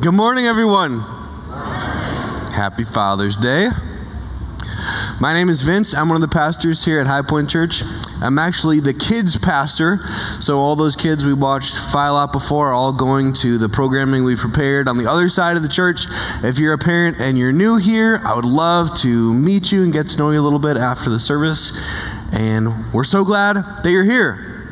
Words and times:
Good 0.00 0.14
morning, 0.14 0.46
everyone. 0.46 1.00
Happy 2.52 2.84
Father's 2.84 3.36
Day. 3.36 3.68
My 5.20 5.32
name 5.32 5.48
is 5.48 5.62
Vince. 5.62 5.94
I'm 5.94 6.08
one 6.08 6.16
of 6.16 6.22
the 6.22 6.34
pastors 6.34 6.84
here 6.84 7.00
at 7.00 7.06
High 7.06 7.22
Point 7.22 7.48
Church. 7.48 7.82
I'm 8.20 8.38
actually 8.38 8.80
the 8.80 8.92
kids 8.92 9.36
pastor. 9.36 9.98
So, 10.40 10.58
all 10.58 10.74
those 10.74 10.96
kids 10.96 11.24
we 11.24 11.32
watched 11.32 11.78
file 11.92 12.16
out 12.16 12.32
before 12.32 12.70
are 12.70 12.72
all 12.72 12.92
going 12.92 13.34
to 13.34 13.56
the 13.56 13.68
programming 13.68 14.24
we've 14.24 14.38
prepared 14.38 14.88
on 14.88 14.96
the 14.96 15.08
other 15.08 15.28
side 15.28 15.56
of 15.56 15.62
the 15.62 15.68
church. 15.68 16.06
If 16.42 16.58
you're 16.58 16.72
a 16.72 16.78
parent 16.78 17.20
and 17.20 17.38
you're 17.38 17.52
new 17.52 17.76
here, 17.76 18.20
I 18.24 18.34
would 18.34 18.44
love 18.44 18.94
to 19.00 19.32
meet 19.34 19.70
you 19.70 19.84
and 19.84 19.92
get 19.92 20.08
to 20.08 20.18
know 20.18 20.30
you 20.32 20.40
a 20.40 20.42
little 20.42 20.58
bit 20.58 20.76
after 20.76 21.08
the 21.08 21.20
service. 21.20 21.70
And 22.32 22.92
we're 22.92 23.04
so 23.04 23.24
glad 23.24 23.56
that 23.56 23.90
you're 23.90 24.04
here. 24.04 24.66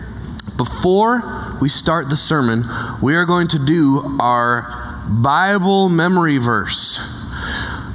Before 0.57 1.59
we 1.61 1.69
start 1.69 2.11
the 2.11 2.17
sermon, 2.17 2.65
we 3.01 3.15
are 3.15 3.25
going 3.25 3.47
to 3.49 3.65
do 3.65 4.17
our 4.21 4.82
Bible 5.13 5.91
memory 5.91 6.39
verse. 6.39 7.22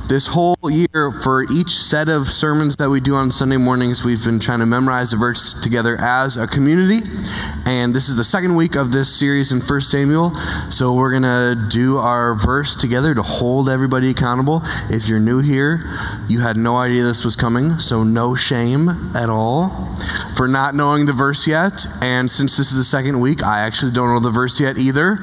This 0.08 0.28
whole 0.28 0.56
year, 0.70 1.12
for 1.22 1.44
each 1.52 1.72
set 1.72 2.08
of 2.08 2.28
sermons 2.28 2.78
that 2.78 2.90
we 2.90 3.02
do 3.02 3.16
on 3.16 3.30
Sunday 3.30 3.58
mornings, 3.58 4.06
we've 4.06 4.24
been 4.24 4.40
trying 4.40 4.60
to 4.60 4.66
memorize 4.66 5.12
the 5.12 5.18
verse 5.18 5.54
together 5.54 5.98
as 6.00 6.38
a 6.38 6.48
community. 6.48 7.06
And 7.66 7.94
this 7.94 8.08
is 8.08 8.16
the 8.16 8.24
second 8.24 8.56
week 8.56 8.78
of 8.78 8.94
this 8.94 9.14
series 9.14 9.52
in 9.52 9.60
1 9.60 9.82
Samuel. 9.82 10.34
So 10.70 10.94
we're 10.94 11.12
going 11.12 11.24
to 11.24 11.68
do 11.70 11.98
our 11.98 12.36
verse 12.36 12.74
together 12.74 13.14
to 13.16 13.22
hold 13.22 13.68
everybody 13.68 14.10
accountable. 14.10 14.62
If 14.90 15.10
you're 15.10 15.20
new 15.20 15.40
here, 15.40 15.82
you 16.30 16.40
had 16.40 16.56
no 16.56 16.78
idea 16.78 17.04
this 17.04 17.26
was 17.26 17.36
coming, 17.36 17.72
so 17.72 18.06
no 18.06 18.34
shame 18.34 18.88
at 19.14 19.30
all 19.30 19.94
for 20.38 20.48
not 20.48 20.74
knowing 20.74 21.06
the 21.06 21.12
verse 21.12 21.46
yet. 21.46 21.86
And 22.02 22.32
since 22.32 22.56
this 22.56 22.72
is 22.72 22.78
the 22.78 22.86
second 22.86 23.20
week, 23.20 23.44
I 23.44 23.60
actually 23.60 23.92
don't 23.92 24.08
know 24.08 24.22
the 24.22 24.30
verse 24.30 24.58
yet 24.58 24.78
either. 24.78 25.18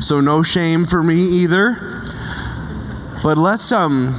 So 0.00 0.20
no 0.20 0.44
shame 0.44 0.84
for 0.84 1.02
me 1.02 1.16
either. 1.16 2.04
But 3.20 3.36
let's 3.36 3.72
um 3.72 4.14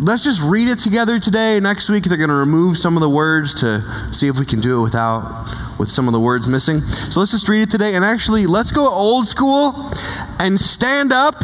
let's 0.00 0.24
just 0.24 0.42
read 0.42 0.68
it 0.68 0.78
together 0.78 1.18
today. 1.18 1.60
Next 1.60 1.88
week 1.88 2.04
they're 2.04 2.18
going 2.18 2.30
to 2.30 2.34
remove 2.34 2.78
some 2.78 2.96
of 2.96 3.00
the 3.00 3.08
words 3.08 3.54
to 3.60 3.82
see 4.12 4.28
if 4.28 4.38
we 4.38 4.46
can 4.46 4.60
do 4.60 4.80
it 4.80 4.82
without 4.82 5.46
with 5.78 5.90
some 5.90 6.06
of 6.06 6.12
the 6.12 6.20
words 6.20 6.48
missing. 6.48 6.80
So 6.80 7.20
let's 7.20 7.32
just 7.32 7.48
read 7.48 7.62
it 7.62 7.70
today 7.70 7.94
and 7.94 8.04
actually 8.04 8.46
let's 8.46 8.72
go 8.72 8.88
old 8.88 9.26
school 9.26 9.90
and 10.38 10.58
stand 10.58 11.12
up 11.12 11.34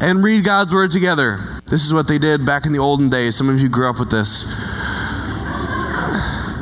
and 0.00 0.22
read 0.22 0.44
God's 0.44 0.72
word 0.72 0.90
together. 0.90 1.60
This 1.66 1.84
is 1.84 1.94
what 1.94 2.08
they 2.08 2.18
did 2.18 2.44
back 2.44 2.66
in 2.66 2.72
the 2.72 2.78
olden 2.78 3.10
days. 3.10 3.36
Some 3.36 3.48
of 3.48 3.60
you 3.60 3.68
grew 3.68 3.88
up 3.88 3.98
with 3.98 4.10
this. 4.10 4.44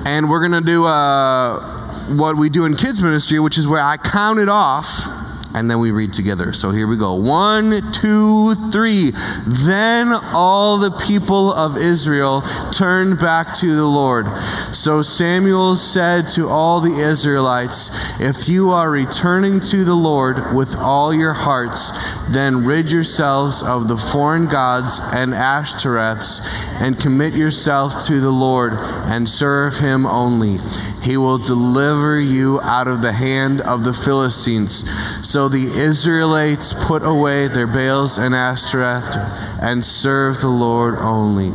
And 0.07 0.31
we're 0.31 0.41
going 0.41 0.53
to 0.53 0.67
do 0.67 0.87
uh, 0.87 2.17
what 2.17 2.37
we 2.37 2.49
do 2.49 2.65
in 2.65 2.75
kids 2.75 3.03
ministry, 3.03 3.39
which 3.39 3.59
is 3.59 3.69
where 3.69 3.83
I 3.83 3.97
count 3.97 4.39
it 4.39 4.49
off 4.49 5.18
and 5.55 5.71
then 5.71 5.81
we 5.81 5.91
read 5.91 6.13
together. 6.13 6.53
So 6.53 6.71
here 6.71 6.87
we 6.87 6.97
go. 6.97 7.15
One, 7.15 7.93
two, 7.93 8.55
three. 8.71 9.13
Then 9.47 10.13
all 10.35 10.79
the 10.79 10.91
people 10.91 11.53
of 11.53 11.77
Israel 11.77 12.43
turned 12.73 13.19
back 13.19 13.55
to 13.55 13.75
the 13.75 13.87
Lord. 13.87 14.27
So 14.73 15.03
Samuel 15.03 15.77
said 15.77 16.29
to 16.29 16.49
all 16.49 16.81
the 16.81 17.01
Israelites, 17.01 17.91
If 18.21 18.49
you 18.49 18.71
are 18.71 18.91
returning 18.91 19.61
to 19.61 19.85
the 19.85 19.95
Lord 19.95 20.55
with 20.55 20.77
all 20.77 21.15
your 21.15 21.33
hearts, 21.33 21.91
then 22.29 22.65
rid 22.65 22.93
yourselves 22.93 23.63
of 23.63 23.89
the 23.89 23.97
foreign 23.97 24.47
gods 24.47 25.01
and 25.15 25.33
Ashtoreths, 25.33 26.41
and 26.81 26.99
commit 26.99 27.35
yourself 27.35 28.05
to 28.07 28.21
the 28.21 28.31
Lord 28.31 28.75
and 28.75 29.29
serve 29.29 29.79
him 29.79 30.07
only. 30.07 30.59
He 31.03 31.17
will 31.17 31.39
deliver 31.39 32.21
you 32.21 32.61
out 32.61 32.87
of 32.87 33.03
the 33.03 33.13
hand 33.13 33.61
of 33.63 33.85
the 33.85 33.93
Philistines. 33.93 34.85
So 35.29 35.47
the 35.47 35.67
Israelites 35.79 36.73
put 36.73 37.03
away 37.03 37.49
their 37.49 37.67
Baals 37.67 38.17
and 38.17 38.35
Ashtoreth 38.35 39.15
and 39.61 39.85
served 39.85 40.41
the 40.41 40.49
Lord 40.49 40.97
only. 41.01 41.53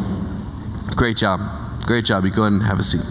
Great 0.95 1.17
job. 1.17 1.39
Great 1.87 2.05
job. 2.05 2.23
You 2.23 2.29
go 2.29 2.43
ahead 2.43 2.53
and 2.53 2.61
have 2.61 2.79
a 2.79 2.83
seat. 2.83 3.01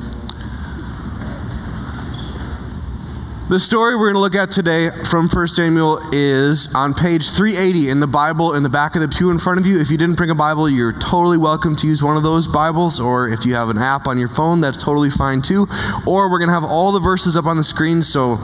The 3.51 3.59
story 3.59 3.97
we're 3.97 4.13
going 4.13 4.15
to 4.15 4.21
look 4.21 4.37
at 4.37 4.53
today 4.53 4.91
from 5.11 5.29
1 5.29 5.49
Samuel 5.49 5.99
is 6.13 6.73
on 6.77 6.95
page 6.95 7.31
380 7.31 7.91
in 7.91 7.99
the 7.99 8.07
Bible 8.07 8.55
in 8.55 8.63
the 8.63 8.71
back 8.71 8.95
of 8.95 9.03
the 9.03 9.09
pew 9.09 9.33
in 9.33 9.41
front 9.41 9.59
of 9.59 9.67
you. 9.67 9.81
If 9.81 9.91
you 9.91 9.99
didn't 9.99 10.15
bring 10.15 10.31
a 10.31 10.35
Bible, 10.37 10.71
you're 10.71 10.93
totally 10.93 11.39
welcome 11.39 11.75
to 11.75 11.89
use 11.89 12.05
one 12.05 12.17
of 12.17 12.23
those 12.23 12.47
Bibles, 12.47 13.01
or 13.01 13.29
if 13.29 13.45
you 13.45 13.57
have 13.57 13.69
an 13.69 13.79
app 13.79 14.07
on 14.07 14.17
your 14.17 14.29
phone, 14.29 14.61
that's 14.61 14.81
totally 14.81 15.11
fine 15.11 15.43
too. 15.43 15.67
Or 16.07 16.31
we're 16.31 16.39
going 16.39 16.49
to 16.49 16.55
have 16.55 16.65
all 16.65 16.93
the 16.93 17.01
verses 17.01 17.37
up 17.37 17.47
on 17.47 17.57
the 17.57 17.65
screen 17.65 18.03
so 18.03 18.39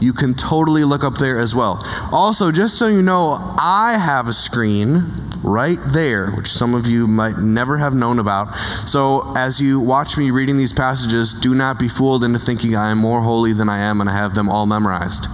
you 0.00 0.12
can 0.12 0.34
totally 0.34 0.84
look 0.84 1.04
up 1.04 1.18
there 1.18 1.38
as 1.38 1.54
well. 1.54 1.80
Also, 2.12 2.50
just 2.50 2.78
so 2.78 2.86
you 2.86 3.02
know, 3.02 3.38
I 3.58 3.98
have 3.98 4.28
a 4.28 4.32
screen 4.32 5.02
right 5.42 5.78
there, 5.92 6.30
which 6.32 6.48
some 6.48 6.74
of 6.74 6.86
you 6.86 7.06
might 7.06 7.38
never 7.38 7.78
have 7.78 7.94
known 7.94 8.18
about. 8.18 8.54
So, 8.86 9.32
as 9.36 9.60
you 9.60 9.80
watch 9.80 10.16
me 10.16 10.30
reading 10.30 10.56
these 10.56 10.72
passages, 10.72 11.32
do 11.32 11.54
not 11.54 11.78
be 11.78 11.88
fooled 11.88 12.24
into 12.24 12.38
thinking 12.38 12.74
I 12.74 12.90
am 12.90 12.98
more 12.98 13.22
holy 13.22 13.52
than 13.52 13.68
I 13.68 13.78
am 13.78 14.00
and 14.00 14.10
I 14.10 14.16
have 14.16 14.34
them 14.34 14.48
all 14.48 14.66
memorized. 14.66 15.26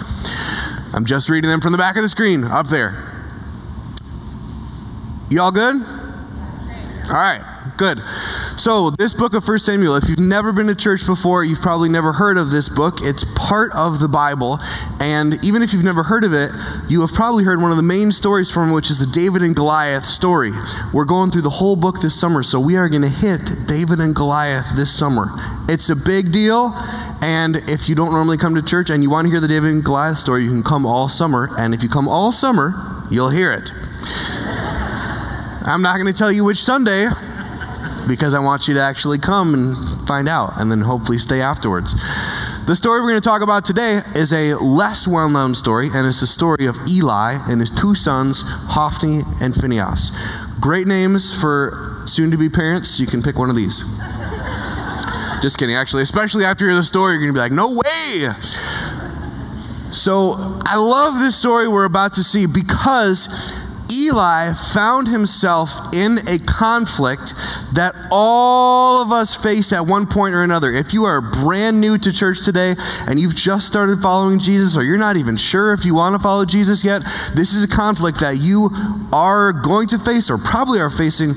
I'm 0.95 1.05
just 1.05 1.28
reading 1.31 1.51
them 1.51 1.61
from 1.61 1.72
the 1.72 1.78
back 1.78 1.97
of 1.97 2.03
the 2.03 2.09
screen 2.09 2.45
up 2.45 2.69
there. 2.69 3.11
You 5.31 5.41
all 5.41 5.53
good? 5.53 5.77
All 5.77 7.17
right. 7.17 7.52
Good. 7.82 7.98
So, 8.56 8.91
this 8.91 9.12
book 9.12 9.34
of 9.34 9.43
1 9.48 9.59
Samuel, 9.59 9.97
if 9.97 10.09
you've 10.09 10.20
never 10.20 10.53
been 10.53 10.69
to 10.69 10.75
church 10.76 11.04
before, 11.04 11.43
you've 11.43 11.60
probably 11.60 11.88
never 11.88 12.12
heard 12.12 12.38
of 12.38 12.53
this 12.53 12.69
book. 12.69 12.98
It's 13.03 13.25
part 13.34 13.72
of 13.72 13.98
the 13.98 14.06
Bible. 14.06 14.60
And 15.00 15.44
even 15.44 15.62
if 15.62 15.72
you've 15.72 15.82
never 15.82 16.04
heard 16.04 16.22
of 16.22 16.32
it, 16.32 16.53
you 16.88 17.00
have 17.00 17.12
probably 17.12 17.42
heard 17.42 17.60
one 17.60 17.72
of 17.72 17.76
the 17.76 17.82
main 17.82 18.12
stories 18.12 18.53
from 18.53 18.71
it, 18.71 18.75
which 18.75 18.88
is 18.88 19.00
the 19.00 19.06
David 19.12 19.42
and 19.42 19.56
Goliath 19.56 20.04
story. 20.04 20.53
We're 20.94 21.06
going 21.06 21.32
through 21.32 21.42
the 21.42 21.50
whole 21.50 21.75
book 21.75 22.00
this 22.00 22.15
summer, 22.15 22.44
so 22.44 22.60
we 22.60 22.76
are 22.76 22.88
going 22.88 23.03
to 23.03 23.09
hit 23.09 23.66
David 23.66 23.98
and 23.98 24.15
Goliath 24.15 24.76
this 24.76 24.97
summer. 24.97 25.32
It's 25.69 25.91
a 25.91 25.97
big 25.97 26.31
deal. 26.31 26.75
And 27.21 27.56
if 27.69 27.88
you 27.88 27.97
don't 27.97 28.12
normally 28.12 28.38
come 28.38 28.54
to 28.54 28.62
church 28.62 28.91
and 28.91 29.03
you 29.03 29.10
want 29.10 29.26
to 29.26 29.31
hear 29.32 29.41
the 29.41 29.48
David 29.48 29.72
and 29.72 29.84
Goliath 29.84 30.19
story, 30.19 30.44
you 30.44 30.50
can 30.50 30.62
come 30.62 30.87
all 30.87 31.09
summer. 31.09 31.50
And 31.59 31.75
if 31.75 31.82
you 31.82 31.88
come 31.88 32.06
all 32.06 32.31
summer, 32.31 33.03
you'll 33.10 33.31
hear 33.31 33.50
it. 33.50 33.72
I'm 35.66 35.82
not 35.82 35.97
going 35.97 36.06
to 36.06 36.16
tell 36.16 36.31
you 36.31 36.44
which 36.44 36.62
Sunday 36.62 37.09
because 38.07 38.35
I 38.35 38.41
want 38.41 38.69
you 38.69 38.75
to 38.75 38.81
actually 38.81 39.19
come 39.19 39.55
and 39.55 40.07
find 40.07 40.29
out 40.29 40.55
and 40.57 40.71
then 40.71 40.81
hopefully 40.81 41.19
stay 41.19 41.41
afterwards. 41.41 41.95
The 42.67 42.75
story 42.75 43.01
we're 43.01 43.11
going 43.11 43.21
to 43.21 43.29
talk 43.29 43.43
about 43.43 43.65
today 43.65 44.03
is 44.15 44.33
a 44.33 44.55
less 44.55 45.07
well 45.07 45.29
known 45.29 45.55
story, 45.55 45.89
and 45.93 46.07
it's 46.07 46.21
the 46.21 46.27
story 46.27 46.67
of 46.67 46.77
Eli 46.89 47.39
and 47.49 47.61
his 47.61 47.71
two 47.71 47.95
sons, 47.95 48.43
Hophni 48.45 49.23
and 49.41 49.55
Phinehas. 49.55 50.11
Great 50.61 50.87
names 50.87 51.39
for 51.39 52.03
soon 52.07 52.31
to 52.31 52.37
be 52.37 52.49
parents. 52.49 53.01
You 53.01 53.07
can 53.07 53.23
pick 53.23 53.39
one 53.39 53.51
of 53.51 53.57
these. 53.57 53.81
Just 55.43 55.59
kidding, 55.59 55.75
actually, 55.75 56.03
especially 56.03 56.45
after 56.45 56.65
you 56.65 56.71
hear 56.71 56.77
the 56.77 56.84
story, 56.84 57.15
you're 57.15 57.21
going 57.21 57.33
to 57.33 57.37
be 57.37 57.41
like, 57.41 57.53
no 57.53 57.75
way! 57.75 58.31
So 59.91 60.34
I 60.65 60.77
love 60.77 61.21
this 61.21 61.37
story 61.37 61.69
we're 61.69 61.84
about 61.84 62.15
to 62.15 62.25
see 62.25 62.47
because 62.47 63.53
Eli 63.92 64.54
found 64.54 65.08
himself 65.08 65.70
in 65.94 66.16
a 66.26 66.38
conflict 66.38 67.34
that 67.75 67.94
all 68.10 69.03
of 69.03 69.12
us 69.12 69.34
face 69.34 69.72
at 69.72 69.86
one 69.86 70.06
point 70.06 70.34
or 70.34 70.42
another. 70.42 70.72
If 70.72 70.94
you 70.94 71.04
are 71.04 71.20
brand 71.20 71.80
new 71.80 71.98
to 71.98 72.12
church 72.12 72.44
today 72.44 72.75
and 73.06 73.20
you've 73.20 73.34
just 73.34 73.66
started 73.66 74.00
following 74.00 74.38
Jesus, 74.38 74.76
or 74.76 74.82
you're 74.82 74.97
not 74.97 75.16
even 75.16 75.36
sure 75.36 75.75
if 75.75 75.84
you 75.84 75.94
want 75.94 76.14
to 76.14 76.22
follow 76.22 76.47
Jesus 76.47 76.84
yet, 76.84 77.03
this 77.34 77.53
is 77.53 77.64
a 77.64 77.69
conflict 77.69 78.20
that 78.20 78.38
you 78.38 78.70
are 79.12 79.53
going 79.53 79.88
to 79.88 79.98
face 79.98 80.30
or 80.30 80.38
probably 80.38 80.80
are 80.80 80.91
facing 80.91 81.34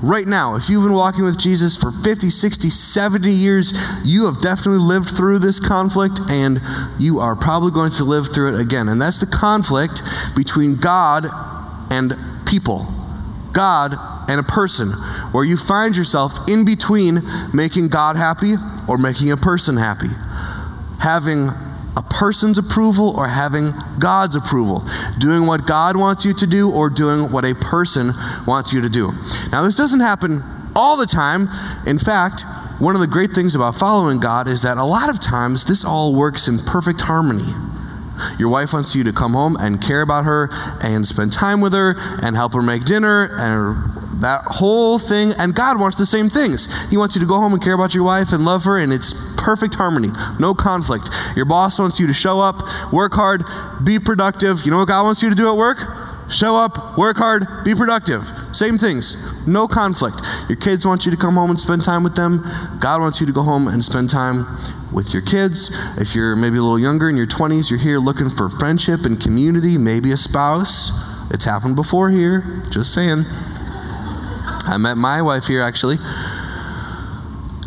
right 0.00 0.26
now. 0.26 0.54
If 0.54 0.68
you've 0.70 0.84
been 0.84 0.92
walking 0.92 1.24
with 1.24 1.38
Jesus 1.38 1.76
for 1.76 1.90
50, 1.90 2.30
60, 2.30 2.70
70 2.70 3.30
years, 3.30 3.72
you 4.04 4.26
have 4.26 4.40
definitely 4.40 4.78
lived 4.78 5.08
through 5.08 5.40
this 5.40 5.58
conflict 5.58 6.20
and 6.28 6.60
you 6.98 7.18
are 7.18 7.34
probably 7.34 7.72
going 7.72 7.90
to 7.92 8.04
live 8.04 8.32
through 8.32 8.54
it 8.54 8.60
again. 8.60 8.88
And 8.88 9.02
that's 9.02 9.18
the 9.18 9.26
conflict 9.26 10.02
between 10.36 10.76
God 10.76 11.26
and 11.90 12.14
people, 12.46 12.86
God 13.52 13.94
and 14.28 14.40
a 14.40 14.44
person, 14.44 14.92
where 15.32 15.44
you 15.44 15.56
find 15.56 15.96
yourself 15.96 16.48
in 16.48 16.64
between 16.64 17.20
making 17.52 17.88
God 17.88 18.16
happy 18.16 18.54
or 18.88 18.96
making 18.96 19.30
a 19.32 19.36
person 19.36 19.76
happy, 19.76 20.10
having 21.00 21.48
a 21.96 22.02
person's 22.02 22.56
approval 22.56 23.16
or 23.18 23.26
having 23.26 23.72
God's 23.98 24.36
approval, 24.36 24.84
doing 25.18 25.46
what 25.46 25.66
God 25.66 25.96
wants 25.96 26.24
you 26.24 26.32
to 26.34 26.46
do 26.46 26.70
or 26.70 26.88
doing 26.88 27.32
what 27.32 27.44
a 27.44 27.54
person 27.54 28.12
wants 28.46 28.72
you 28.72 28.80
to 28.80 28.88
do. 28.88 29.10
Now, 29.50 29.62
this 29.62 29.76
doesn't 29.76 30.00
happen 30.00 30.42
all 30.76 30.96
the 30.96 31.06
time. 31.06 31.48
In 31.86 31.98
fact, 31.98 32.44
one 32.78 32.94
of 32.94 33.00
the 33.00 33.06
great 33.06 33.32
things 33.32 33.54
about 33.54 33.76
following 33.76 34.20
God 34.20 34.48
is 34.48 34.62
that 34.62 34.78
a 34.78 34.84
lot 34.84 35.10
of 35.10 35.20
times 35.20 35.64
this 35.64 35.84
all 35.84 36.14
works 36.14 36.48
in 36.48 36.58
perfect 36.58 37.02
harmony. 37.02 37.52
Your 38.38 38.48
wife 38.48 38.72
wants 38.72 38.94
you 38.94 39.04
to 39.04 39.12
come 39.12 39.32
home 39.32 39.56
and 39.58 39.80
care 39.80 40.02
about 40.02 40.24
her 40.24 40.48
and 40.82 41.06
spend 41.06 41.32
time 41.32 41.60
with 41.60 41.72
her 41.72 41.94
and 42.22 42.36
help 42.36 42.54
her 42.54 42.62
make 42.62 42.84
dinner 42.84 43.28
and 43.32 44.00
that 44.20 44.42
whole 44.46 44.98
thing. 44.98 45.32
And 45.38 45.54
God 45.54 45.80
wants 45.80 45.96
the 45.96 46.06
same 46.06 46.28
things. 46.28 46.68
He 46.90 46.96
wants 46.96 47.14
you 47.14 47.20
to 47.20 47.26
go 47.26 47.38
home 47.38 47.52
and 47.52 47.62
care 47.62 47.74
about 47.74 47.94
your 47.94 48.04
wife 48.04 48.32
and 48.32 48.44
love 48.44 48.64
her, 48.64 48.78
and 48.78 48.92
it's 48.92 49.34
perfect 49.36 49.74
harmony, 49.74 50.10
no 50.38 50.54
conflict. 50.54 51.08
Your 51.36 51.46
boss 51.46 51.78
wants 51.78 51.98
you 51.98 52.06
to 52.06 52.12
show 52.12 52.40
up, 52.40 52.92
work 52.92 53.12
hard, 53.14 53.42
be 53.84 53.98
productive. 53.98 54.62
You 54.64 54.70
know 54.70 54.78
what 54.78 54.88
God 54.88 55.04
wants 55.04 55.22
you 55.22 55.30
to 55.30 55.36
do 55.36 55.50
at 55.50 55.56
work? 55.56 55.78
Show 56.30 56.54
up, 56.54 56.96
work 56.96 57.16
hard, 57.16 57.44
be 57.64 57.74
productive. 57.74 58.30
Same 58.52 58.78
things. 58.78 59.16
No 59.48 59.66
conflict. 59.66 60.20
Your 60.48 60.56
kids 60.56 60.86
want 60.86 61.04
you 61.04 61.10
to 61.10 61.16
come 61.16 61.34
home 61.34 61.50
and 61.50 61.58
spend 61.58 61.82
time 61.82 62.04
with 62.04 62.14
them. 62.14 62.44
God 62.78 63.00
wants 63.00 63.20
you 63.20 63.26
to 63.26 63.32
go 63.32 63.42
home 63.42 63.66
and 63.66 63.84
spend 63.84 64.10
time 64.10 64.46
with 64.92 65.12
your 65.12 65.22
kids. 65.22 65.70
If 65.98 66.14
you're 66.14 66.36
maybe 66.36 66.56
a 66.56 66.62
little 66.62 66.78
younger 66.78 67.08
in 67.08 67.16
your 67.16 67.26
20s, 67.26 67.70
you're 67.70 67.78
here 67.78 67.98
looking 67.98 68.30
for 68.30 68.48
friendship 68.48 69.04
and 69.04 69.20
community, 69.20 69.78
maybe 69.78 70.12
a 70.12 70.16
spouse. 70.16 70.90
It's 71.30 71.44
happened 71.44 71.76
before 71.76 72.10
here. 72.10 72.62
Just 72.70 72.92
saying. 72.92 73.24
I 74.66 74.76
met 74.78 74.96
my 74.96 75.22
wife 75.22 75.46
here 75.46 75.62
actually. 75.62 75.96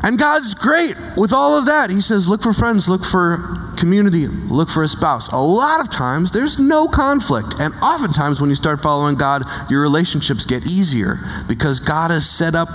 And 0.04 0.20
God's 0.20 0.54
great 0.54 0.96
with 1.16 1.32
all 1.32 1.58
of 1.58 1.66
that. 1.66 1.90
He 1.90 2.02
says, 2.02 2.28
look 2.28 2.44
for 2.44 2.52
friends, 2.52 2.90
look 2.90 3.06
for 3.06 3.64
community, 3.78 4.28
look 4.28 4.70
for 4.70 4.84
a 4.84 4.88
spouse. 4.88 5.32
A 5.32 5.38
lot 5.38 5.82
of 5.82 5.90
times, 5.90 6.32
there's 6.32 6.60
no 6.60 6.88
conflict. 6.88 7.56
And 7.60 7.74
oftentimes, 7.76 8.42
when 8.42 8.50
you 8.50 8.56
start 8.56 8.82
following 8.82 9.16
God, 9.16 9.44
your 9.70 9.82
relationships 9.82 10.46
get 10.46 10.64
easier 10.64 11.18
because 11.48 11.80
God 11.80 12.12
has 12.12 12.30
set 12.30 12.54
up 12.54 12.70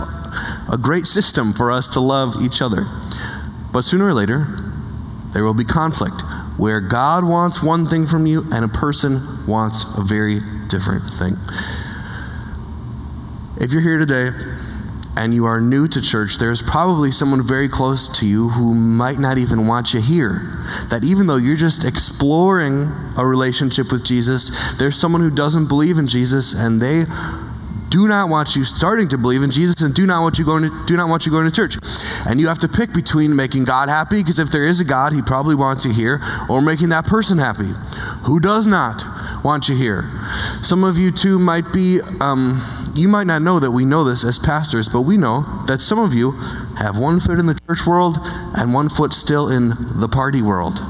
a 0.72 0.78
great 0.80 1.04
system 1.04 1.52
for 1.52 1.70
us 1.70 1.86
to 1.88 2.00
love 2.00 2.36
each 2.40 2.62
other. 2.62 2.84
But 3.72 3.82
sooner 3.82 4.06
or 4.06 4.14
later, 4.14 4.46
there 5.32 5.44
will 5.44 5.54
be 5.54 5.64
conflict 5.64 6.22
where 6.56 6.80
God 6.80 7.24
wants 7.24 7.62
one 7.62 7.86
thing 7.86 8.06
from 8.06 8.26
you 8.26 8.44
and 8.52 8.64
a 8.64 8.68
person 8.68 9.46
wants 9.46 9.84
a 9.96 10.02
very 10.02 10.40
different 10.68 11.04
thing. 11.14 11.36
If 13.60 13.72
you're 13.72 13.82
here 13.82 13.98
today 13.98 14.30
and 15.16 15.34
you 15.34 15.46
are 15.46 15.60
new 15.60 15.88
to 15.88 16.00
church, 16.00 16.38
there's 16.38 16.62
probably 16.62 17.10
someone 17.10 17.46
very 17.46 17.68
close 17.68 18.08
to 18.20 18.26
you 18.26 18.50
who 18.50 18.74
might 18.74 19.18
not 19.18 19.38
even 19.38 19.66
want 19.66 19.92
you 19.92 20.00
here. 20.00 20.64
That 20.90 21.04
even 21.04 21.26
though 21.26 21.36
you're 21.36 21.56
just 21.56 21.84
exploring 21.84 22.90
a 23.16 23.26
relationship 23.26 23.90
with 23.92 24.04
Jesus, 24.04 24.74
there's 24.78 24.96
someone 24.96 25.20
who 25.20 25.30
doesn't 25.30 25.68
believe 25.68 25.98
in 25.98 26.06
Jesus 26.06 26.54
and 26.54 26.80
they 26.80 27.04
do 27.88 28.08
not 28.08 28.28
want 28.28 28.54
you 28.56 28.64
starting 28.64 29.08
to 29.08 29.18
believe 29.18 29.42
in 29.42 29.50
Jesus 29.50 29.80
and 29.82 29.94
do 29.94 30.06
not 30.06 30.22
want 30.22 30.38
you 30.38 30.44
going 30.44 30.62
to 30.64 30.86
do 30.86 30.96
not 30.96 31.08
want 31.08 31.26
you 31.26 31.32
going 31.32 31.46
to 31.46 31.52
church. 31.52 31.76
And 32.26 32.40
you 32.40 32.48
have 32.48 32.58
to 32.58 32.68
pick 32.68 32.92
between 32.92 33.34
making 33.34 33.64
God 33.64 33.88
happy 33.88 34.20
because 34.20 34.38
if 34.38 34.50
there 34.50 34.64
is 34.64 34.80
a 34.80 34.84
God, 34.84 35.12
he 35.12 35.22
probably 35.22 35.54
wants 35.54 35.84
you 35.84 35.92
here 35.92 36.20
or 36.48 36.60
making 36.60 36.90
that 36.90 37.06
person 37.06 37.38
happy. 37.38 37.72
Who 38.24 38.40
does 38.40 38.66
not 38.66 39.04
want 39.44 39.68
you 39.68 39.76
here? 39.76 40.10
Some 40.62 40.84
of 40.84 40.98
you 40.98 41.10
too 41.10 41.38
might 41.38 41.72
be 41.72 42.00
um, 42.20 42.62
you 42.94 43.08
might 43.08 43.26
not 43.26 43.42
know 43.42 43.60
that 43.60 43.70
we 43.70 43.84
know 43.84 44.04
this 44.04 44.24
as 44.24 44.38
pastors, 44.38 44.88
but 44.88 45.02
we 45.02 45.16
know 45.16 45.44
that 45.66 45.80
some 45.80 45.98
of 45.98 46.12
you 46.14 46.32
have 46.78 46.98
one 46.98 47.20
foot 47.20 47.38
in 47.38 47.46
the 47.46 47.58
church 47.66 47.86
world 47.86 48.18
and 48.56 48.74
one 48.74 48.88
foot 48.88 49.14
still 49.14 49.48
in 49.48 49.74
the 50.00 50.08
party 50.08 50.42
world. 50.42 50.80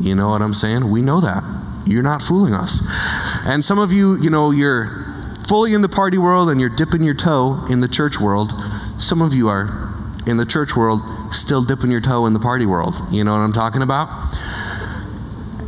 You 0.00 0.14
know 0.14 0.30
what 0.30 0.42
I'm 0.42 0.54
saying? 0.54 0.90
We 0.90 1.02
know 1.02 1.20
that. 1.20 1.44
You're 1.86 2.02
not 2.02 2.22
fooling 2.22 2.54
us. 2.54 2.80
And 3.46 3.64
some 3.64 3.78
of 3.78 3.92
you, 3.92 4.16
you 4.16 4.30
know, 4.30 4.50
you're 4.50 5.07
fully 5.48 5.72
in 5.74 5.82
the 5.82 5.88
party 5.88 6.18
world 6.18 6.50
and 6.50 6.60
you're 6.60 6.68
dipping 6.68 7.02
your 7.02 7.14
toe 7.14 7.64
in 7.70 7.80
the 7.80 7.88
church 7.88 8.20
world. 8.20 8.52
Some 8.98 9.22
of 9.22 9.32
you 9.32 9.48
are 9.48 9.94
in 10.26 10.36
the 10.36 10.44
church 10.44 10.76
world 10.76 11.00
still 11.32 11.64
dipping 11.64 11.90
your 11.90 12.00
toe 12.00 12.26
in 12.26 12.34
the 12.34 12.40
party 12.40 12.66
world. 12.66 12.96
You 13.10 13.24
know 13.24 13.32
what 13.32 13.40
I'm 13.40 13.52
talking 13.52 13.82
about? 13.82 14.08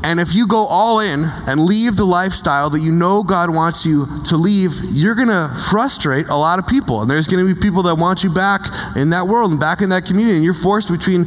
And 0.02 0.18
if 0.18 0.34
you 0.34 0.46
go 0.46 0.66
all 0.66 0.98
in 0.98 1.24
and 1.46 1.60
leave 1.60 1.96
the 1.96 2.06
lifestyle 2.06 2.70
that 2.70 2.80
you 2.80 2.90
know 2.90 3.22
God 3.22 3.54
wants 3.54 3.84
you 3.84 4.06
to 4.24 4.36
leave, 4.36 4.72
you're 4.90 5.14
going 5.14 5.28
to 5.28 5.54
frustrate 5.70 6.26
a 6.28 6.36
lot 6.36 6.58
of 6.58 6.66
people. 6.66 7.02
And 7.02 7.10
there's 7.10 7.26
going 7.26 7.46
to 7.46 7.54
be 7.54 7.60
people 7.60 7.82
that 7.82 7.96
want 7.96 8.24
you 8.24 8.30
back 8.30 8.62
in 8.96 9.10
that 9.10 9.28
world 9.28 9.50
and 9.50 9.60
back 9.60 9.82
in 9.82 9.90
that 9.90 10.06
community. 10.06 10.36
And 10.36 10.44
you're 10.44 10.54
forced 10.54 10.90
between 10.90 11.26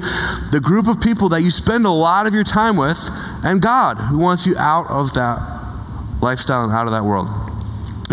the 0.51 0.59
group 0.61 0.87
of 0.87 0.99
people 1.01 1.29
that 1.29 1.41
you 1.41 1.51
spend 1.51 1.85
a 1.85 1.91
lot 1.91 2.27
of 2.27 2.33
your 2.33 2.43
time 2.43 2.75
with 2.75 2.99
and 3.43 3.61
God, 3.61 3.97
who 3.97 4.17
wants 4.17 4.47
you 4.47 4.57
out 4.57 4.89
of 4.89 5.13
that 5.13 5.37
lifestyle 6.21 6.63
and 6.63 6.73
out 6.73 6.87
of 6.87 6.93
that 6.93 7.03
world. 7.03 7.27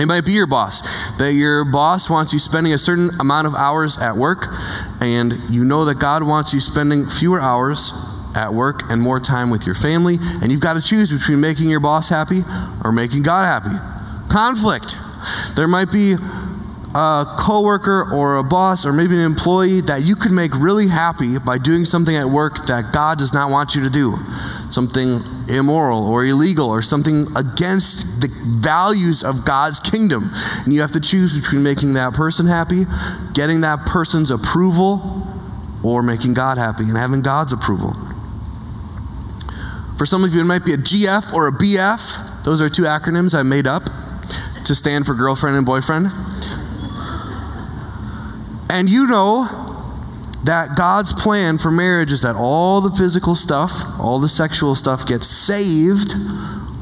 It 0.00 0.06
might 0.06 0.24
be 0.24 0.32
your 0.32 0.46
boss, 0.46 0.80
that 1.18 1.34
your 1.34 1.64
boss 1.64 2.08
wants 2.08 2.32
you 2.32 2.38
spending 2.38 2.72
a 2.72 2.78
certain 2.78 3.10
amount 3.20 3.46
of 3.46 3.54
hours 3.54 3.98
at 3.98 4.16
work, 4.16 4.46
and 5.00 5.34
you 5.50 5.64
know 5.64 5.84
that 5.84 5.98
God 5.98 6.22
wants 6.22 6.54
you 6.54 6.60
spending 6.60 7.06
fewer 7.06 7.40
hours 7.40 7.92
at 8.34 8.54
work 8.54 8.90
and 8.90 9.02
more 9.02 9.20
time 9.20 9.50
with 9.50 9.66
your 9.66 9.74
family, 9.74 10.16
and 10.42 10.50
you've 10.50 10.60
got 10.60 10.74
to 10.74 10.80
choose 10.80 11.10
between 11.10 11.40
making 11.40 11.68
your 11.68 11.80
boss 11.80 12.08
happy 12.08 12.42
or 12.84 12.92
making 12.92 13.22
God 13.22 13.44
happy. 13.44 13.76
Conflict. 14.32 14.96
There 15.56 15.68
might 15.68 15.92
be 15.92 16.14
a 16.94 17.24
coworker 17.38 18.08
or 18.12 18.36
a 18.36 18.42
boss 18.42 18.86
or 18.86 18.92
maybe 18.92 19.14
an 19.14 19.24
employee 19.24 19.80
that 19.82 20.02
you 20.02 20.16
could 20.16 20.32
make 20.32 20.54
really 20.54 20.88
happy 20.88 21.38
by 21.38 21.58
doing 21.58 21.84
something 21.84 22.16
at 22.16 22.26
work 22.26 22.66
that 22.66 22.92
God 22.92 23.18
does 23.18 23.32
not 23.32 23.50
want 23.50 23.74
you 23.74 23.82
to 23.82 23.90
do. 23.90 24.16
Something 24.70 25.20
immoral 25.56 26.06
or 26.06 26.24
illegal 26.24 26.68
or 26.68 26.82
something 26.82 27.26
against 27.36 28.20
the 28.20 28.28
values 28.60 29.22
of 29.24 29.44
God's 29.44 29.80
kingdom. 29.80 30.30
And 30.64 30.72
you 30.72 30.80
have 30.80 30.92
to 30.92 31.00
choose 31.00 31.38
between 31.38 31.62
making 31.62 31.94
that 31.94 32.14
person 32.14 32.46
happy, 32.46 32.84
getting 33.34 33.60
that 33.62 33.86
person's 33.86 34.30
approval, 34.30 35.26
or 35.82 36.02
making 36.02 36.34
God 36.34 36.58
happy 36.58 36.84
and 36.84 36.96
having 36.96 37.22
God's 37.22 37.52
approval. 37.52 37.94
For 39.96 40.06
some 40.06 40.24
of 40.24 40.34
you, 40.34 40.40
it 40.40 40.44
might 40.44 40.64
be 40.64 40.72
a 40.72 40.78
GF 40.78 41.32
or 41.32 41.48
a 41.48 41.52
BF. 41.52 42.44
Those 42.44 42.62
are 42.62 42.68
two 42.68 42.82
acronyms 42.82 43.34
I 43.34 43.42
made 43.42 43.66
up 43.66 43.84
to 44.64 44.74
stand 44.74 45.06
for 45.06 45.14
girlfriend 45.14 45.56
and 45.56 45.66
boyfriend. 45.66 46.06
And 48.70 48.88
you 48.88 49.06
know 49.06 49.69
that 50.44 50.76
God's 50.76 51.12
plan 51.12 51.58
for 51.58 51.70
marriage 51.70 52.12
is 52.12 52.22
that 52.22 52.36
all 52.36 52.80
the 52.80 52.90
physical 52.90 53.34
stuff, 53.34 53.72
all 53.98 54.18
the 54.18 54.28
sexual 54.28 54.74
stuff 54.74 55.06
gets 55.06 55.26
saved 55.26 56.14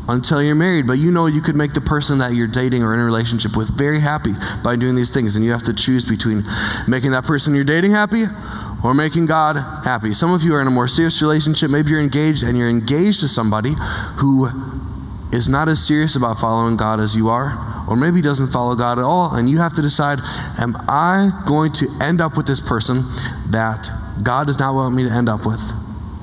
until 0.08 0.42
you're 0.42 0.54
married. 0.54 0.86
But 0.86 0.94
you 0.94 1.10
know 1.10 1.26
you 1.26 1.40
could 1.40 1.56
make 1.56 1.74
the 1.74 1.80
person 1.80 2.18
that 2.18 2.32
you're 2.32 2.46
dating 2.46 2.82
or 2.82 2.94
in 2.94 3.00
a 3.00 3.04
relationship 3.04 3.56
with 3.56 3.76
very 3.76 4.00
happy 4.00 4.32
by 4.62 4.76
doing 4.76 4.94
these 4.94 5.10
things. 5.10 5.36
And 5.36 5.44
you 5.44 5.52
have 5.52 5.64
to 5.64 5.74
choose 5.74 6.04
between 6.04 6.44
making 6.86 7.10
that 7.12 7.24
person 7.24 7.54
you're 7.54 7.64
dating 7.64 7.90
happy 7.90 8.24
or 8.82 8.94
making 8.94 9.26
God 9.26 9.56
happy. 9.84 10.14
Some 10.14 10.32
of 10.32 10.42
you 10.42 10.54
are 10.54 10.60
in 10.60 10.66
a 10.66 10.70
more 10.70 10.88
serious 10.88 11.20
relationship. 11.20 11.70
Maybe 11.70 11.90
you're 11.90 12.00
engaged 12.00 12.42
and 12.44 12.56
you're 12.56 12.70
engaged 12.70 13.20
to 13.20 13.28
somebody 13.28 13.74
who 14.18 14.48
is 15.32 15.48
not 15.48 15.68
as 15.68 15.86
serious 15.86 16.16
about 16.16 16.38
following 16.38 16.76
God 16.76 17.00
as 17.00 17.14
you 17.14 17.28
are, 17.28 17.84
or 17.88 17.96
maybe 17.96 18.22
doesn't 18.22 18.48
follow 18.48 18.74
God 18.74 18.98
at 18.98 19.04
all, 19.04 19.34
and 19.34 19.48
you 19.48 19.58
have 19.58 19.74
to 19.74 19.82
decide 19.82 20.20
Am 20.58 20.76
I 20.88 21.30
going 21.46 21.72
to 21.74 21.88
end 22.02 22.20
up 22.20 22.36
with 22.36 22.46
this 22.46 22.60
person 22.60 23.02
that 23.50 23.88
God 24.22 24.46
does 24.46 24.58
not 24.58 24.74
want 24.74 24.94
me 24.94 25.04
to 25.04 25.10
end 25.10 25.28
up 25.28 25.46
with, 25.46 25.72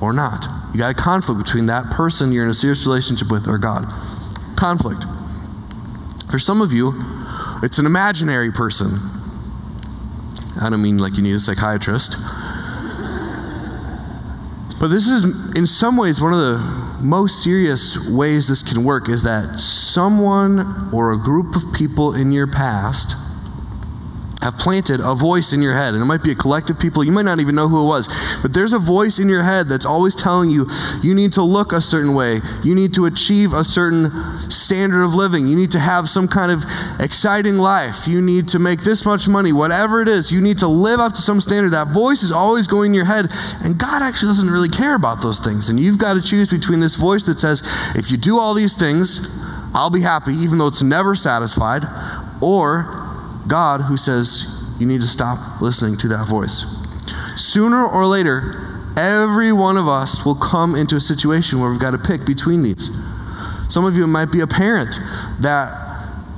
or 0.00 0.12
not? 0.12 0.46
You 0.72 0.80
got 0.80 0.90
a 0.90 1.02
conflict 1.02 1.42
between 1.42 1.66
that 1.66 1.90
person 1.90 2.32
you're 2.32 2.44
in 2.44 2.50
a 2.50 2.54
serious 2.54 2.84
relationship 2.86 3.30
with 3.30 3.48
or 3.48 3.58
God. 3.58 3.90
Conflict. 4.56 5.04
For 6.30 6.38
some 6.38 6.60
of 6.60 6.72
you, 6.72 6.94
it's 7.62 7.78
an 7.78 7.86
imaginary 7.86 8.50
person. 8.50 8.98
I 10.60 10.68
don't 10.70 10.82
mean 10.82 10.98
like 10.98 11.16
you 11.16 11.22
need 11.22 11.34
a 11.34 11.40
psychiatrist. 11.40 12.16
But 14.78 14.88
this 14.88 15.06
is, 15.06 15.56
in 15.56 15.66
some 15.66 15.96
ways, 15.96 16.20
one 16.20 16.32
of 16.32 16.38
the 16.38 16.85
most 17.00 17.42
serious 17.42 18.08
ways 18.08 18.48
this 18.48 18.62
can 18.62 18.84
work 18.84 19.08
is 19.08 19.22
that 19.22 19.58
someone 19.58 20.90
or 20.92 21.12
a 21.12 21.18
group 21.18 21.54
of 21.56 21.62
people 21.74 22.14
in 22.14 22.32
your 22.32 22.46
past 22.46 23.16
have 24.46 24.56
planted 24.56 25.00
a 25.00 25.12
voice 25.12 25.52
in 25.52 25.60
your 25.60 25.74
head. 25.74 25.92
And 25.92 26.00
it 26.00 26.06
might 26.06 26.22
be 26.22 26.30
a 26.30 26.34
collective 26.36 26.78
people, 26.78 27.02
you 27.02 27.10
might 27.10 27.24
not 27.24 27.40
even 27.40 27.56
know 27.56 27.68
who 27.68 27.82
it 27.82 27.88
was. 27.88 28.06
But 28.42 28.54
there's 28.54 28.72
a 28.72 28.78
voice 28.78 29.18
in 29.18 29.28
your 29.28 29.42
head 29.42 29.68
that's 29.68 29.84
always 29.84 30.14
telling 30.14 30.50
you 30.50 30.66
you 31.02 31.16
need 31.16 31.32
to 31.32 31.42
look 31.42 31.72
a 31.72 31.80
certain 31.80 32.14
way. 32.14 32.38
You 32.62 32.76
need 32.76 32.94
to 32.94 33.06
achieve 33.06 33.52
a 33.52 33.64
certain 33.64 34.12
standard 34.48 35.02
of 35.02 35.14
living. 35.14 35.48
You 35.48 35.56
need 35.56 35.72
to 35.72 35.80
have 35.80 36.08
some 36.08 36.28
kind 36.28 36.52
of 36.52 36.62
exciting 37.00 37.58
life. 37.58 38.06
You 38.06 38.22
need 38.22 38.46
to 38.48 38.60
make 38.60 38.82
this 38.82 39.04
much 39.04 39.26
money, 39.26 39.52
whatever 39.52 40.00
it 40.00 40.06
is. 40.06 40.30
You 40.30 40.40
need 40.40 40.58
to 40.58 40.68
live 40.68 41.00
up 41.00 41.14
to 41.14 41.20
some 41.20 41.40
standard. 41.40 41.70
That 41.70 41.88
voice 41.88 42.22
is 42.22 42.30
always 42.30 42.68
going 42.68 42.92
in 42.92 42.94
your 42.94 43.04
head. 43.04 43.26
And 43.64 43.76
God 43.76 44.00
actually 44.00 44.28
doesn't 44.28 44.52
really 44.52 44.68
care 44.68 44.94
about 44.94 45.22
those 45.22 45.40
things. 45.40 45.68
And 45.68 45.80
you've 45.80 45.98
got 45.98 46.14
to 46.14 46.22
choose 46.22 46.48
between 46.48 46.78
this 46.78 46.94
voice 46.94 47.24
that 47.24 47.40
says, 47.40 47.62
if 47.96 48.12
you 48.12 48.16
do 48.16 48.38
all 48.38 48.54
these 48.54 48.74
things, 48.74 49.28
I'll 49.74 49.90
be 49.90 50.02
happy, 50.02 50.34
even 50.34 50.58
though 50.58 50.68
it's 50.68 50.84
never 50.84 51.16
satisfied, 51.16 51.82
or 52.40 53.05
God 53.48 53.82
who 53.82 53.96
says 53.96 54.74
you 54.78 54.86
need 54.86 55.00
to 55.00 55.06
stop 55.06 55.60
listening 55.60 55.96
to 55.98 56.08
that 56.08 56.28
voice. 56.28 56.64
Sooner 57.36 57.86
or 57.86 58.06
later, 58.06 58.82
every 58.96 59.52
one 59.52 59.76
of 59.76 59.88
us 59.88 60.24
will 60.24 60.34
come 60.34 60.74
into 60.74 60.96
a 60.96 61.00
situation 61.00 61.60
where 61.60 61.70
we've 61.70 61.80
got 61.80 61.92
to 61.92 61.98
pick 61.98 62.26
between 62.26 62.62
these. 62.62 62.90
Some 63.68 63.84
of 63.84 63.96
you 63.96 64.06
might 64.06 64.32
be 64.32 64.40
a 64.40 64.46
parent 64.46 64.98
that 65.40 65.86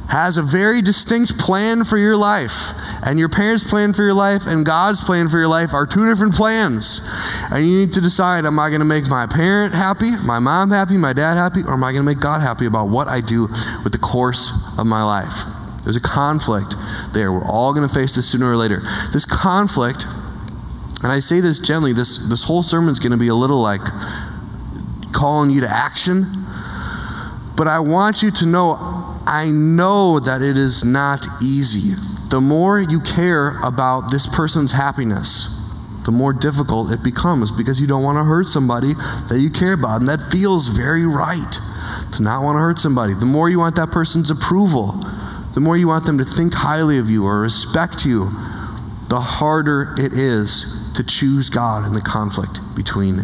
has 0.08 0.38
a 0.38 0.42
very 0.42 0.80
distinct 0.80 1.38
plan 1.38 1.84
for 1.84 1.98
your 1.98 2.16
life. 2.16 2.72
And 3.04 3.18
your 3.18 3.28
parents' 3.28 3.68
plan 3.68 3.92
for 3.92 4.02
your 4.02 4.14
life 4.14 4.42
and 4.46 4.64
God's 4.64 5.02
plan 5.02 5.28
for 5.28 5.38
your 5.38 5.48
life 5.48 5.74
are 5.74 5.86
two 5.86 6.08
different 6.08 6.34
plans. 6.34 7.00
And 7.52 7.64
you 7.64 7.80
need 7.80 7.92
to 7.92 8.00
decide 8.00 8.46
am 8.46 8.58
I 8.58 8.70
going 8.70 8.80
to 8.80 8.86
make 8.86 9.08
my 9.08 9.26
parent 9.26 9.74
happy, 9.74 10.12
my 10.24 10.38
mom 10.38 10.70
happy, 10.70 10.96
my 10.96 11.12
dad 11.12 11.36
happy, 11.36 11.60
or 11.62 11.74
am 11.74 11.84
I 11.84 11.92
going 11.92 12.02
to 12.02 12.06
make 12.06 12.20
God 12.20 12.40
happy 12.40 12.66
about 12.66 12.88
what 12.88 13.06
I 13.06 13.20
do 13.20 13.42
with 13.84 13.92
the 13.92 13.98
course 13.98 14.50
of 14.78 14.86
my 14.86 15.02
life? 15.02 15.57
There's 15.88 15.96
a 15.96 16.00
conflict 16.00 16.74
there. 17.14 17.32
We're 17.32 17.46
all 17.46 17.72
going 17.72 17.88
to 17.88 17.94
face 17.94 18.14
this 18.14 18.28
sooner 18.28 18.44
or 18.44 18.56
later. 18.56 18.82
This 19.14 19.24
conflict, 19.24 20.04
and 21.02 21.10
I 21.10 21.18
say 21.18 21.40
this 21.40 21.58
gently, 21.58 21.94
this, 21.94 22.18
this 22.28 22.44
whole 22.44 22.62
sermon 22.62 22.90
is 22.90 22.98
going 22.98 23.12
to 23.12 23.16
be 23.16 23.28
a 23.28 23.34
little 23.34 23.62
like 23.62 23.80
calling 25.14 25.48
you 25.50 25.62
to 25.62 25.66
action. 25.66 26.26
But 27.56 27.68
I 27.68 27.78
want 27.78 28.20
you 28.20 28.30
to 28.32 28.44
know 28.44 28.74
I 29.26 29.50
know 29.50 30.20
that 30.20 30.42
it 30.42 30.58
is 30.58 30.84
not 30.84 31.24
easy. 31.42 31.94
The 32.28 32.42
more 32.42 32.78
you 32.78 33.00
care 33.00 33.58
about 33.62 34.10
this 34.10 34.26
person's 34.26 34.72
happiness, 34.72 35.48
the 36.04 36.12
more 36.12 36.34
difficult 36.34 36.92
it 36.92 37.02
becomes 37.02 37.50
because 37.50 37.80
you 37.80 37.86
don't 37.86 38.02
want 38.02 38.18
to 38.18 38.24
hurt 38.24 38.48
somebody 38.48 38.92
that 39.28 39.38
you 39.38 39.48
care 39.48 39.72
about. 39.72 40.00
And 40.00 40.08
that 40.10 40.20
feels 40.30 40.68
very 40.68 41.06
right 41.06 41.58
to 42.12 42.22
not 42.22 42.42
want 42.42 42.56
to 42.56 42.60
hurt 42.60 42.78
somebody. 42.78 43.14
The 43.14 43.24
more 43.24 43.48
you 43.48 43.58
want 43.58 43.76
that 43.76 43.90
person's 43.90 44.30
approval, 44.30 45.00
the 45.54 45.60
more 45.60 45.76
you 45.76 45.88
want 45.88 46.06
them 46.06 46.18
to 46.18 46.24
think 46.24 46.54
highly 46.54 46.98
of 46.98 47.10
you 47.10 47.24
or 47.24 47.40
respect 47.40 48.04
you, 48.04 48.30
the 49.08 49.20
harder 49.20 49.94
it 49.98 50.12
is 50.12 50.92
to 50.94 51.04
choose 51.04 51.50
God 51.50 51.86
in 51.86 51.92
the 51.92 52.00
conflict 52.00 52.60
between 52.76 53.22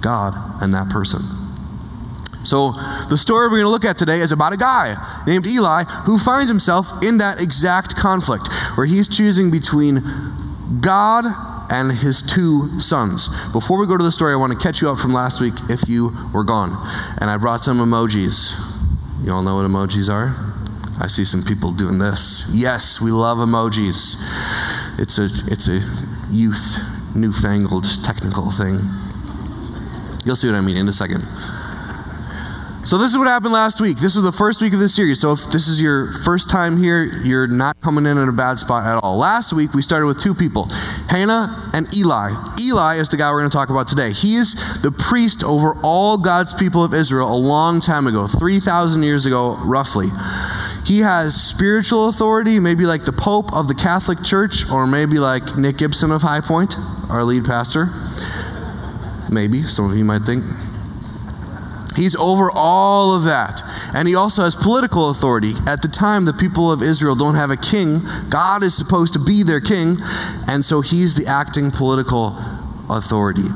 God 0.00 0.34
and 0.62 0.72
that 0.74 0.88
person. 0.88 1.20
So, 2.44 2.72
the 3.08 3.16
story 3.16 3.46
we're 3.46 3.58
going 3.58 3.62
to 3.62 3.68
look 3.68 3.84
at 3.84 3.98
today 3.98 4.18
is 4.18 4.32
about 4.32 4.52
a 4.52 4.56
guy 4.56 4.96
named 5.26 5.46
Eli 5.46 5.84
who 6.06 6.18
finds 6.18 6.48
himself 6.48 6.86
in 7.04 7.18
that 7.18 7.40
exact 7.40 7.94
conflict 7.94 8.48
where 8.74 8.86
he's 8.86 9.08
choosing 9.08 9.50
between 9.50 10.02
God 10.80 11.24
and 11.70 11.92
his 11.92 12.20
two 12.20 12.80
sons. 12.80 13.28
Before 13.52 13.78
we 13.78 13.86
go 13.86 13.96
to 13.96 14.02
the 14.02 14.10
story, 14.10 14.32
I 14.32 14.36
want 14.36 14.52
to 14.52 14.58
catch 14.58 14.82
you 14.82 14.90
up 14.90 14.98
from 14.98 15.12
last 15.12 15.40
week 15.40 15.54
if 15.68 15.88
you 15.88 16.10
were 16.34 16.44
gone. 16.44 16.70
And 17.20 17.30
I 17.30 17.36
brought 17.36 17.62
some 17.62 17.78
emojis. 17.78 18.58
You 19.24 19.32
all 19.32 19.42
know 19.42 19.56
what 19.56 19.66
emojis 19.66 20.12
are? 20.12 20.51
I 21.00 21.06
see 21.06 21.24
some 21.24 21.42
people 21.42 21.72
doing 21.72 21.98
this. 21.98 22.50
Yes, 22.52 23.00
we 23.00 23.10
love 23.10 23.38
emojis. 23.38 24.16
It's 24.98 25.18
a, 25.18 25.28
it's 25.50 25.68
a 25.68 25.80
youth, 26.30 26.78
newfangled, 27.14 27.86
technical 28.04 28.50
thing. 28.50 28.78
You'll 30.24 30.36
see 30.36 30.48
what 30.48 30.56
I 30.56 30.60
mean 30.60 30.76
in 30.76 30.88
a 30.88 30.92
second. 30.92 31.22
So, 32.84 32.98
this 32.98 33.12
is 33.12 33.18
what 33.18 33.28
happened 33.28 33.52
last 33.52 33.80
week. 33.80 33.98
This 33.98 34.16
was 34.16 34.24
the 34.24 34.32
first 34.32 34.60
week 34.60 34.72
of 34.72 34.80
this 34.80 34.92
series. 34.92 35.20
So, 35.20 35.30
if 35.30 35.44
this 35.52 35.68
is 35.68 35.80
your 35.80 36.12
first 36.24 36.50
time 36.50 36.76
here, 36.76 37.04
you're 37.04 37.46
not 37.46 37.80
coming 37.80 38.06
in 38.06 38.18
at 38.18 38.28
a 38.28 38.32
bad 38.32 38.58
spot 38.58 38.84
at 38.84 38.98
all. 39.04 39.16
Last 39.16 39.52
week, 39.52 39.72
we 39.72 39.82
started 39.82 40.06
with 40.06 40.20
two 40.20 40.34
people 40.34 40.68
Hannah 41.08 41.70
and 41.74 41.86
Eli. 41.94 42.32
Eli 42.60 42.96
is 42.96 43.08
the 43.08 43.16
guy 43.16 43.30
we're 43.30 43.38
going 43.38 43.50
to 43.50 43.56
talk 43.56 43.70
about 43.70 43.86
today. 43.86 44.10
He 44.10 44.34
is 44.34 44.82
the 44.82 44.90
priest 44.90 45.44
over 45.44 45.76
all 45.84 46.18
God's 46.18 46.54
people 46.54 46.82
of 46.82 46.92
Israel 46.92 47.32
a 47.32 47.38
long 47.38 47.80
time 47.80 48.08
ago, 48.08 48.26
3,000 48.26 49.04
years 49.04 49.26
ago, 49.26 49.56
roughly. 49.64 50.08
He 50.84 51.00
has 51.00 51.40
spiritual 51.40 52.08
authority, 52.08 52.58
maybe 52.58 52.84
like 52.84 53.04
the 53.04 53.12
Pope 53.12 53.52
of 53.52 53.68
the 53.68 53.74
Catholic 53.74 54.22
Church, 54.22 54.68
or 54.70 54.86
maybe 54.86 55.18
like 55.18 55.56
Nick 55.56 55.78
Gibson 55.78 56.10
of 56.10 56.22
High 56.22 56.40
Point, 56.40 56.76
our 57.08 57.22
lead 57.22 57.44
pastor. 57.44 57.90
Maybe, 59.30 59.62
some 59.62 59.90
of 59.90 59.96
you 59.96 60.04
might 60.04 60.22
think. 60.22 60.44
He's 61.96 62.16
over 62.16 62.50
all 62.52 63.14
of 63.14 63.24
that. 63.24 63.62
And 63.94 64.08
he 64.08 64.14
also 64.14 64.44
has 64.44 64.54
political 64.54 65.10
authority. 65.10 65.52
At 65.66 65.82
the 65.82 65.88
time, 65.88 66.24
the 66.24 66.32
people 66.32 66.72
of 66.72 66.82
Israel 66.82 67.14
don't 67.14 67.34
have 67.34 67.50
a 67.50 67.56
king. 67.56 68.00
God 68.30 68.62
is 68.62 68.74
supposed 68.74 69.12
to 69.12 69.18
be 69.18 69.42
their 69.42 69.60
king. 69.60 69.96
And 70.48 70.64
so 70.64 70.80
he's 70.80 71.14
the 71.14 71.26
acting 71.26 71.70
political 71.70 72.36
authority. 72.88 73.48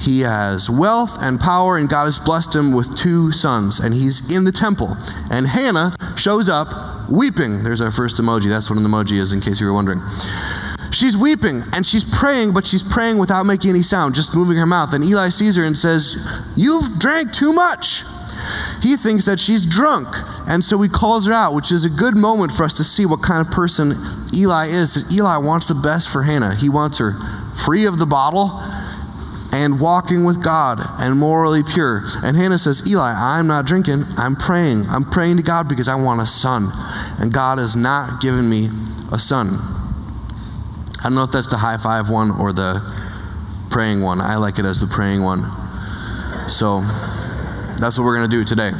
He 0.00 0.20
has 0.20 0.70
wealth 0.70 1.18
and 1.20 1.40
power, 1.40 1.76
and 1.76 1.88
God 1.88 2.04
has 2.04 2.18
blessed 2.18 2.54
him 2.54 2.72
with 2.72 2.96
two 2.96 3.32
sons. 3.32 3.80
And 3.80 3.94
he's 3.94 4.34
in 4.34 4.44
the 4.44 4.52
temple. 4.52 4.96
And 5.30 5.46
Hannah 5.46 5.94
shows 6.16 6.48
up 6.48 7.08
weeping. 7.10 7.64
There's 7.64 7.80
our 7.80 7.90
first 7.90 8.16
emoji. 8.16 8.48
That's 8.48 8.70
what 8.70 8.78
an 8.78 8.84
emoji 8.84 9.18
is, 9.18 9.32
in 9.32 9.40
case 9.40 9.60
you 9.60 9.66
were 9.66 9.72
wondering. 9.72 10.00
She's 10.90 11.16
weeping 11.16 11.62
and 11.74 11.84
she's 11.84 12.04
praying, 12.04 12.54
but 12.54 12.66
she's 12.66 12.82
praying 12.82 13.18
without 13.18 13.44
making 13.44 13.70
any 13.70 13.82
sound, 13.82 14.14
just 14.14 14.34
moving 14.34 14.56
her 14.56 14.66
mouth. 14.66 14.94
And 14.94 15.04
Eli 15.04 15.28
sees 15.28 15.56
her 15.56 15.64
and 15.64 15.76
says, 15.76 16.16
You've 16.56 16.98
drank 16.98 17.32
too 17.32 17.52
much. 17.52 18.04
He 18.82 18.96
thinks 18.96 19.24
that 19.24 19.38
she's 19.38 19.66
drunk. 19.66 20.08
And 20.46 20.64
so 20.64 20.80
he 20.80 20.88
calls 20.88 21.26
her 21.26 21.32
out, 21.32 21.54
which 21.54 21.70
is 21.70 21.84
a 21.84 21.90
good 21.90 22.16
moment 22.16 22.52
for 22.52 22.64
us 22.64 22.72
to 22.74 22.84
see 22.84 23.04
what 23.04 23.20
kind 23.20 23.46
of 23.46 23.52
person 23.52 23.94
Eli 24.34 24.68
is. 24.68 24.94
That 24.94 25.12
Eli 25.12 25.36
wants 25.38 25.66
the 25.66 25.74
best 25.74 26.08
for 26.08 26.22
Hannah. 26.22 26.54
He 26.54 26.68
wants 26.68 26.98
her 26.98 27.12
free 27.64 27.84
of 27.84 27.98
the 27.98 28.06
bottle 28.06 28.62
and 29.52 29.80
walking 29.80 30.24
with 30.24 30.42
God 30.42 30.78
and 30.98 31.18
morally 31.18 31.62
pure. 31.62 32.04
And 32.22 32.36
Hannah 32.36 32.58
says, 32.58 32.82
Eli, 32.86 33.12
I'm 33.16 33.46
not 33.46 33.66
drinking. 33.66 34.04
I'm 34.16 34.36
praying. 34.36 34.86
I'm 34.88 35.04
praying 35.04 35.38
to 35.38 35.42
God 35.42 35.68
because 35.68 35.88
I 35.88 35.94
want 35.94 36.20
a 36.20 36.26
son. 36.26 36.70
And 37.18 37.32
God 37.32 37.58
has 37.58 37.74
not 37.74 38.20
given 38.20 38.48
me 38.48 38.68
a 39.10 39.18
son. 39.18 39.48
I 41.00 41.04
don't 41.04 41.14
know 41.14 41.22
if 41.22 41.30
that's 41.30 41.48
the 41.48 41.58
high 41.58 41.78
five 41.78 42.10
one 42.10 42.30
or 42.30 42.52
the 42.52 42.82
praying 43.70 44.02
one. 44.02 44.20
I 44.20 44.36
like 44.36 44.58
it 44.58 44.64
as 44.64 44.80
the 44.80 44.86
praying 44.86 45.22
one. 45.22 45.50
So 46.48 46.80
that's 47.78 47.98
what 47.98 48.04
we're 48.04 48.16
going 48.16 48.30
to 48.30 48.36
do 48.36 48.44
today. 48.44 48.72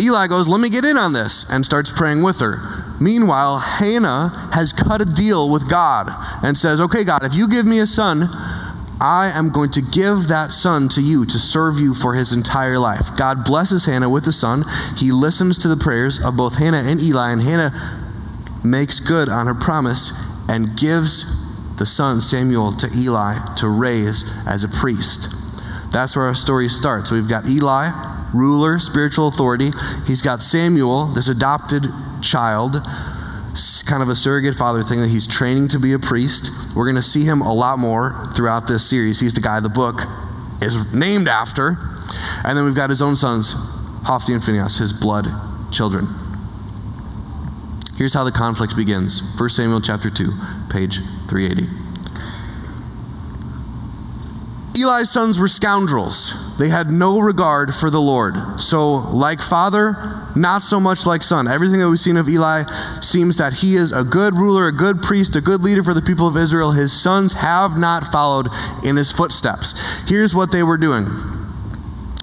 Eli 0.00 0.26
goes, 0.26 0.48
Let 0.48 0.60
me 0.60 0.68
get 0.68 0.84
in 0.84 0.96
on 0.96 1.12
this, 1.12 1.48
and 1.48 1.64
starts 1.64 1.90
praying 1.90 2.22
with 2.22 2.40
her. 2.40 2.81
Meanwhile, 3.02 3.58
Hannah 3.58 4.50
has 4.54 4.72
cut 4.72 5.00
a 5.00 5.04
deal 5.04 5.50
with 5.50 5.68
God 5.68 6.08
and 6.44 6.56
says, 6.56 6.80
Okay, 6.80 7.02
God, 7.02 7.24
if 7.24 7.34
you 7.34 7.48
give 7.48 7.66
me 7.66 7.80
a 7.80 7.86
son, 7.86 8.28
I 9.00 9.32
am 9.34 9.50
going 9.50 9.70
to 9.72 9.82
give 9.82 10.28
that 10.28 10.52
son 10.52 10.88
to 10.90 11.02
you 11.02 11.26
to 11.26 11.38
serve 11.38 11.80
you 11.80 11.94
for 11.94 12.14
his 12.14 12.32
entire 12.32 12.78
life. 12.78 13.08
God 13.16 13.44
blesses 13.44 13.86
Hannah 13.86 14.08
with 14.08 14.28
a 14.28 14.32
son. 14.32 14.62
He 14.96 15.10
listens 15.10 15.58
to 15.58 15.68
the 15.68 15.76
prayers 15.76 16.22
of 16.22 16.36
both 16.36 16.58
Hannah 16.58 16.84
and 16.84 17.00
Eli, 17.00 17.32
and 17.32 17.42
Hannah 17.42 17.72
makes 18.62 19.00
good 19.00 19.28
on 19.28 19.48
her 19.48 19.54
promise 19.54 20.12
and 20.48 20.78
gives 20.78 21.76
the 21.78 21.86
son 21.86 22.20
Samuel 22.20 22.72
to 22.74 22.88
Eli 22.96 23.54
to 23.56 23.68
raise 23.68 24.32
as 24.46 24.62
a 24.62 24.68
priest. 24.68 25.34
That's 25.90 26.14
where 26.14 26.26
our 26.26 26.34
story 26.34 26.68
starts. 26.68 27.10
we've 27.10 27.28
got 27.28 27.48
Eli, 27.48 27.90
ruler, 28.32 28.78
spiritual 28.78 29.26
authority. 29.26 29.72
He's 30.06 30.22
got 30.22 30.40
Samuel, 30.42 31.06
this 31.06 31.28
adopted 31.28 31.86
child, 32.22 32.80
kind 33.86 34.02
of 34.02 34.08
a 34.08 34.14
surrogate 34.14 34.54
father 34.54 34.82
thing 34.82 35.00
that 35.00 35.10
he's 35.10 35.26
training 35.26 35.68
to 35.68 35.78
be 35.78 35.92
a 35.92 35.98
priest. 35.98 36.50
We're 36.74 36.86
going 36.86 36.96
to 36.96 37.02
see 37.02 37.24
him 37.24 37.40
a 37.40 37.52
lot 37.52 37.78
more 37.78 38.26
throughout 38.34 38.66
this 38.66 38.88
series. 38.88 39.20
He's 39.20 39.34
the 39.34 39.40
guy 39.40 39.60
the 39.60 39.68
book 39.68 40.02
is 40.62 40.92
named 40.94 41.28
after. 41.28 41.76
And 42.44 42.56
then 42.56 42.64
we've 42.64 42.74
got 42.74 42.90
his 42.90 43.02
own 43.02 43.16
sons, 43.16 43.54
Hophni 44.04 44.34
and 44.34 44.42
Phinehas, 44.42 44.78
his 44.78 44.92
blood 44.92 45.28
children. 45.70 46.06
Here's 47.96 48.14
how 48.14 48.24
the 48.24 48.32
conflict 48.32 48.76
begins 48.76 49.38
1 49.38 49.48
Samuel 49.50 49.80
chapter 49.80 50.10
2, 50.10 50.30
page 50.70 50.98
380. 51.28 51.68
Eli's 54.74 55.10
sons 55.10 55.38
were 55.38 55.48
scoundrels. 55.48 56.56
They 56.58 56.68
had 56.68 56.90
no 56.90 57.20
regard 57.20 57.74
for 57.74 57.90
the 57.90 58.00
Lord. 58.00 58.60
So, 58.60 58.94
like 58.94 59.40
father, 59.40 60.21
not 60.36 60.62
so 60.62 60.80
much 60.80 61.06
like 61.06 61.22
son. 61.22 61.48
Everything 61.48 61.80
that 61.80 61.88
we've 61.88 61.98
seen 61.98 62.16
of 62.16 62.28
Eli 62.28 62.64
seems 63.00 63.36
that 63.36 63.54
he 63.54 63.76
is 63.76 63.92
a 63.92 64.04
good 64.04 64.34
ruler, 64.34 64.66
a 64.66 64.72
good 64.72 65.02
priest, 65.02 65.36
a 65.36 65.40
good 65.40 65.62
leader 65.62 65.82
for 65.82 65.94
the 65.94 66.02
people 66.02 66.26
of 66.26 66.36
Israel. 66.36 66.72
His 66.72 66.92
sons 66.92 67.34
have 67.34 67.78
not 67.78 68.12
followed 68.12 68.48
in 68.84 68.96
his 68.96 69.10
footsteps. 69.10 69.74
Here's 70.08 70.34
what 70.34 70.52
they 70.52 70.62
were 70.62 70.78
doing 70.78 71.06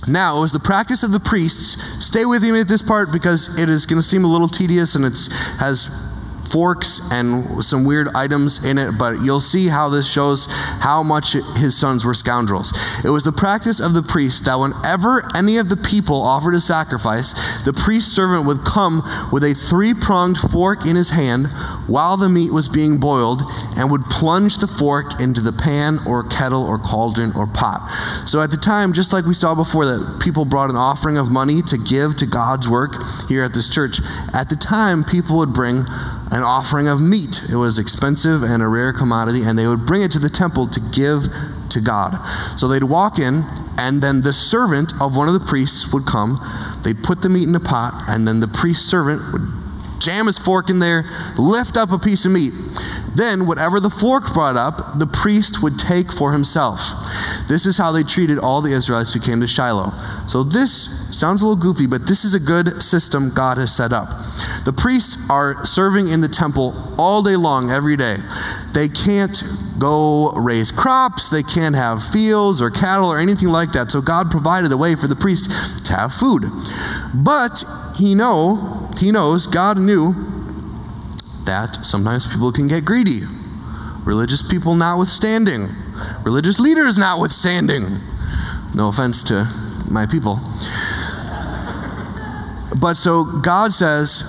now, 0.09 0.37
it 0.37 0.41
was 0.41 0.51
the 0.51 0.59
practice 0.59 1.03
of 1.03 1.11
the 1.11 1.19
priests. 1.19 2.03
Stay 2.03 2.25
with 2.25 2.41
me 2.41 2.59
at 2.59 2.67
this 2.67 2.81
part 2.81 3.11
because 3.11 3.59
it 3.59 3.69
is 3.69 3.85
going 3.85 3.99
to 3.99 4.07
seem 4.07 4.23
a 4.23 4.27
little 4.27 4.47
tedious 4.47 4.95
and 4.95 5.05
it 5.05 5.17
has 5.59 6.08
forks 6.51 6.99
and 7.11 7.63
some 7.63 7.85
weird 7.85 8.07
items 8.15 8.63
in 8.63 8.77
it, 8.77 8.97
but 8.97 9.21
you'll 9.21 9.39
see 9.39 9.67
how 9.67 9.89
this 9.89 10.09
shows 10.09 10.47
how 10.81 11.03
much 11.03 11.33
his 11.57 11.77
sons 11.77 12.05
were 12.05 12.13
scoundrels. 12.13 12.73
It 13.03 13.09
was 13.09 13.23
the 13.23 13.31
practice 13.31 13.79
of 13.79 13.93
the 13.93 14.03
priest 14.03 14.45
that 14.45 14.59
whenever 14.59 15.29
any 15.35 15.57
of 15.57 15.69
the 15.69 15.77
people 15.77 16.21
offered 16.21 16.55
a 16.55 16.61
sacrifice, 16.61 17.33
the 17.63 17.73
priest 17.73 18.13
servant 18.13 18.45
would 18.45 18.63
come 18.65 19.03
with 19.31 19.43
a 19.43 19.53
three 19.53 19.93
pronged 19.93 20.37
fork 20.37 20.85
in 20.85 20.95
his 20.95 21.11
hand 21.11 21.47
while 21.87 22.17
the 22.17 22.29
meat 22.29 22.51
was 22.51 22.67
being 22.67 22.97
boiled 22.99 23.43
and 23.75 23.91
would 23.91 24.03
plunge 24.05 24.57
the 24.57 24.67
fork 24.67 25.19
into 25.19 25.41
the 25.41 25.53
pan 25.53 25.99
or 26.05 26.23
kettle 26.23 26.63
or 26.63 26.77
cauldron 26.77 27.31
or 27.35 27.47
pot. 27.47 27.89
So 28.25 28.41
at 28.41 28.51
the 28.51 28.57
time, 28.57 28.93
just 28.93 29.13
like 29.13 29.25
we 29.25 29.33
saw 29.33 29.55
before, 29.55 29.85
that 29.85 30.19
people 30.21 30.45
brought 30.45 30.69
an 30.69 30.75
offering 30.75 31.17
of 31.17 31.31
money 31.31 31.61
to 31.63 31.77
give 31.77 32.15
to 32.17 32.25
God's 32.25 32.67
work 32.67 32.95
here 33.27 33.43
at 33.43 33.53
this 33.53 33.69
church, 33.69 33.99
at 34.33 34.49
the 34.49 34.55
time, 34.55 35.03
people 35.03 35.37
would 35.37 35.53
bring 35.53 35.85
an 36.31 36.43
offering 36.43 36.87
of 36.87 37.01
meat. 37.01 37.41
It 37.49 37.55
was 37.55 37.79
expensive 37.79 38.43
and 38.43 38.61
a 38.61 38.67
rare 38.67 38.93
commodity, 38.93 39.43
and 39.43 39.57
they 39.57 39.67
would 39.67 39.85
bring 39.85 40.01
it 40.01 40.11
to 40.11 40.19
the 40.19 40.29
temple 40.29 40.67
to 40.67 40.79
give 40.93 41.25
to 41.69 41.81
God. 41.81 42.17
So 42.57 42.67
they'd 42.67 42.83
walk 42.83 43.19
in, 43.19 43.45
and 43.77 44.01
then 44.01 44.21
the 44.21 44.33
servant 44.33 44.93
of 45.01 45.15
one 45.15 45.27
of 45.27 45.33
the 45.33 45.39
priests 45.39 45.91
would 45.93 46.05
come. 46.05 46.39
They'd 46.83 47.03
put 47.03 47.21
the 47.21 47.29
meat 47.29 47.47
in 47.47 47.55
a 47.55 47.59
pot, 47.59 48.05
and 48.07 48.27
then 48.27 48.39
the 48.39 48.47
priest 48.47 48.89
servant 48.89 49.21
would 49.33 49.47
jam 49.99 50.27
his 50.27 50.39
fork 50.39 50.69
in 50.69 50.79
there, 50.79 51.09
lift 51.37 51.77
up 51.77 51.91
a 51.91 51.99
piece 51.99 52.25
of 52.25 52.31
meat. 52.31 52.53
Then, 53.15 53.47
whatever 53.47 53.79
the 53.79 53.89
fork 53.89 54.33
brought 54.33 54.55
up, 54.55 54.97
the 54.99 55.07
priest 55.07 55.61
would 55.63 55.77
take 55.77 56.11
for 56.11 56.31
himself. 56.31 56.79
This 57.47 57.65
is 57.65 57.77
how 57.77 57.91
they 57.91 58.03
treated 58.03 58.37
all 58.37 58.61
the 58.61 58.71
Israelites 58.71 59.13
who 59.13 59.19
came 59.19 59.41
to 59.41 59.47
Shiloh. 59.47 59.91
So, 60.27 60.43
this 60.43 61.17
sounds 61.17 61.41
a 61.41 61.47
little 61.47 61.61
goofy, 61.61 61.87
but 61.87 62.07
this 62.07 62.23
is 62.23 62.33
a 62.33 62.39
good 62.39 62.81
system 62.81 63.31
God 63.33 63.57
has 63.57 63.75
set 63.75 63.91
up. 63.91 64.09
The 64.65 64.73
priests 64.75 65.29
are 65.29 65.65
serving 65.65 66.07
in 66.07 66.21
the 66.21 66.27
temple 66.27 66.95
all 66.97 67.23
day 67.23 67.35
long, 67.35 67.71
every 67.71 67.97
day. 67.97 68.17
They 68.73 68.89
can't 68.89 69.41
go 69.79 70.31
raise 70.31 70.71
crops, 70.71 71.29
they 71.29 71.43
can't 71.43 71.75
have 71.75 72.03
fields 72.03 72.61
or 72.61 72.69
cattle 72.69 73.09
or 73.09 73.17
anything 73.17 73.49
like 73.49 73.71
that. 73.71 73.91
So 73.91 74.01
God 74.01 74.29
provided 74.29 74.71
a 74.71 74.77
way 74.77 74.95
for 74.95 75.07
the 75.07 75.15
priests 75.15 75.81
to 75.83 75.95
have 75.95 76.13
food. 76.13 76.43
But 77.13 77.63
he 77.95 78.13
know, 78.15 78.89
he 78.97 79.11
knows, 79.11 79.47
God 79.47 79.77
knew 79.77 80.38
that 81.45 81.85
sometimes 81.85 82.31
people 82.31 82.51
can 82.51 82.67
get 82.67 82.85
greedy. 82.85 83.21
Religious 84.03 84.41
people 84.41 84.75
notwithstanding, 84.75 85.67
religious 86.23 86.59
leaders 86.59 86.97
notwithstanding. 86.97 87.99
No 88.73 88.87
offense 88.87 89.23
to 89.23 89.47
my 89.89 90.05
people. 90.05 90.39
But 92.79 92.95
so 92.95 93.23
God 93.23 93.73
says 93.73 94.23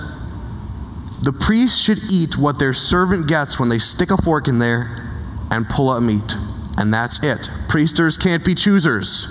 the 1.23 1.33
priest 1.33 1.81
should 1.81 2.11
eat 2.11 2.37
what 2.37 2.59
their 2.59 2.73
servant 2.73 3.29
gets 3.29 3.61
when 3.61 3.69
they 3.69 3.79
stick 3.79 4.11
a 4.11 4.17
fork 4.17 4.49
in 4.49 4.59
there 4.59 4.91
and 5.51 5.69
pull 5.69 5.91
up 5.91 6.03
meat. 6.03 6.37
And 6.77 6.93
that's 6.93 7.23
it. 7.23 7.51
Priesters 7.69 8.17
can't 8.17 8.45
be 8.45 8.55
choosers. 8.55 9.27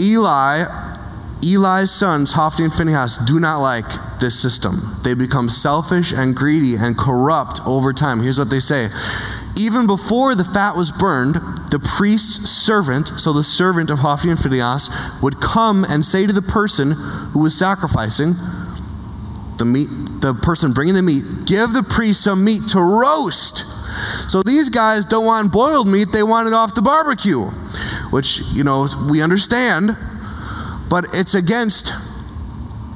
Eli 0.00 0.64
Eli's 1.42 1.90
sons, 1.90 2.32
Hophni 2.32 2.64
and 2.64 2.74
Phinehas, 2.74 3.18
do 3.18 3.38
not 3.38 3.58
like 3.58 3.86
this 4.20 4.40
system. 4.40 4.96
They 5.02 5.14
become 5.14 5.48
selfish 5.48 6.12
and 6.12 6.34
greedy 6.34 6.76
and 6.76 6.96
corrupt 6.96 7.60
over 7.66 7.92
time. 7.92 8.20
Here's 8.20 8.38
what 8.38 8.50
they 8.50 8.60
say 8.60 8.88
Even 9.56 9.86
before 9.86 10.34
the 10.34 10.44
fat 10.44 10.76
was 10.76 10.92
burned, 10.92 11.36
the 11.70 11.78
priest's 11.78 12.50
servant, 12.50 13.08
so 13.20 13.32
the 13.32 13.42
servant 13.42 13.90
of 13.90 14.00
Hophni 14.00 14.30
and 14.30 14.40
Phinehas, 14.40 14.90
would 15.22 15.40
come 15.40 15.84
and 15.84 16.04
say 16.04 16.26
to 16.26 16.32
the 16.32 16.42
person 16.42 16.92
who 17.32 17.40
was 17.40 17.56
sacrificing, 17.56 18.34
the 19.58 19.64
meat, 19.64 19.88
the 20.20 20.34
person 20.34 20.72
bringing 20.72 20.94
the 20.94 21.02
meat, 21.02 21.24
give 21.46 21.72
the 21.72 21.82
priest 21.82 22.22
some 22.22 22.44
meat 22.44 22.68
to 22.68 22.80
roast. 22.80 23.64
So 24.28 24.42
these 24.42 24.68
guys 24.68 25.06
don't 25.06 25.24
want 25.24 25.52
boiled 25.52 25.88
meat, 25.88 26.08
they 26.12 26.22
want 26.22 26.48
it 26.48 26.52
off 26.52 26.74
the 26.74 26.82
barbecue, 26.82 27.44
which, 28.10 28.40
you 28.52 28.64
know, 28.64 28.86
we 29.08 29.22
understand 29.22 29.96
but 30.88 31.06
it's 31.12 31.34
against 31.34 31.92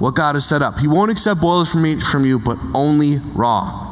what 0.01 0.15
God 0.15 0.35
has 0.35 0.47
set 0.47 0.63
up. 0.63 0.79
He 0.79 0.89
won't 0.89 1.11
accept 1.11 1.41
boiled 1.41 1.73
meat 1.77 2.03
from 2.03 2.25
you, 2.25 2.39
but 2.41 2.59
only 2.75 3.17
raw. 3.35 3.87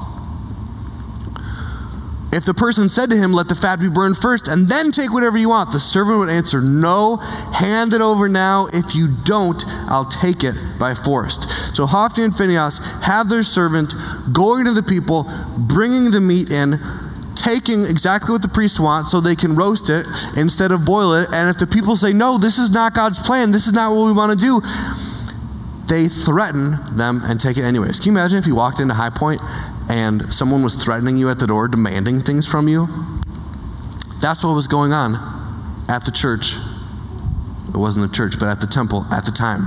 If 2.31 2.45
the 2.45 2.53
person 2.53 2.91
said 2.91 3.09
to 3.11 3.17
him, 3.17 3.33
Let 3.33 3.49
the 3.49 3.55
fat 3.55 3.81
be 3.81 3.89
burned 3.89 4.19
first, 4.19 4.49
and 4.49 4.69
then 4.69 4.91
take 4.91 5.13
whatever 5.13 5.39
you 5.39 5.49
want, 5.49 5.73
the 5.73 5.81
servant 5.81 6.19
would 6.19 6.29
answer, 6.29 6.61
No, 6.61 7.17
hand 7.17 7.95
it 7.95 8.01
over 8.01 8.29
now. 8.29 8.69
If 8.73 8.95
you 8.95 9.09
don't, 9.25 9.63
I'll 9.89 10.05
take 10.05 10.45
it 10.45 10.55
by 10.79 10.95
force. 10.95 11.39
So 11.75 11.87
Hophni 11.87 12.25
and 12.25 12.37
Phinehas 12.37 12.79
have 13.03 13.29
their 13.29 13.43
servant 13.43 13.95
going 14.33 14.67
to 14.67 14.73
the 14.73 14.83
people, 14.83 15.31
bringing 15.57 16.11
the 16.11 16.21
meat 16.21 16.51
in, 16.51 16.79
taking 17.35 17.85
exactly 17.85 18.33
what 18.33 18.43
the 18.43 18.49
priests 18.49 18.81
want 18.81 19.07
so 19.07 19.21
they 19.21 19.37
can 19.37 19.55
roast 19.55 19.89
it 19.89 20.07
instead 20.37 20.71
of 20.71 20.85
boil 20.85 21.15
it. 21.15 21.29
And 21.33 21.49
if 21.49 21.57
the 21.57 21.67
people 21.67 21.97
say, 21.97 22.13
no, 22.13 22.37
this 22.37 22.59
is 22.59 22.71
not 22.71 22.95
God's 22.95 23.19
plan, 23.19 23.53
this 23.53 23.67
is 23.67 23.73
not 23.73 23.95
what 23.95 24.05
we 24.05 24.13
want 24.13 24.39
to 24.39 24.45
do, 24.45 24.61
they 25.89 26.09
threaten 26.09 26.77
them 26.97 27.23
and 27.25 27.41
take 27.41 27.57
it 27.57 27.65
anyways. 27.65 27.99
Can 27.99 28.13
you 28.13 28.19
imagine 28.19 28.39
if 28.39 28.47
you 28.47 28.55
walked 28.55 28.81
into 28.81 28.95
High 28.95 29.11
Point 29.11 29.41
and 29.89 30.33
someone 30.33 30.63
was 30.63 30.77
threatening 30.77 31.17
you 31.17 31.31
at 31.31 31.39
the 31.39 31.47
door, 31.47 31.69
demanding 31.69 32.21
things 32.21 32.47
from 32.47 32.69
you? 32.69 32.87
That's 34.21 34.45
what 34.45 34.55
was 34.55 34.67
going 34.67 34.93
on 34.93 35.15
at 35.89 36.05
the 36.05 36.11
church. 36.11 36.55
It 37.69 37.77
wasn't 37.77 38.11
the 38.11 38.15
church, 38.15 38.39
but 38.39 38.49
at 38.49 38.61
the 38.61 38.67
temple 38.67 39.07
at 39.11 39.25
the 39.25 39.33
time. 39.33 39.67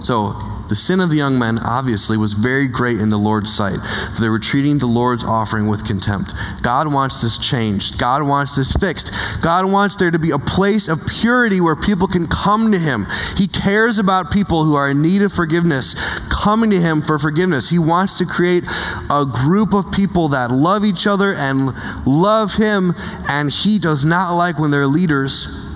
So 0.00 0.34
the 0.68 0.76
sin 0.76 1.00
of 1.00 1.10
the 1.10 1.16
young 1.16 1.38
men, 1.38 1.58
obviously, 1.58 2.16
was 2.16 2.32
very 2.32 2.68
great 2.68 3.00
in 3.00 3.10
the 3.10 3.18
Lord's 3.18 3.54
sight, 3.54 3.78
for 4.14 4.20
they 4.20 4.28
were 4.28 4.38
treating 4.38 4.78
the 4.78 4.86
Lord's 4.86 5.24
offering 5.24 5.68
with 5.68 5.86
contempt. 5.86 6.32
God 6.62 6.92
wants 6.92 7.22
this 7.22 7.38
changed. 7.38 7.98
God 7.98 8.22
wants 8.22 8.56
this 8.56 8.72
fixed. 8.72 9.12
God 9.42 9.70
wants 9.70 9.96
there 9.96 10.10
to 10.10 10.18
be 10.18 10.30
a 10.30 10.38
place 10.38 10.88
of 10.88 11.06
purity 11.06 11.60
where 11.60 11.76
people 11.76 12.08
can 12.08 12.26
come 12.26 12.72
to 12.72 12.78
Him. 12.78 13.06
He 13.36 13.46
cares 13.46 13.98
about 13.98 14.30
people 14.30 14.64
who 14.64 14.74
are 14.74 14.90
in 14.90 15.02
need 15.02 15.22
of 15.22 15.32
forgiveness 15.32 15.94
coming 16.28 16.70
to 16.70 16.80
Him 16.80 17.02
for 17.02 17.18
forgiveness. 17.18 17.70
He 17.70 17.78
wants 17.78 18.18
to 18.18 18.26
create 18.26 18.64
a 19.10 19.24
group 19.24 19.74
of 19.74 19.92
people 19.92 20.28
that 20.28 20.50
love 20.50 20.84
each 20.84 21.06
other 21.06 21.32
and 21.32 21.70
love 22.06 22.54
Him, 22.54 22.94
and 23.28 23.50
He 23.50 23.78
does 23.78 24.04
not 24.04 24.32
like 24.32 24.58
when 24.58 24.70
their 24.70 24.86
leaders 24.86 25.67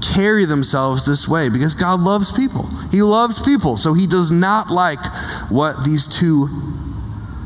carry 0.00 0.44
themselves 0.44 1.06
this 1.06 1.28
way 1.28 1.48
because 1.48 1.74
God 1.74 2.00
loves 2.00 2.30
people. 2.30 2.66
He 2.90 3.02
loves 3.02 3.40
people. 3.40 3.76
So 3.76 3.94
he 3.94 4.06
does 4.06 4.30
not 4.30 4.70
like 4.70 5.04
what 5.50 5.84
these 5.84 6.08
two 6.08 6.48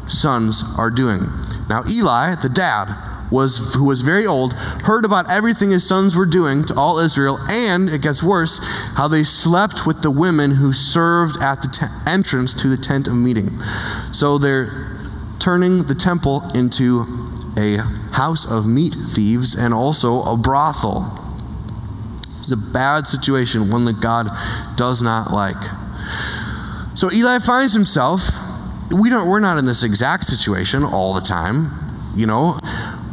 sons 0.07 0.63
are 0.79 0.91
doing. 0.91 1.23
Now, 1.69 1.83
Eli, 1.89 2.35
the 2.37 2.49
dad, 2.49 2.95
was, 3.31 3.75
who 3.75 3.85
was 3.85 4.03
very 4.03 4.27
old, 4.27 4.53
heard 4.85 5.05
about 5.05 5.31
everything 5.31 5.71
his 5.71 5.87
sons 5.87 6.15
were 6.15 6.27
doing 6.27 6.65
to 6.65 6.75
all 6.75 6.99
Israel, 6.99 7.39
and 7.49 7.89
it 7.89 8.01
gets 8.01 8.23
worse, 8.23 8.61
how 8.95 9.09
they 9.09 9.25
slept 9.25 9.87
with 9.87 10.03
the 10.03 10.11
women 10.11 10.53
who 10.53 10.73
served 10.73 11.43
at 11.43 11.63
the 11.63 12.03
entrance 12.07 12.55
to 12.55 12.69
the 12.69 12.77
tent 12.77 13.09
of 13.09 13.17
meeting. 13.17 13.51
So 14.13 14.39
they're 14.39 14.89
turning 15.41 15.85
the 15.85 15.95
temple 15.95 16.49
into 16.55 17.05
a 17.57 17.79
house 18.13 18.51
of 18.51 18.67
meat 18.67 18.95
thieves 18.95 19.55
and 19.55 19.75
also 19.75 20.23
a 20.23 20.37
brothel. 20.37 21.24
It's 22.45 22.53
a 22.53 22.59
bad 22.59 23.07
situation, 23.07 23.71
one 23.71 23.87
that 23.87 24.01
God 24.01 24.29
does 24.77 25.01
not 25.01 25.33
like. 25.33 25.57
So 26.93 27.11
Eli 27.11 27.39
finds 27.39 27.73
himself, 27.73 28.21
we 28.91 29.09
don't, 29.09 29.31
we're 29.31 29.41
not 29.41 29.57
in 29.57 29.65
this 29.65 29.83
exact 29.83 30.25
situation 30.25 30.85
all 30.85 31.15
the 31.15 31.23
time, 31.23 31.71
you 32.15 32.27
know, 32.27 32.59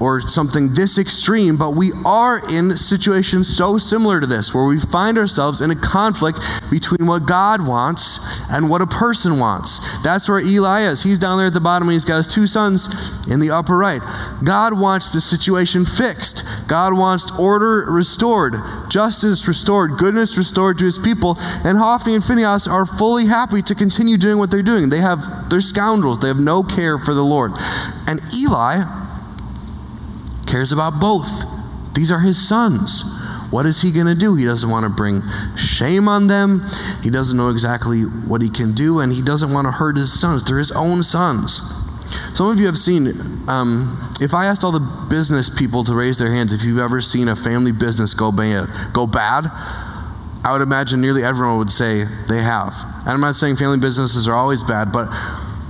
or 0.01 0.19
something 0.19 0.73
this 0.73 0.97
extreme, 0.97 1.55
but 1.55 1.71
we 1.71 1.91
are 2.03 2.41
in 2.51 2.75
situations 2.75 3.55
so 3.55 3.77
similar 3.77 4.19
to 4.19 4.25
this 4.25 4.53
where 4.53 4.65
we 4.65 4.79
find 4.79 5.15
ourselves 5.15 5.61
in 5.61 5.69
a 5.69 5.75
conflict 5.75 6.39
between 6.71 7.07
what 7.07 7.27
God 7.27 7.65
wants 7.65 8.19
and 8.49 8.67
what 8.67 8.81
a 8.81 8.87
person 8.87 9.37
wants. 9.37 9.79
That's 10.01 10.27
where 10.27 10.39
Eli 10.39 10.81
is. 10.81 11.03
He's 11.03 11.19
down 11.19 11.37
there 11.37 11.47
at 11.47 11.53
the 11.53 11.59
bottom 11.59 11.87
and 11.87 11.93
he's 11.93 12.03
got 12.03 12.17
his 12.17 12.27
two 12.27 12.47
sons 12.47 12.87
in 13.27 13.39
the 13.39 13.51
upper 13.51 13.77
right. 13.77 14.01
God 14.43 14.77
wants 14.79 15.11
the 15.11 15.21
situation 15.21 15.85
fixed. 15.85 16.43
God 16.67 16.97
wants 16.97 17.31
order 17.37 17.85
restored, 17.87 18.55
justice 18.89 19.47
restored, 19.47 19.99
goodness 19.99 20.35
restored 20.35 20.79
to 20.79 20.85
his 20.85 20.97
people. 20.97 21.37
And 21.63 21.77
Hophni 21.77 22.15
and 22.15 22.23
Phinehas 22.23 22.67
are 22.67 22.87
fully 22.87 23.27
happy 23.27 23.61
to 23.61 23.75
continue 23.75 24.17
doing 24.17 24.39
what 24.39 24.49
they're 24.49 24.63
doing. 24.63 24.89
They 24.89 25.01
have 25.01 25.49
they're 25.51 25.61
scoundrels. 25.61 26.19
They 26.19 26.29
have 26.29 26.39
no 26.39 26.63
care 26.63 26.97
for 26.97 27.13
the 27.13 27.23
Lord. 27.23 27.51
And 28.07 28.19
Eli 28.33 29.00
cares 30.51 30.71
about 30.71 30.99
both. 30.99 31.45
These 31.95 32.11
are 32.11 32.19
his 32.19 32.37
sons. 32.47 33.03
What 33.51 33.65
is 33.65 33.81
he 33.81 33.91
going 33.91 34.07
to 34.07 34.15
do? 34.15 34.35
He 34.35 34.45
doesn't 34.45 34.69
want 34.69 34.85
to 34.85 34.89
bring 34.89 35.21
shame 35.57 36.07
on 36.07 36.27
them. 36.27 36.61
He 37.03 37.09
doesn't 37.09 37.37
know 37.37 37.49
exactly 37.49 38.01
what 38.01 38.41
he 38.41 38.49
can 38.49 38.73
do, 38.73 38.99
and 38.99 39.11
he 39.11 39.21
doesn't 39.21 39.51
want 39.51 39.67
to 39.67 39.71
hurt 39.71 39.97
his 39.97 40.17
sons. 40.17 40.43
They're 40.43 40.57
his 40.57 40.71
own 40.71 41.03
sons. 41.03 41.59
Some 42.33 42.47
of 42.47 42.59
you 42.59 42.65
have 42.65 42.77
seen, 42.77 43.07
um, 43.47 44.15
if 44.21 44.33
I 44.33 44.45
asked 44.45 44.63
all 44.63 44.71
the 44.71 45.07
business 45.09 45.49
people 45.49 45.83
to 45.85 45.93
raise 45.93 46.17
their 46.17 46.31
hands, 46.31 46.53
if 46.53 46.63
you've 46.63 46.79
ever 46.79 47.01
seen 47.01 47.27
a 47.27 47.35
family 47.35 47.71
business 47.71 48.13
go 48.13 48.31
bad, 48.31 48.69
go 48.93 49.05
bad, 49.05 49.45
I 50.43 50.51
would 50.53 50.61
imagine 50.61 51.01
nearly 51.01 51.23
everyone 51.23 51.57
would 51.57 51.71
say 51.71 52.05
they 52.27 52.41
have. 52.41 52.73
And 53.01 53.09
I'm 53.09 53.21
not 53.21 53.35
saying 53.35 53.57
family 53.57 53.79
businesses 53.79 54.27
are 54.27 54.33
always 54.33 54.63
bad, 54.63 54.91
but 54.91 55.13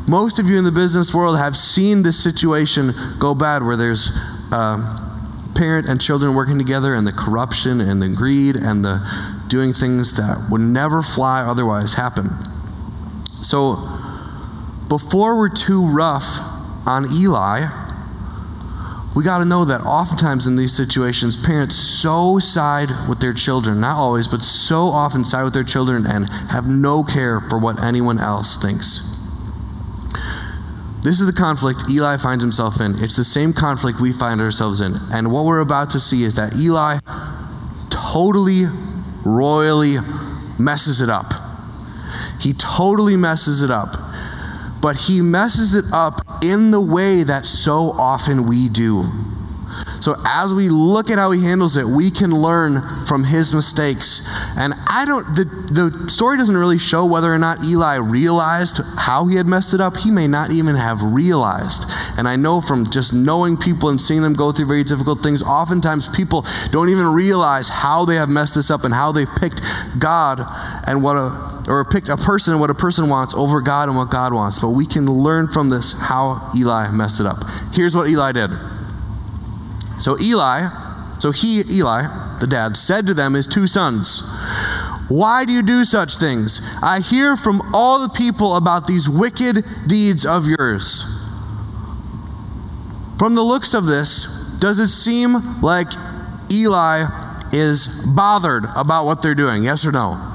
most 0.08 0.39
of 0.39 0.48
you 0.48 0.58
in 0.58 0.63
the 0.63 0.72
business 0.72 1.13
world 1.13 1.38
have 1.38 1.56
seen 1.58 2.04
this 2.04 2.22
situation 2.22 2.91
go 3.20 3.36
bad 3.36 3.63
where 3.63 3.76
there's 3.76 4.12
uh, 4.52 5.10
parent 5.56 5.88
and 5.88 6.02
children 6.02 6.36
working 6.36 6.58
together 6.58 6.94
and 6.94 7.06
the 7.06 7.12
corruption 7.12 7.82
and 7.82 8.02
the 8.02 8.10
greed 8.10 8.56
and 8.56 8.84
the 8.84 9.02
doing 9.48 9.74
things 9.74 10.16
that 10.16 10.48
would 10.50 10.62
never 10.62 11.02
fly 11.02 11.42
otherwise 11.42 11.94
happen. 11.94 12.30
So, 13.44 13.88
before 14.88 15.38
we're 15.38 15.50
too 15.50 15.86
rough 15.86 16.40
on 16.86 17.06
Eli, 17.12 17.66
we 19.16 19.24
got 19.24 19.40
to 19.40 19.46
know 19.46 19.66
that 19.66 19.82
oftentimes 19.82 20.48
in 20.48 20.56
these 20.56 20.74
situations, 20.74 21.36
parents 21.36 21.76
so 21.76 22.40
side 22.40 22.90
with 23.10 23.20
their 23.20 23.34
children, 23.34 23.82
not 23.82 23.98
always, 23.98 24.28
but 24.28 24.44
so 24.44 24.84
often 24.84 25.26
side 25.26 25.44
with 25.44 25.54
their 25.54 25.66
children 25.66 26.06
and 26.06 26.30
have 26.50 26.68
no 26.68 27.04
care 27.04 27.42
for 27.42 27.60
what 27.60 27.82
anyone 27.82 28.20
else 28.20 28.56
thinks. 28.56 29.11
This 31.04 31.20
is 31.20 31.26
the 31.26 31.34
conflict 31.34 31.84
Eli 31.90 32.18
finds 32.18 32.44
himself 32.44 32.80
in. 32.80 33.04
It's 33.04 33.16
the 33.16 33.24
same 33.24 33.54
conflict 33.54 34.00
we 34.00 34.14
find 34.14 34.40
ourselves 34.40 34.82
in. 34.82 34.94
And 35.12 35.32
what 35.32 35.46
we're 35.46 35.60
about 35.60 35.90
to 35.92 36.00
see 36.00 36.24
is 36.24 36.36
that 36.36 36.56
Eli 36.56 37.00
totally, 37.90 38.66
royally 39.26 39.96
messes 40.60 41.02
it 41.02 41.10
up. 41.10 41.34
He 42.40 42.54
totally 42.54 43.18
messes 43.18 43.64
it 43.64 43.72
up. 43.72 43.98
But 44.80 44.96
he 44.96 45.22
messes 45.22 45.74
it 45.74 45.86
up 45.92 46.22
in 46.44 46.72
the 46.72 46.82
way 46.82 47.24
that 47.24 47.46
so 47.46 47.92
often 47.92 48.48
we 48.48 48.70
do. 48.70 49.06
So 50.02 50.16
as 50.26 50.54
we 50.54 50.70
look 50.70 51.10
at 51.10 51.18
how 51.18 51.32
he 51.32 51.44
handles 51.44 51.78
it, 51.78 51.86
we 51.86 52.10
can 52.10 52.32
learn 52.32 53.06
from 53.06 53.24
his 53.24 53.54
mistakes. 53.54 54.28
And 54.58 54.74
I 54.88 55.06
don't, 55.06 55.24
the, 55.36 55.46
the 55.46 56.10
story 56.10 56.38
doesn't 56.38 56.58
really 56.58 56.80
show 56.80 57.06
whether 57.06 57.32
or 57.32 57.38
not 57.38 57.64
Eli 57.64 57.96
realized 57.98 58.82
how 58.98 59.28
he 59.28 59.36
had 59.36 59.48
messed 59.48 59.74
it 59.74 59.82
up. 59.82 59.98
He 59.98 60.10
may 60.10 60.28
not 60.28 60.52
even 60.52 60.76
have 60.76 61.02
realized. 61.02 61.86
And 62.18 62.28
I 62.28 62.36
know 62.36 62.62
from 62.62 62.90
just 62.90 63.14
knowing 63.14 63.58
people 63.58 63.90
and 63.90 64.02
seeing 64.02 64.22
them 64.22 64.34
go 64.34 64.52
through 64.52 64.66
very 64.66 64.84
difficult 64.84 65.22
things, 65.22 65.44
oftentimes 65.44 66.08
people 66.10 66.46
don't 66.72 66.90
even 66.90 67.08
realize 67.08 67.70
how 67.70 68.06
they 68.06 68.16
have 68.16 68.30
messed 68.30 68.56
this 68.56 68.72
up 68.72 68.84
and 68.84 68.94
how 68.94 69.12
they've 69.12 69.30
picked 69.38 69.62
God 70.00 70.42
and 70.88 71.04
what 71.04 71.16
a 71.16 71.52
or 71.68 71.86
picked 71.86 72.10
a 72.10 72.18
person 72.18 72.54
and 72.54 72.60
what 72.60 72.72
a 72.72 72.74
person 72.74 73.08
wants 73.08 73.36
over 73.36 73.62
God 73.62 73.88
and 73.88 73.96
what 73.96 74.10
God 74.10 74.34
wants. 74.34 74.58
But 74.58 74.70
we 74.70 74.86
can 74.86 75.06
learn 75.06 75.48
from 75.48 75.70
this 75.70 75.94
how 75.94 76.52
Eli 76.58 76.90
messed 76.92 77.20
it 77.20 77.28
up. 77.28 77.44
Here's 77.72 77.96
what 77.96 78.10
Eli 78.10 78.32
did. 78.32 78.50
So 80.02 80.20
Eli, 80.20 80.68
so 81.20 81.30
he, 81.30 81.62
Eli, 81.70 82.40
the 82.40 82.48
dad, 82.48 82.76
said 82.76 83.06
to 83.06 83.14
them, 83.14 83.36
his 83.36 83.46
two 83.46 83.68
sons, 83.68 84.24
Why 85.10 85.46
do 85.46 85.54
you 85.54 85.62
do 85.62 85.86
such 85.86 86.18
things? 86.18 86.60
I 86.82 87.02
hear 87.02 87.38
from 87.38 87.62
all 87.72 88.00
the 88.00 88.10
people 88.10 88.56
about 88.56 88.88
these 88.88 89.08
wicked 89.08 89.64
deeds 89.86 90.26
of 90.26 90.48
yours. 90.48 91.04
From 93.20 93.36
the 93.36 93.44
looks 93.44 93.76
of 93.76 93.86
this, 93.86 94.58
does 94.60 94.80
it 94.80 94.88
seem 94.88 95.62
like 95.62 95.90
Eli 96.52 97.06
is 97.54 98.04
bothered 98.16 98.66
about 98.76 99.06
what 99.06 99.22
they're 99.22 99.36
doing? 99.36 99.64
Yes 99.64 99.86
or 99.86 99.92
no? 99.92 100.31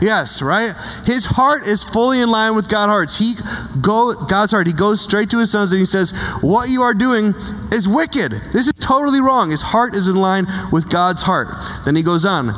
Yes, 0.00 0.42
right? 0.42 0.74
His 1.06 1.24
heart 1.24 1.66
is 1.66 1.82
fully 1.82 2.20
in 2.20 2.28
line 2.28 2.54
with 2.54 2.68
God's 2.68 2.90
heart. 2.90 3.12
He 3.12 3.34
go 3.80 4.14
God's 4.14 4.52
heart. 4.52 4.66
He 4.66 4.72
goes 4.72 5.00
straight 5.00 5.30
to 5.30 5.38
his 5.38 5.50
sons 5.50 5.72
and 5.72 5.78
he 5.78 5.86
says, 5.86 6.12
"What 6.40 6.68
you 6.68 6.82
are 6.82 6.94
doing 6.94 7.34
is 7.72 7.88
wicked. 7.88 8.32
This 8.52 8.66
is 8.66 8.72
totally 8.80 9.20
wrong." 9.20 9.50
His 9.50 9.62
heart 9.62 9.94
is 9.94 10.08
in 10.08 10.16
line 10.16 10.46
with 10.70 10.90
God's 10.90 11.22
heart. 11.22 11.48
Then 11.84 11.96
he 11.96 12.02
goes 12.02 12.24
on. 12.24 12.52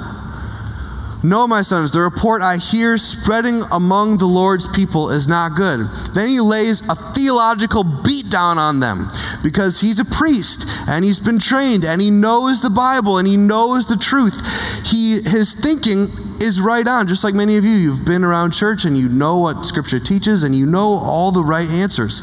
No, 1.22 1.48
my 1.48 1.62
sons, 1.62 1.90
the 1.90 2.00
report 2.00 2.40
I 2.40 2.56
hear 2.56 2.96
spreading 2.98 3.62
among 3.72 4.18
the 4.18 4.26
Lord's 4.26 4.68
people 4.68 5.10
is 5.10 5.26
not 5.26 5.56
good. 5.56 5.88
Then 6.14 6.28
he 6.28 6.40
lays 6.40 6.86
a 6.88 6.94
theological 6.94 7.82
beatdown 7.82 8.58
on 8.58 8.80
them 8.80 9.10
because 9.42 9.80
he's 9.80 9.98
a 9.98 10.04
priest 10.04 10.66
and 10.86 11.04
he's 11.04 11.18
been 11.18 11.38
trained 11.38 11.84
and 11.84 12.00
he 12.00 12.10
knows 12.10 12.60
the 12.60 12.70
Bible 12.70 13.18
and 13.18 13.26
he 13.26 13.36
knows 13.36 13.86
the 13.86 13.96
truth. 13.96 14.40
He, 14.84 15.20
his 15.22 15.52
thinking 15.52 16.08
is 16.40 16.60
right 16.60 16.86
on, 16.86 17.08
just 17.08 17.24
like 17.24 17.34
many 17.34 17.56
of 17.56 17.64
you. 17.64 17.72
You've 17.72 18.04
been 18.04 18.24
around 18.24 18.52
church 18.52 18.84
and 18.84 18.96
you 18.96 19.08
know 19.08 19.38
what 19.38 19.64
Scripture 19.66 20.00
teaches 20.00 20.42
and 20.42 20.54
you 20.54 20.66
know 20.66 20.98
all 20.98 21.32
the 21.32 21.42
right 21.42 21.68
answers. 21.68 22.20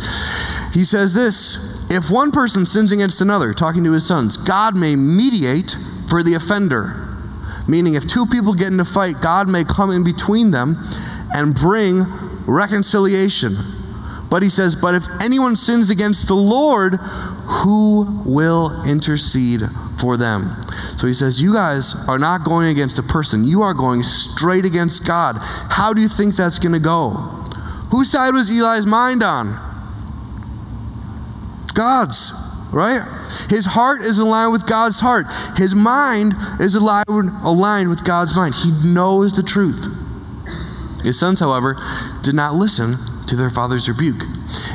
He 0.73 0.83
says 0.83 1.13
this 1.13 1.85
If 1.89 2.09
one 2.09 2.31
person 2.31 2.65
sins 2.65 2.91
against 2.91 3.21
another, 3.21 3.53
talking 3.53 3.83
to 3.83 3.91
his 3.91 4.05
sons, 4.05 4.37
God 4.37 4.75
may 4.75 4.95
mediate 4.95 5.75
for 6.09 6.23
the 6.23 6.33
offender. 6.33 6.99
Meaning, 7.67 7.93
if 7.93 8.05
two 8.05 8.25
people 8.25 8.53
get 8.53 8.73
in 8.73 8.79
a 8.79 8.85
fight, 8.85 9.21
God 9.21 9.47
may 9.47 9.63
come 9.63 9.89
in 9.89 10.03
between 10.03 10.51
them 10.51 10.77
and 11.33 11.55
bring 11.55 12.03
reconciliation. 12.45 13.55
But 14.29 14.43
he 14.43 14.49
says, 14.49 14.75
But 14.75 14.95
if 14.95 15.05
anyone 15.21 15.55
sins 15.55 15.89
against 15.89 16.27
the 16.27 16.35
Lord, 16.35 16.95
who 16.95 18.23
will 18.25 18.83
intercede 18.85 19.61
for 19.99 20.17
them? 20.17 20.61
So 20.97 21.07
he 21.07 21.13
says, 21.13 21.41
You 21.41 21.53
guys 21.53 21.95
are 22.07 22.19
not 22.19 22.43
going 22.43 22.69
against 22.69 22.99
a 22.99 23.03
person, 23.03 23.43
you 23.43 23.61
are 23.61 23.73
going 23.73 24.03
straight 24.03 24.65
against 24.65 25.05
God. 25.05 25.37
How 25.39 25.93
do 25.93 26.01
you 26.01 26.09
think 26.09 26.35
that's 26.35 26.59
going 26.59 26.73
to 26.73 26.79
go? 26.79 27.11
Whose 27.91 28.11
side 28.11 28.33
was 28.33 28.49
Eli's 28.49 28.87
mind 28.87 29.23
on? 29.23 29.59
God's, 31.73 32.31
right? 32.71 33.01
His 33.49 33.65
heart 33.65 34.01
is 34.01 34.19
aligned 34.19 34.51
with 34.51 34.67
God's 34.67 34.99
heart. 34.99 35.25
His 35.57 35.75
mind 35.75 36.33
is 36.59 36.75
aligned 36.75 37.89
with 37.89 38.03
God's 38.03 38.35
mind. 38.35 38.55
He 38.55 38.71
knows 38.83 39.33
the 39.35 39.43
truth. 39.43 39.87
His 41.03 41.19
sons, 41.19 41.39
however, 41.39 41.75
did 42.23 42.33
not 42.33 42.55
listen 42.55 42.95
to 43.27 43.35
their 43.35 43.49
father's 43.49 43.89
rebuke. 43.89 44.23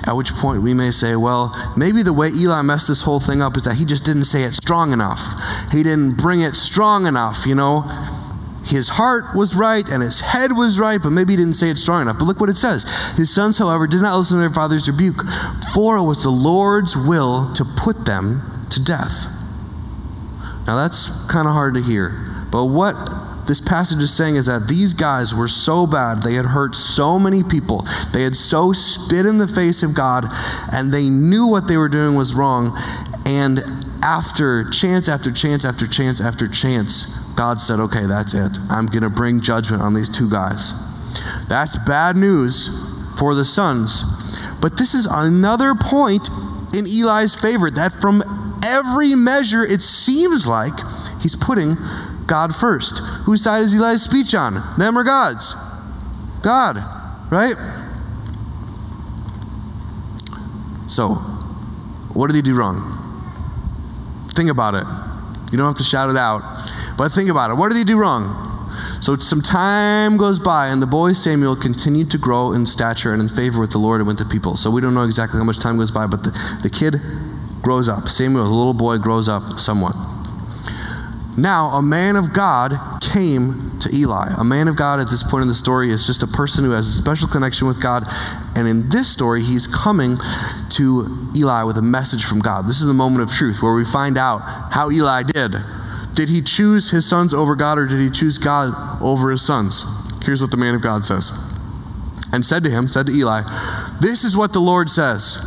At 0.06 0.16
which 0.16 0.34
point 0.34 0.62
we 0.62 0.74
may 0.74 0.90
say, 0.90 1.16
well, 1.16 1.54
maybe 1.76 2.02
the 2.02 2.12
way 2.12 2.28
Eli 2.28 2.62
messed 2.62 2.88
this 2.88 3.02
whole 3.02 3.20
thing 3.20 3.42
up 3.42 3.56
is 3.56 3.64
that 3.64 3.74
he 3.76 3.84
just 3.84 4.04
didn't 4.04 4.24
say 4.24 4.42
it 4.42 4.54
strong 4.54 4.92
enough. 4.92 5.20
He 5.72 5.82
didn't 5.82 6.16
bring 6.16 6.40
it 6.40 6.54
strong 6.54 7.06
enough, 7.06 7.46
you 7.46 7.54
know. 7.54 7.86
His 8.64 8.90
heart 8.90 9.34
was 9.34 9.56
right 9.56 9.88
and 9.88 10.02
his 10.02 10.20
head 10.20 10.52
was 10.52 10.78
right, 10.78 11.02
but 11.02 11.10
maybe 11.10 11.32
he 11.32 11.36
didn't 11.38 11.56
say 11.56 11.70
it 11.70 11.78
strong 11.78 12.02
enough. 12.02 12.18
But 12.18 12.26
look 12.26 12.40
what 12.40 12.50
it 12.50 12.58
says. 12.58 12.84
His 13.16 13.34
sons, 13.34 13.58
however, 13.58 13.86
did 13.86 14.02
not 14.02 14.18
listen 14.18 14.36
to 14.36 14.40
their 14.40 14.52
father's 14.52 14.88
rebuke, 14.88 15.22
for 15.72 15.96
it 15.96 16.02
was 16.02 16.22
the 16.22 16.30
Lord's 16.30 16.94
will 16.94 17.52
to 17.54 17.64
put 17.64 18.04
them 18.04 18.66
to 18.70 18.84
death. 18.84 19.26
Now 20.66 20.76
that's 20.76 21.26
kind 21.30 21.48
of 21.48 21.54
hard 21.54 21.74
to 21.74 21.82
hear. 21.82 22.26
But 22.52 22.66
what 22.66 22.94
this 23.48 23.60
passage 23.60 24.02
is 24.02 24.14
saying 24.14 24.36
is 24.36 24.46
that 24.46 24.68
these 24.68 24.94
guys 24.94 25.34
were 25.34 25.48
so 25.48 25.86
bad, 25.86 26.22
they 26.22 26.34
had 26.34 26.44
hurt 26.44 26.76
so 26.76 27.18
many 27.18 27.42
people, 27.42 27.84
they 28.12 28.22
had 28.22 28.36
so 28.36 28.72
spit 28.72 29.26
in 29.26 29.38
the 29.38 29.48
face 29.48 29.82
of 29.82 29.94
God, 29.94 30.26
and 30.72 30.92
they 30.92 31.08
knew 31.08 31.46
what 31.46 31.66
they 31.66 31.78
were 31.78 31.88
doing 31.88 32.14
was 32.14 32.34
wrong. 32.34 32.76
And 33.26 33.60
after 34.02 34.68
chance 34.70 35.08
after 35.08 35.32
chance 35.32 35.64
after 35.64 35.86
chance 35.86 36.20
after 36.20 36.46
chance, 36.46 37.18
God 37.34 37.60
said, 37.60 37.80
okay, 37.80 38.06
that's 38.06 38.34
it. 38.34 38.58
I'm 38.70 38.86
going 38.86 39.02
to 39.02 39.10
bring 39.10 39.40
judgment 39.40 39.82
on 39.82 39.94
these 39.94 40.08
two 40.08 40.30
guys. 40.30 40.72
That's 41.48 41.78
bad 41.78 42.16
news 42.16 42.68
for 43.18 43.34
the 43.34 43.44
sons. 43.44 44.04
But 44.60 44.76
this 44.76 44.94
is 44.94 45.08
another 45.10 45.74
point 45.74 46.28
in 46.76 46.86
Eli's 46.86 47.34
favor 47.34 47.70
that 47.70 47.92
from 47.92 48.22
every 48.64 49.14
measure, 49.14 49.64
it 49.64 49.82
seems 49.82 50.46
like 50.46 50.74
he's 51.20 51.34
putting 51.34 51.76
God 52.28 52.54
first. 52.54 52.98
Whose 53.24 53.42
side 53.42 53.62
is 53.62 53.74
Eli's 53.74 54.02
speech 54.02 54.34
on? 54.34 54.54
Them 54.78 54.96
or 54.96 55.02
God's? 55.02 55.54
God, 56.42 56.76
right? 57.32 57.56
So, 60.86 61.14
what 62.14 62.28
did 62.28 62.36
he 62.36 62.42
do 62.42 62.54
wrong? 62.54 62.94
Think 64.36 64.50
about 64.50 64.74
it. 64.74 64.84
You 65.50 65.58
don't 65.58 65.66
have 65.66 65.76
to 65.76 65.84
shout 65.84 66.10
it 66.10 66.16
out, 66.16 66.42
but 66.96 67.10
think 67.10 67.30
about 67.30 67.50
it. 67.50 67.54
What 67.54 67.70
did 67.70 67.78
he 67.78 67.84
do 67.84 67.98
wrong? 67.98 68.44
So 69.00 69.16
some 69.16 69.42
time 69.42 70.16
goes 70.16 70.38
by, 70.38 70.68
and 70.68 70.82
the 70.82 70.86
boy 70.86 71.12
Samuel 71.12 71.56
continued 71.56 72.10
to 72.12 72.18
grow 72.18 72.52
in 72.52 72.66
stature 72.66 73.12
and 73.12 73.22
in 73.22 73.28
favor 73.28 73.60
with 73.60 73.72
the 73.72 73.78
Lord 73.78 74.00
and 74.00 74.06
with 74.06 74.18
the 74.18 74.24
people. 74.24 74.56
So 74.56 74.70
we 74.70 74.80
don't 74.80 74.94
know 74.94 75.04
exactly 75.04 75.38
how 75.38 75.44
much 75.44 75.58
time 75.58 75.78
goes 75.78 75.90
by, 75.90 76.06
but 76.06 76.22
the, 76.24 76.30
the 76.62 76.70
kid 76.70 76.96
grows 77.62 77.88
up. 77.88 78.08
Samuel, 78.08 78.44
the 78.44 78.50
little 78.50 78.74
boy, 78.74 78.98
grows 78.98 79.28
up 79.28 79.58
somewhat. 79.58 79.94
Now, 81.38 81.68
a 81.68 81.82
man 81.82 82.16
of 82.16 82.32
God 82.32 82.72
came 83.00 83.78
to 83.78 83.94
Eli. 83.94 84.34
A 84.36 84.42
man 84.42 84.66
of 84.66 84.74
God 84.74 84.98
at 84.98 85.08
this 85.08 85.22
point 85.22 85.42
in 85.42 85.48
the 85.48 85.54
story 85.54 85.90
is 85.90 86.04
just 86.04 86.24
a 86.24 86.26
person 86.26 86.64
who 86.64 86.72
has 86.72 86.88
a 86.88 86.92
special 86.92 87.28
connection 87.28 87.68
with 87.68 87.80
God. 87.80 88.02
And 88.56 88.66
in 88.66 88.88
this 88.88 89.08
story, 89.08 89.42
he's 89.42 89.68
coming 89.68 90.16
to 90.70 91.30
Eli 91.36 91.62
with 91.62 91.78
a 91.78 91.82
message 91.82 92.24
from 92.24 92.40
God. 92.40 92.66
This 92.66 92.80
is 92.80 92.86
the 92.86 92.92
moment 92.94 93.22
of 93.22 93.30
truth 93.30 93.62
where 93.62 93.72
we 93.72 93.84
find 93.84 94.18
out 94.18 94.38
how 94.72 94.90
Eli 94.90 95.22
did. 95.22 95.54
Did 96.12 96.28
he 96.28 96.42
choose 96.42 96.90
his 96.90 97.08
sons 97.08 97.32
over 97.32 97.54
God 97.54 97.78
or 97.78 97.86
did 97.86 98.00
he 98.00 98.10
choose 98.10 98.38
God 98.38 99.00
over 99.00 99.30
his 99.30 99.40
sons? 99.40 99.84
Here's 100.24 100.42
what 100.42 100.50
the 100.50 100.56
man 100.56 100.74
of 100.74 100.82
God 100.82 101.06
says. 101.06 101.30
And 102.32 102.44
said 102.44 102.64
to 102.64 102.70
him, 102.70 102.88
said 102.88 103.06
to 103.06 103.12
Eli, 103.12 103.42
This 104.00 104.24
is 104.24 104.36
what 104.36 104.52
the 104.52 104.60
Lord 104.60 104.90
says. 104.90 105.38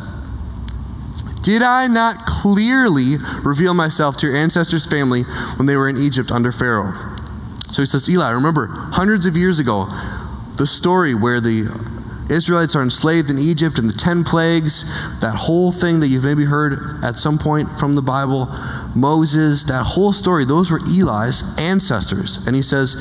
Did 1.41 1.61
I 1.61 1.87
not 1.87 2.25
clearly 2.25 3.17
reveal 3.43 3.73
myself 3.73 4.15
to 4.17 4.27
your 4.27 4.35
ancestors' 4.35 4.85
family 4.85 5.23
when 5.55 5.65
they 5.65 5.75
were 5.75 5.89
in 5.89 5.97
Egypt 5.97 6.31
under 6.31 6.51
Pharaoh? 6.51 6.93
So 7.71 7.81
he 7.81 7.85
says, 7.85 8.09
Eli, 8.09 8.29
remember, 8.29 8.67
hundreds 8.67 9.25
of 9.25 9.35
years 9.35 9.59
ago, 9.59 9.87
the 10.57 10.67
story 10.67 11.15
where 11.15 11.39
the 11.39 11.69
Israelites 12.29 12.75
are 12.75 12.81
enslaved 12.81 13.29
in 13.29 13.39
Egypt 13.39 13.77
and 13.77 13.89
the 13.89 13.93
10 13.93 14.23
plagues, 14.23 14.83
that 15.19 15.35
whole 15.35 15.71
thing 15.71 15.99
that 15.99 16.07
you've 16.07 16.23
maybe 16.23 16.45
heard 16.45 17.03
at 17.03 17.17
some 17.17 17.37
point 17.37 17.79
from 17.79 17.95
the 17.95 18.01
Bible, 18.01 18.47
Moses, 18.95 19.63
that 19.65 19.83
whole 19.83 20.13
story, 20.13 20.45
those 20.45 20.71
were 20.71 20.79
Eli's 20.79 21.43
ancestors. 21.59 22.45
And 22.45 22.55
he 22.55 22.61
says, 22.61 22.95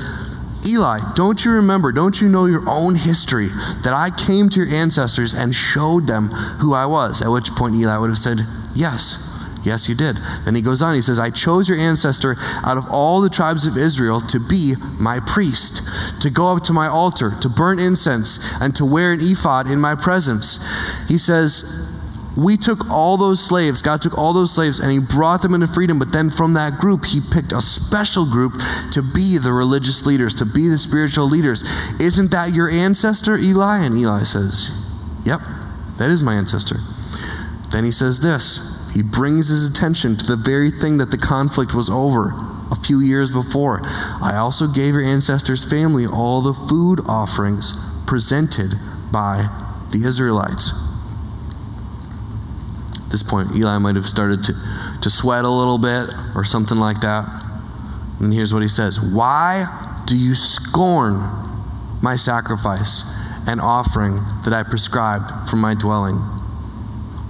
Eli, 0.66 1.00
don't 1.14 1.44
you 1.44 1.52
remember, 1.52 1.90
don't 1.90 2.20
you 2.20 2.28
know 2.28 2.44
your 2.44 2.68
own 2.68 2.94
history 2.94 3.48
that 3.82 3.92
I 3.94 4.10
came 4.10 4.48
to 4.50 4.60
your 4.60 4.68
ancestors 4.68 5.32
and 5.32 5.54
showed 5.54 6.06
them 6.06 6.28
who 6.60 6.74
I 6.74 6.86
was? 6.86 7.22
At 7.22 7.30
which 7.30 7.50
point 7.52 7.74
Eli 7.76 7.96
would 7.96 8.10
have 8.10 8.18
said, 8.18 8.40
Yes, 8.74 9.48
yes, 9.64 9.88
you 9.88 9.94
did. 9.94 10.18
Then 10.44 10.54
he 10.54 10.62
goes 10.62 10.82
on, 10.82 10.94
he 10.94 11.02
says, 11.02 11.18
I 11.18 11.30
chose 11.30 11.68
your 11.68 11.78
ancestor 11.78 12.36
out 12.64 12.76
of 12.76 12.86
all 12.90 13.20
the 13.20 13.30
tribes 13.30 13.66
of 13.66 13.76
Israel 13.76 14.20
to 14.22 14.38
be 14.38 14.74
my 14.98 15.20
priest, 15.20 15.82
to 16.22 16.30
go 16.30 16.54
up 16.54 16.62
to 16.64 16.72
my 16.72 16.86
altar, 16.86 17.32
to 17.40 17.48
burn 17.48 17.78
incense, 17.78 18.38
and 18.60 18.76
to 18.76 18.84
wear 18.84 19.12
an 19.12 19.20
ephod 19.22 19.70
in 19.70 19.80
my 19.80 19.94
presence. 19.94 20.58
He 21.08 21.18
says, 21.18 21.89
we 22.36 22.56
took 22.56 22.88
all 22.88 23.16
those 23.16 23.44
slaves, 23.44 23.82
God 23.82 24.00
took 24.00 24.16
all 24.16 24.32
those 24.32 24.54
slaves 24.54 24.78
and 24.78 24.90
he 24.90 24.98
brought 24.98 25.42
them 25.42 25.54
into 25.54 25.66
freedom. 25.66 25.98
But 25.98 26.12
then 26.12 26.30
from 26.30 26.54
that 26.54 26.78
group, 26.78 27.04
he 27.06 27.20
picked 27.20 27.52
a 27.52 27.60
special 27.60 28.24
group 28.24 28.54
to 28.92 29.02
be 29.02 29.38
the 29.38 29.52
religious 29.52 30.06
leaders, 30.06 30.34
to 30.36 30.46
be 30.46 30.68
the 30.68 30.78
spiritual 30.78 31.28
leaders. 31.28 31.64
Isn't 32.00 32.30
that 32.30 32.52
your 32.52 32.70
ancestor, 32.70 33.36
Eli? 33.36 33.78
And 33.78 33.96
Eli 33.96 34.22
says, 34.22 34.70
Yep, 35.24 35.40
that 35.98 36.10
is 36.10 36.22
my 36.22 36.34
ancestor. 36.34 36.76
Then 37.72 37.84
he 37.84 37.90
says 37.90 38.20
this 38.20 38.90
He 38.94 39.02
brings 39.02 39.48
his 39.48 39.68
attention 39.68 40.16
to 40.16 40.26
the 40.26 40.36
very 40.36 40.70
thing 40.70 40.98
that 40.98 41.10
the 41.10 41.18
conflict 41.18 41.74
was 41.74 41.90
over 41.90 42.32
a 42.70 42.76
few 42.76 43.00
years 43.00 43.30
before. 43.30 43.80
I 43.84 44.36
also 44.36 44.68
gave 44.68 44.94
your 44.94 45.02
ancestors' 45.02 45.68
family 45.68 46.06
all 46.06 46.42
the 46.42 46.54
food 46.54 47.00
offerings 47.06 47.72
presented 48.06 48.74
by 49.12 49.48
the 49.90 50.04
Israelites. 50.04 50.89
This 53.10 53.22
point, 53.22 53.48
Eli 53.56 53.78
might 53.78 53.96
have 53.96 54.06
started 54.06 54.44
to, 54.44 54.54
to 55.02 55.10
sweat 55.10 55.44
a 55.44 55.50
little 55.50 55.78
bit 55.78 56.10
or 56.34 56.44
something 56.44 56.78
like 56.78 57.00
that. 57.00 57.24
And 58.20 58.32
here's 58.32 58.52
what 58.52 58.62
he 58.62 58.68
says 58.68 59.00
Why 59.00 60.02
do 60.06 60.16
you 60.16 60.34
scorn 60.34 61.20
my 62.02 62.16
sacrifice 62.16 63.04
and 63.46 63.60
offering 63.60 64.16
that 64.44 64.52
I 64.52 64.62
prescribed 64.62 65.48
for 65.48 65.56
my 65.56 65.74
dwelling? 65.74 66.16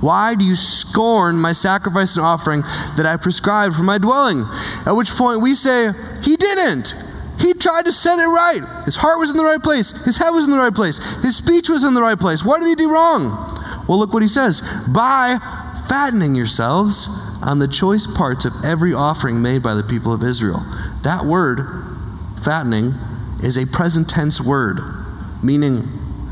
Why 0.01 0.35
do 0.35 0.45
you 0.45 0.57
scorn 0.57 1.37
my 1.37 1.53
sacrifice 1.53 2.17
and 2.17 2.25
offering 2.25 2.63
that 2.97 3.05
I 3.07 3.17
prescribed 3.17 3.75
for 3.75 3.83
my 3.83 3.99
dwelling? 3.99 4.45
At 4.87 4.93
which 4.93 5.11
point 5.11 5.43
we 5.43 5.55
say, 5.55 5.93
He 6.23 6.37
didn't. 6.37 6.95
He 7.39 7.55
tried 7.55 7.87
to 7.87 7.93
set 7.93 8.19
it 8.19 8.27
right. 8.27 8.61
His 8.85 8.97
heart 8.97 9.19
was 9.19 9.31
in 9.31 9.37
the 9.37 9.45
right 9.45 9.63
place. 9.63 9.93
His 10.05 10.19
head 10.19 10.31
was 10.31 10.45
in 10.45 10.51
the 10.51 10.59
right 10.59 10.75
place. 10.75 10.99
His 11.23 11.37
speech 11.37 11.71
was 11.71 11.85
in 11.85 11.95
the 11.95 12.03
right 12.03 12.19
place. 12.19 12.45
What 12.45 12.61
did 12.61 12.69
he 12.69 12.75
do 12.75 12.93
wrong? 12.93 13.51
Well, 13.89 13.99
look 13.99 14.13
what 14.13 14.23
he 14.23 14.29
says. 14.29 14.61
By 14.93 15.39
fattening 15.91 16.37
yourselves 16.37 17.09
on 17.43 17.59
the 17.59 17.67
choice 17.67 18.07
parts 18.07 18.45
of 18.45 18.53
every 18.65 18.95
offering 18.95 19.43
made 19.43 19.61
by 19.61 19.75
the 19.75 19.83
people 19.83 20.15
of 20.15 20.23
Israel. 20.23 20.61
That 21.03 21.25
word, 21.25 21.63
fattening, 22.45 22.95
is 23.43 23.61
a 23.61 23.67
present 23.67 24.09
tense 24.09 24.41
word, 24.41 24.79
meaning 25.43 25.81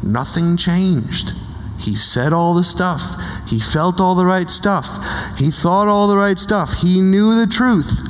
nothing 0.04 0.56
changed. 0.56 1.32
He 1.76 1.96
said 1.96 2.32
all 2.32 2.54
the 2.54 2.62
stuff. 2.62 3.02
He 3.48 3.58
felt 3.58 4.00
all 4.00 4.14
the 4.14 4.26
right 4.26 4.48
stuff. 4.48 4.86
He 5.36 5.50
thought 5.50 5.88
all 5.88 6.06
the 6.06 6.16
right 6.16 6.38
stuff. 6.38 6.74
He 6.80 7.00
knew 7.00 7.34
the 7.34 7.50
truth. 7.50 8.06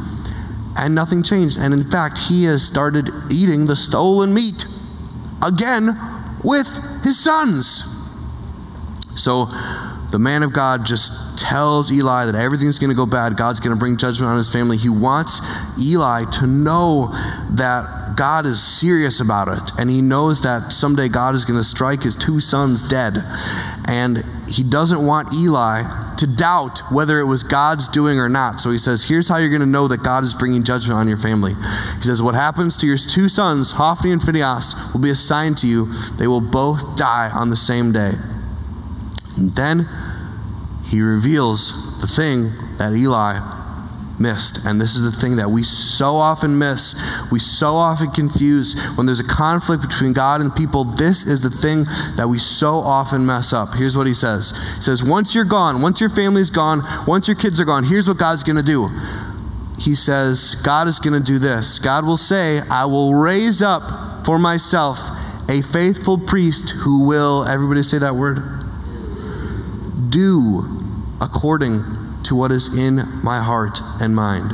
And 0.77 0.95
nothing 0.95 1.23
changed. 1.23 1.59
And 1.59 1.73
in 1.73 1.91
fact, 1.91 2.19
he 2.29 2.45
has 2.45 2.63
started 2.63 3.11
eating 3.31 3.67
the 3.67 3.75
stolen 3.75 4.35
meat 4.35 4.67
again 5.43 5.97
with 6.45 6.69
his 7.03 7.19
sons. 7.19 7.85
So 9.17 9.47
the 10.11 10.19
man 10.19 10.43
of 10.43 10.53
God 10.53 10.87
just 10.87 11.28
tells 11.41 11.93
Eli 11.93 12.27
that 12.27 12.35
everything's 12.35 12.79
going 12.79 12.91
to 12.91 12.97
go 12.97 13.07
bad. 13.07 13.37
God's 13.37 13.61
going 13.61 13.75
to 13.75 13.79
bring 13.79 13.97
judgment 13.97 14.31
on 14.31 14.37
his 14.37 14.53
family. 14.53 14.77
He 14.77 14.89
wants 14.89 15.41
Eli 15.81 16.25
to 16.39 16.47
know 16.47 17.09
that 17.51 18.15
God 18.17 18.47
is 18.47 18.63
serious 18.63 19.21
about 19.21 19.49
it. 19.49 19.71
And 19.79 19.89
he 19.89 20.03
knows 20.03 20.41
that 20.43 20.73
someday 20.73 21.09
God 21.09 21.35
is 21.35 21.45
going 21.45 21.59
to 21.59 21.65
strike 21.65 22.03
his 22.03 22.17
two 22.17 22.41
sons 22.41 22.83
dead. 22.83 23.19
And 23.87 24.25
he 24.49 24.65
doesn't 24.65 25.05
want 25.07 25.33
Eli 25.33 26.17
to 26.17 26.27
doubt 26.27 26.81
whether 26.91 27.21
it 27.21 27.25
was 27.25 27.45
God's 27.45 27.87
doing 27.87 28.19
or 28.19 28.29
not. 28.29 28.61
So 28.61 28.71
he 28.71 28.79
says, 28.79 29.05
Here's 29.05 29.29
how 29.29 29.37
you're 29.37 29.51
going 29.51 29.61
to 29.61 29.67
know 29.67 29.87
that 29.87 30.03
God 30.03 30.25
is 30.25 30.35
bringing 30.35 30.65
judgment 30.65 30.99
on 30.99 31.07
your 31.07 31.17
family. 31.17 31.55
He 31.55 32.03
says, 32.03 32.21
What 32.21 32.35
happens 32.35 32.77
to 32.79 32.87
your 32.87 32.97
two 32.97 33.29
sons, 33.29 33.73
Hophni 33.73 34.11
and 34.11 34.21
Phinehas, 34.21 34.75
will 34.93 35.01
be 35.01 35.11
assigned 35.11 35.57
to 35.59 35.69
you. 35.69 35.87
They 36.19 36.27
will 36.27 36.41
both 36.41 36.97
die 36.97 37.31
on 37.33 37.51
the 37.51 37.57
same 37.57 37.93
day. 37.93 38.15
And 39.37 39.55
then 39.55 39.89
he 40.89 41.03
reveals 41.03 42.01
the 42.01 42.07
thing 42.07 42.51
that 42.79 42.95
Eli 42.95 43.39
missed. 44.19 44.65
And 44.65 44.81
this 44.81 44.97
is 44.97 45.03
the 45.03 45.13
thing 45.13 45.37
that 45.37 45.51
we 45.51 45.63
so 45.63 46.17
often 46.17 46.59
miss. 46.59 46.95
We 47.31 47.39
so 47.39 47.75
often 47.75 48.11
confuse. 48.11 48.75
When 48.97 49.07
there's 49.07 49.21
a 49.21 49.25
conflict 49.25 49.83
between 49.83 50.13
God 50.13 50.41
and 50.41 50.55
people, 50.55 50.85
this 50.85 51.27
is 51.27 51.43
the 51.43 51.51
thing 51.51 51.85
that 52.17 52.29
we 52.29 52.39
so 52.39 52.77
often 52.77 53.25
mess 53.25 53.53
up. 53.53 53.75
Here's 53.75 53.97
what 53.97 54.07
he 54.07 54.15
says 54.15 54.53
He 54.77 54.83
says, 54.83 55.05
Once 55.05 55.35
you're 55.35 55.45
gone, 55.45 55.83
once 55.83 56.01
your 56.01 56.11
family's 56.11 56.51
gone, 56.51 56.83
once 57.07 57.29
your 57.29 57.37
kids 57.37 57.61
are 57.61 57.65
gone, 57.65 57.85
here's 57.85 58.09
what 58.09 58.19
God's 58.19 58.43
going 58.43 58.57
to 58.57 58.63
do. 58.63 58.89
He 59.79 59.95
says, 59.95 60.57
God 60.65 60.89
is 60.89 60.99
going 60.99 61.23
to 61.23 61.25
do 61.25 61.39
this. 61.39 61.79
God 61.79 62.05
will 62.05 62.17
say, 62.17 62.61
I 62.69 62.87
will 62.87 63.15
raise 63.15 63.63
up 63.63 64.27
for 64.27 64.39
myself 64.39 64.99
a 65.49 65.63
faithful 65.63 66.19
priest 66.19 66.71
who 66.71 67.07
will, 67.07 67.45
everybody 67.45 67.83
say 67.83 67.99
that 67.99 68.17
word, 68.17 68.43
do 70.11 70.78
according 71.21 71.83
to 72.25 72.35
what 72.35 72.53
is 72.53 72.75
in 72.77 73.01
my 73.23 73.43
heart 73.43 73.81
and 74.01 74.15
mind. 74.15 74.53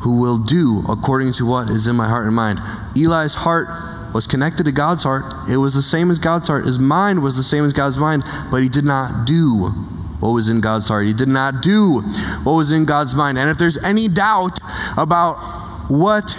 Who 0.00 0.20
will 0.20 0.38
do 0.38 0.82
according 0.88 1.32
to 1.34 1.46
what 1.46 1.68
is 1.68 1.86
in 1.86 1.96
my 1.96 2.08
heart 2.08 2.26
and 2.26 2.34
mind. 2.34 2.60
Eli's 2.96 3.34
heart 3.34 3.68
was 4.14 4.26
connected 4.26 4.64
to 4.64 4.72
God's 4.72 5.02
heart. 5.02 5.24
It 5.50 5.58
was 5.58 5.74
the 5.74 5.82
same 5.82 6.10
as 6.10 6.18
God's 6.18 6.48
heart. 6.48 6.64
His 6.64 6.78
mind 6.78 7.22
was 7.22 7.36
the 7.36 7.42
same 7.42 7.64
as 7.64 7.72
God's 7.72 7.98
mind, 7.98 8.24
but 8.50 8.62
he 8.62 8.68
did 8.68 8.84
not 8.84 9.26
do 9.26 9.68
what 10.20 10.30
was 10.30 10.48
in 10.48 10.60
God's 10.60 10.88
heart. 10.88 11.06
He 11.06 11.12
did 11.12 11.28
not 11.28 11.62
do 11.62 12.00
what 12.42 12.52
was 12.54 12.72
in 12.72 12.84
God's 12.84 13.14
mind. 13.14 13.38
And 13.38 13.50
if 13.50 13.58
there's 13.58 13.82
any 13.84 14.08
doubt 14.08 14.58
about 14.96 15.36
what 15.88 16.36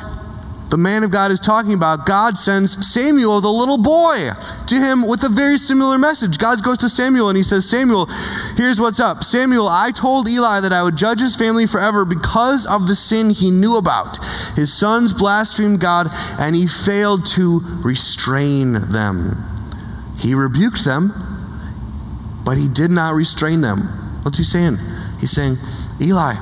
the 0.69 0.77
man 0.77 1.03
of 1.03 1.11
God 1.11 1.31
is 1.31 1.39
talking 1.39 1.73
about, 1.73 2.05
God 2.05 2.37
sends 2.37 2.85
Samuel, 2.85 3.41
the 3.41 3.49
little 3.49 3.77
boy, 3.77 4.31
to 4.67 4.75
him 4.75 5.07
with 5.07 5.23
a 5.23 5.29
very 5.29 5.57
similar 5.57 5.97
message. 5.97 6.37
God 6.37 6.63
goes 6.63 6.77
to 6.79 6.89
Samuel 6.89 7.29
and 7.29 7.37
he 7.37 7.43
says, 7.43 7.67
Samuel, 7.67 8.05
here's 8.55 8.79
what's 8.79 8.99
up. 8.99 9.23
Samuel, 9.23 9.67
I 9.67 9.91
told 9.91 10.29
Eli 10.29 10.59
that 10.61 10.71
I 10.71 10.83
would 10.83 10.95
judge 10.95 11.21
his 11.21 11.35
family 11.35 11.65
forever 11.65 12.05
because 12.05 12.67
of 12.67 12.87
the 12.87 12.95
sin 12.95 13.31
he 13.31 13.49
knew 13.49 13.77
about. 13.77 14.23
His 14.55 14.71
sons 14.71 15.11
blasphemed 15.11 15.79
God 15.79 16.07
and 16.39 16.55
he 16.55 16.67
failed 16.67 17.25
to 17.27 17.61
restrain 17.83 18.73
them. 18.73 19.43
He 20.19 20.35
rebuked 20.35 20.85
them, 20.85 21.13
but 22.45 22.57
he 22.57 22.67
did 22.67 22.91
not 22.91 23.15
restrain 23.15 23.61
them. 23.61 23.79
What's 24.21 24.37
he 24.37 24.43
saying? 24.43 24.77
He's 25.19 25.31
saying, 25.31 25.57
Eli, 25.99 26.35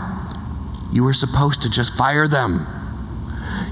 you 0.91 1.03
were 1.03 1.13
supposed 1.13 1.61
to 1.61 1.69
just 1.69 1.97
fire 1.97 2.27
them. 2.27 2.67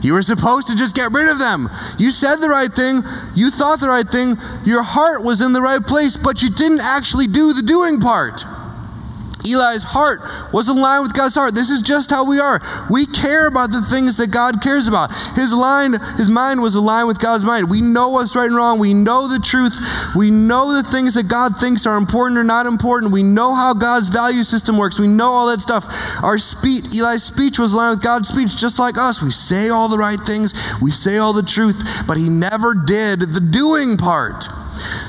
You 0.05 0.13
were 0.13 0.21
supposed 0.21 0.67
to 0.67 0.75
just 0.75 0.95
get 0.95 1.11
rid 1.11 1.27
of 1.27 1.39
them. 1.39 1.67
You 1.97 2.11
said 2.11 2.35
the 2.35 2.47
right 2.47 2.71
thing. 2.71 3.01
You 3.33 3.49
thought 3.49 3.79
the 3.79 3.89
right 3.89 4.07
thing. 4.07 4.35
Your 4.63 4.83
heart 4.83 5.23
was 5.23 5.41
in 5.41 5.51
the 5.51 5.61
right 5.61 5.81
place, 5.81 6.15
but 6.15 6.43
you 6.43 6.51
didn't 6.51 6.81
actually 6.81 7.25
do 7.25 7.53
the 7.53 7.63
doing 7.63 7.99
part. 7.99 8.45
Eli's 9.45 9.83
heart 9.83 10.21
was 10.51 10.67
in 10.67 10.77
line 10.77 11.01
with 11.01 11.13
God's 11.13 11.35
heart. 11.35 11.53
This 11.53 11.69
is 11.69 11.81
just 11.81 12.09
how 12.09 12.25
we 12.27 12.39
are. 12.39 12.61
We 12.89 13.05
care 13.05 13.47
about 13.47 13.71
the 13.71 13.81
things 13.81 14.17
that 14.17 14.31
God 14.31 14.61
cares 14.61 14.87
about. 14.87 15.13
His 15.35 15.53
line, 15.53 15.93
his 16.17 16.29
mind 16.29 16.61
was 16.61 16.75
aligned 16.75 17.07
with 17.07 17.19
God's 17.19 17.45
mind. 17.45 17.69
We 17.69 17.81
know 17.81 18.09
what's 18.09 18.35
right 18.35 18.47
and 18.47 18.55
wrong. 18.55 18.79
We 18.79 18.93
know 18.93 19.27
the 19.27 19.39
truth. 19.39 19.79
We 20.15 20.31
know 20.31 20.73
the 20.73 20.83
things 20.83 21.13
that 21.13 21.27
God 21.27 21.59
thinks 21.59 21.85
are 21.85 21.97
important 21.97 22.37
or 22.39 22.43
not 22.43 22.65
important. 22.65 23.13
We 23.13 23.23
know 23.23 23.53
how 23.53 23.73
God's 23.73 24.09
value 24.09 24.43
system 24.43 24.77
works. 24.77 24.99
We 24.99 25.07
know 25.07 25.31
all 25.31 25.47
that 25.47 25.61
stuff. 25.61 25.85
Our 26.23 26.37
speech, 26.37 26.85
Eli's 26.95 27.23
speech 27.23 27.59
was 27.59 27.73
aligned 27.73 27.97
with 27.97 28.03
God's 28.03 28.29
speech, 28.29 28.57
just 28.57 28.79
like 28.79 28.97
us. 28.97 29.21
We 29.21 29.31
say 29.31 29.69
all 29.69 29.89
the 29.89 29.97
right 29.97 30.19
things. 30.25 30.53
We 30.81 30.91
say 30.91 31.17
all 31.17 31.33
the 31.33 31.43
truth, 31.43 32.03
but 32.07 32.17
he 32.17 32.29
never 32.29 32.73
did 32.73 33.19
the 33.19 33.41
doing 33.41 33.97
part. 33.97 34.47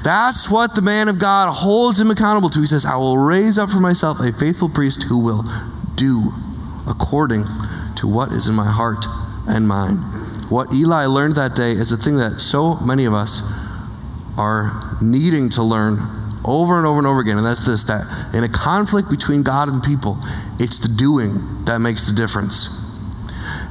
That's 0.02 0.50
what 0.50 0.74
the 0.74 0.82
man 0.82 1.08
of 1.08 1.18
God 1.18 1.52
holds 1.52 2.00
him 2.00 2.10
accountable 2.10 2.50
to. 2.50 2.60
He 2.60 2.66
says, 2.66 2.84
I 2.84 2.96
will 2.96 3.18
raise 3.18 3.58
up 3.58 3.70
for 3.70 3.80
myself 3.80 4.20
a 4.20 4.32
faithful 4.32 4.68
priest 4.68 5.04
who 5.04 5.18
will 5.18 5.44
do 5.94 6.32
according 6.86 7.44
to 7.96 8.06
what 8.06 8.32
is 8.32 8.48
in 8.48 8.54
my 8.54 8.70
heart 8.70 9.04
and 9.48 9.66
mind. 9.66 9.98
What 10.50 10.72
Eli 10.72 11.06
learned 11.06 11.36
that 11.36 11.56
day 11.56 11.72
is 11.72 11.90
the 11.90 11.96
thing 11.96 12.16
that 12.18 12.38
so 12.38 12.76
many 12.80 13.04
of 13.04 13.14
us 13.14 13.42
are 14.36 14.80
needing 15.02 15.48
to 15.50 15.62
learn 15.62 15.98
over 16.44 16.78
and 16.78 16.86
over 16.86 16.98
and 16.98 17.06
over 17.06 17.20
again, 17.20 17.36
and 17.36 17.46
that's 17.46 17.66
this 17.66 17.82
that 17.84 18.06
in 18.32 18.44
a 18.44 18.48
conflict 18.48 19.10
between 19.10 19.42
God 19.42 19.68
and 19.68 19.82
people, 19.82 20.18
it's 20.60 20.78
the 20.78 20.88
doing 20.88 21.64
that 21.64 21.80
makes 21.80 22.06
the 22.06 22.14
difference. 22.14 22.68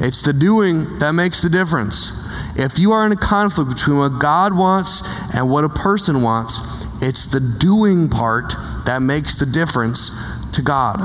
It's 0.02 0.22
the 0.22 0.34
doing 0.34 1.00
that 1.00 1.14
makes 1.14 1.42
the 1.42 1.50
difference. 1.50 2.12
If 2.56 2.80
you 2.80 2.92
are 2.92 3.06
in 3.06 3.12
a 3.12 3.18
conflict 3.18 3.70
between 3.70 3.98
what 3.98 4.20
God 4.20 4.56
wants 4.56 5.04
and 5.34 5.50
what 5.50 5.64
a 5.64 5.70
person 5.70 6.22
wants, 6.22 6.60
it's 7.02 7.26
the 7.26 7.40
doing 7.40 8.10
part 8.10 8.54
that 8.86 9.02
makes 9.02 9.36
the 9.36 9.46
difference 9.46 10.10
to 10.54 10.62
God. 10.62 11.00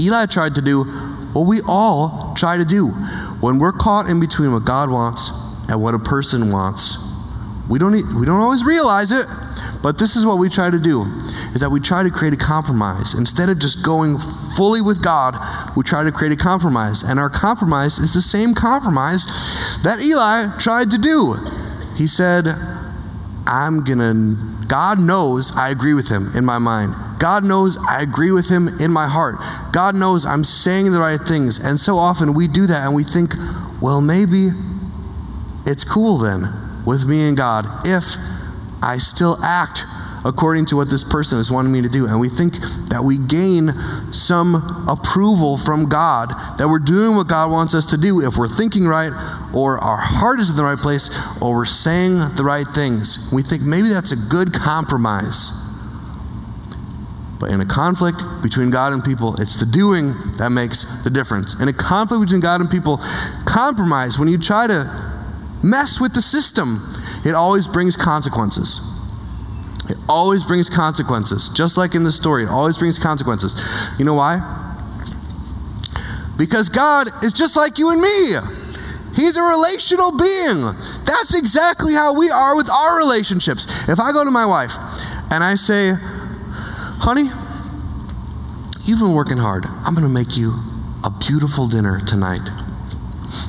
Eli 0.00 0.26
tried 0.26 0.54
to 0.56 0.62
do 0.62 0.84
what 1.32 1.46
we 1.46 1.60
all 1.66 2.34
try 2.36 2.56
to 2.56 2.64
do. 2.64 2.88
When 3.40 3.58
we're 3.58 3.72
caught 3.72 4.08
in 4.08 4.20
between 4.20 4.52
what 4.52 4.64
God 4.64 4.90
wants 4.90 5.30
and 5.68 5.82
what 5.82 5.94
a 5.94 5.98
person 5.98 6.50
wants, 6.50 6.98
we 7.68 7.78
don't, 7.78 7.92
we 7.92 8.26
don't 8.26 8.40
always 8.40 8.64
realize 8.64 9.12
it, 9.12 9.26
but 9.82 9.98
this 9.98 10.16
is 10.16 10.26
what 10.26 10.38
we 10.38 10.48
try 10.48 10.70
to 10.70 10.78
do 10.78 11.02
is 11.54 11.60
that 11.60 11.70
we 11.70 11.80
try 11.80 12.02
to 12.02 12.10
create 12.10 12.34
a 12.34 12.36
compromise. 12.36 13.14
Instead 13.14 13.48
of 13.48 13.58
just 13.58 13.84
going 13.84 14.18
fully 14.56 14.80
with 14.82 15.02
God, 15.02 15.36
we 15.76 15.84
try 15.84 16.04
to 16.04 16.12
create 16.12 16.32
a 16.32 16.36
compromise. 16.36 17.02
And 17.02 17.18
our 17.18 17.30
compromise 17.30 17.98
is 17.98 18.12
the 18.12 18.20
same 18.20 18.54
compromise 18.54 19.24
that 19.84 20.00
Eli 20.02 20.58
tried 20.58 20.90
to 20.90 20.98
do. 20.98 21.36
He 21.96 22.06
said, 22.06 22.46
I'm 23.46 23.84
going 23.84 23.98
to, 23.98 24.66
God 24.66 24.98
knows 24.98 25.56
I 25.56 25.70
agree 25.70 25.94
with 25.94 26.08
him 26.08 26.30
in 26.34 26.44
my 26.44 26.58
mind. 26.58 26.94
God 27.18 27.44
knows 27.44 27.78
I 27.88 28.02
agree 28.02 28.30
with 28.30 28.48
him 28.48 28.68
in 28.80 28.92
my 28.92 29.08
heart. 29.08 29.36
God 29.72 29.94
knows 29.94 30.26
I'm 30.26 30.44
saying 30.44 30.92
the 30.92 31.00
right 31.00 31.20
things. 31.20 31.58
And 31.58 31.78
so 31.78 31.96
often 31.96 32.34
we 32.34 32.46
do 32.46 32.66
that 32.66 32.84
and 32.84 32.94
we 32.94 33.04
think, 33.04 33.34
well, 33.80 34.00
maybe 34.00 34.48
it's 35.66 35.84
cool 35.84 36.18
then 36.18 36.48
with 36.86 37.04
me 37.06 37.28
and 37.28 37.36
God 37.36 37.66
if 37.86 38.16
I 38.82 38.98
still 38.98 39.42
act 39.42 39.84
according 40.24 40.66
to 40.66 40.76
what 40.76 40.90
this 40.90 41.04
person 41.04 41.38
is 41.38 41.50
wanting 41.50 41.72
me 41.72 41.80
to 41.80 41.88
do. 41.88 42.06
And 42.06 42.20
we 42.20 42.28
think 42.28 42.54
that 42.90 43.02
we 43.04 43.18
gain 43.18 43.72
some 44.12 44.86
approval 44.88 45.56
from 45.56 45.88
God, 45.88 46.30
that 46.58 46.68
we're 46.68 46.78
doing 46.80 47.16
what 47.16 47.28
God 47.28 47.50
wants 47.50 47.74
us 47.74 47.86
to 47.86 47.96
do 47.96 48.20
if 48.20 48.36
we're 48.36 48.48
thinking 48.48 48.84
right, 48.84 49.12
or 49.54 49.78
our 49.78 49.96
heart 49.96 50.40
is 50.40 50.50
in 50.50 50.56
the 50.56 50.64
right 50.64 50.78
place, 50.78 51.08
or 51.40 51.54
we're 51.54 51.66
saying 51.66 52.14
the 52.36 52.44
right 52.44 52.66
things. 52.66 53.30
We 53.32 53.42
think 53.42 53.62
maybe 53.62 53.88
that's 53.88 54.12
a 54.12 54.16
good 54.28 54.52
compromise. 54.52 55.50
But 57.40 57.50
in 57.50 57.60
a 57.60 57.66
conflict 57.66 58.22
between 58.42 58.70
God 58.70 58.92
and 58.92 59.04
people, 59.04 59.40
it's 59.40 59.60
the 59.60 59.66
doing 59.66 60.12
that 60.38 60.50
makes 60.50 61.04
the 61.04 61.10
difference. 61.10 61.60
In 61.60 61.68
a 61.68 61.72
conflict 61.72 62.20
between 62.20 62.40
God 62.40 62.60
and 62.60 62.68
people, 62.68 62.98
compromise, 63.46 64.18
when 64.18 64.28
you 64.28 64.38
try 64.38 64.66
to 64.66 65.14
mess 65.62 66.00
with 66.00 66.14
the 66.14 66.22
system, 66.22 66.97
it 67.24 67.34
always 67.34 67.68
brings 67.68 67.96
consequences. 67.96 68.94
It 69.88 69.98
always 70.08 70.44
brings 70.44 70.68
consequences. 70.68 71.48
Just 71.48 71.76
like 71.76 71.94
in 71.94 72.04
the 72.04 72.12
story, 72.12 72.44
it 72.44 72.48
always 72.48 72.78
brings 72.78 72.98
consequences. 72.98 73.56
You 73.98 74.04
know 74.04 74.14
why? 74.14 74.56
Because 76.36 76.68
God 76.68 77.08
is 77.24 77.32
just 77.32 77.56
like 77.56 77.78
you 77.78 77.90
and 77.90 78.00
me. 78.00 78.36
He's 79.14 79.36
a 79.36 79.42
relational 79.42 80.16
being. 80.16 80.62
That's 81.04 81.34
exactly 81.34 81.94
how 81.94 82.16
we 82.16 82.30
are 82.30 82.54
with 82.54 82.70
our 82.70 82.98
relationships. 82.98 83.66
If 83.88 83.98
I 83.98 84.12
go 84.12 84.24
to 84.24 84.30
my 84.30 84.46
wife 84.46 84.72
and 85.32 85.42
I 85.42 85.56
say, 85.56 85.92
honey, 87.00 87.28
you've 88.84 89.00
been 89.00 89.14
working 89.14 89.38
hard. 89.38 89.64
I'm 89.84 89.94
going 89.94 90.06
to 90.06 90.12
make 90.12 90.36
you 90.36 90.54
a 91.02 91.10
beautiful 91.10 91.66
dinner 91.66 91.98
tonight. 92.00 92.48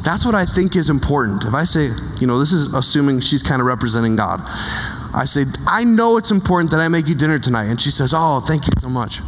That's 0.04 0.26
what 0.26 0.36
I 0.36 0.46
think 0.46 0.76
is 0.76 0.90
important. 0.90 1.46
If 1.46 1.54
I 1.54 1.64
say, 1.64 1.90
you 2.20 2.28
know, 2.28 2.40
this 2.40 2.54
is 2.54 2.74
assuming 2.74 3.22
she's 3.22 3.44
kind 3.44 3.62
of 3.62 3.68
representing 3.68 4.16
God. 4.16 4.42
I 5.14 5.26
say, 5.26 5.46
I 5.66 5.84
know 5.84 6.18
it's 6.18 6.32
important 6.32 6.72
that 6.72 6.80
I 6.80 6.88
make 6.88 7.08
you 7.08 7.16
dinner 7.16 7.40
tonight. 7.40 7.66
And 7.66 7.80
she 7.80 7.92
says, 7.92 8.14
Oh, 8.16 8.40
thank 8.40 8.68
you 8.68 8.74
so 8.80 8.90
much. 8.90 9.20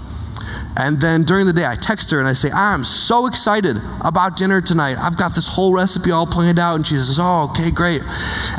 And 0.77 1.01
then 1.01 1.23
during 1.23 1.45
the 1.45 1.53
day, 1.53 1.65
I 1.65 1.75
text 1.75 2.11
her 2.11 2.19
and 2.19 2.27
I 2.27 2.33
say, 2.33 2.49
I'm 2.51 2.83
so 2.83 3.27
excited 3.27 3.77
about 4.01 4.37
dinner 4.37 4.61
tonight. 4.61 4.97
I've 4.97 5.17
got 5.17 5.35
this 5.35 5.47
whole 5.47 5.73
recipe 5.73 6.11
all 6.11 6.25
planned 6.25 6.59
out. 6.59 6.75
And 6.75 6.87
she 6.87 6.95
says, 6.95 7.17
Oh, 7.19 7.49
okay, 7.51 7.71
great. 7.71 8.01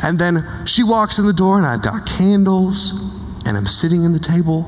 And 0.03 0.19
then 0.19 0.43
she 0.65 0.83
walks 0.83 1.17
in 1.17 1.25
the 1.25 1.33
door 1.33 1.57
and 1.57 1.65
I've 1.65 1.81
got 1.81 2.05
candles 2.05 2.91
and 3.45 3.57
I'm 3.57 3.65
sitting 3.65 4.03
in 4.03 4.13
the 4.13 4.19
table 4.19 4.65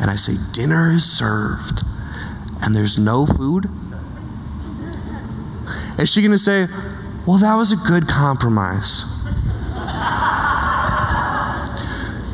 and 0.00 0.10
I 0.10 0.16
say, 0.16 0.34
Dinner 0.52 0.90
is 0.90 1.04
served. 1.04 1.82
And 2.62 2.74
there's 2.74 2.98
no 2.98 3.26
food. 3.26 3.66
Is 5.98 6.10
she 6.10 6.20
going 6.20 6.32
to 6.32 6.38
say, 6.38 6.66
Well, 7.26 7.38
that 7.38 7.54
was 7.54 7.72
a 7.72 7.76
good 7.76 8.06
compromise? 8.08 9.04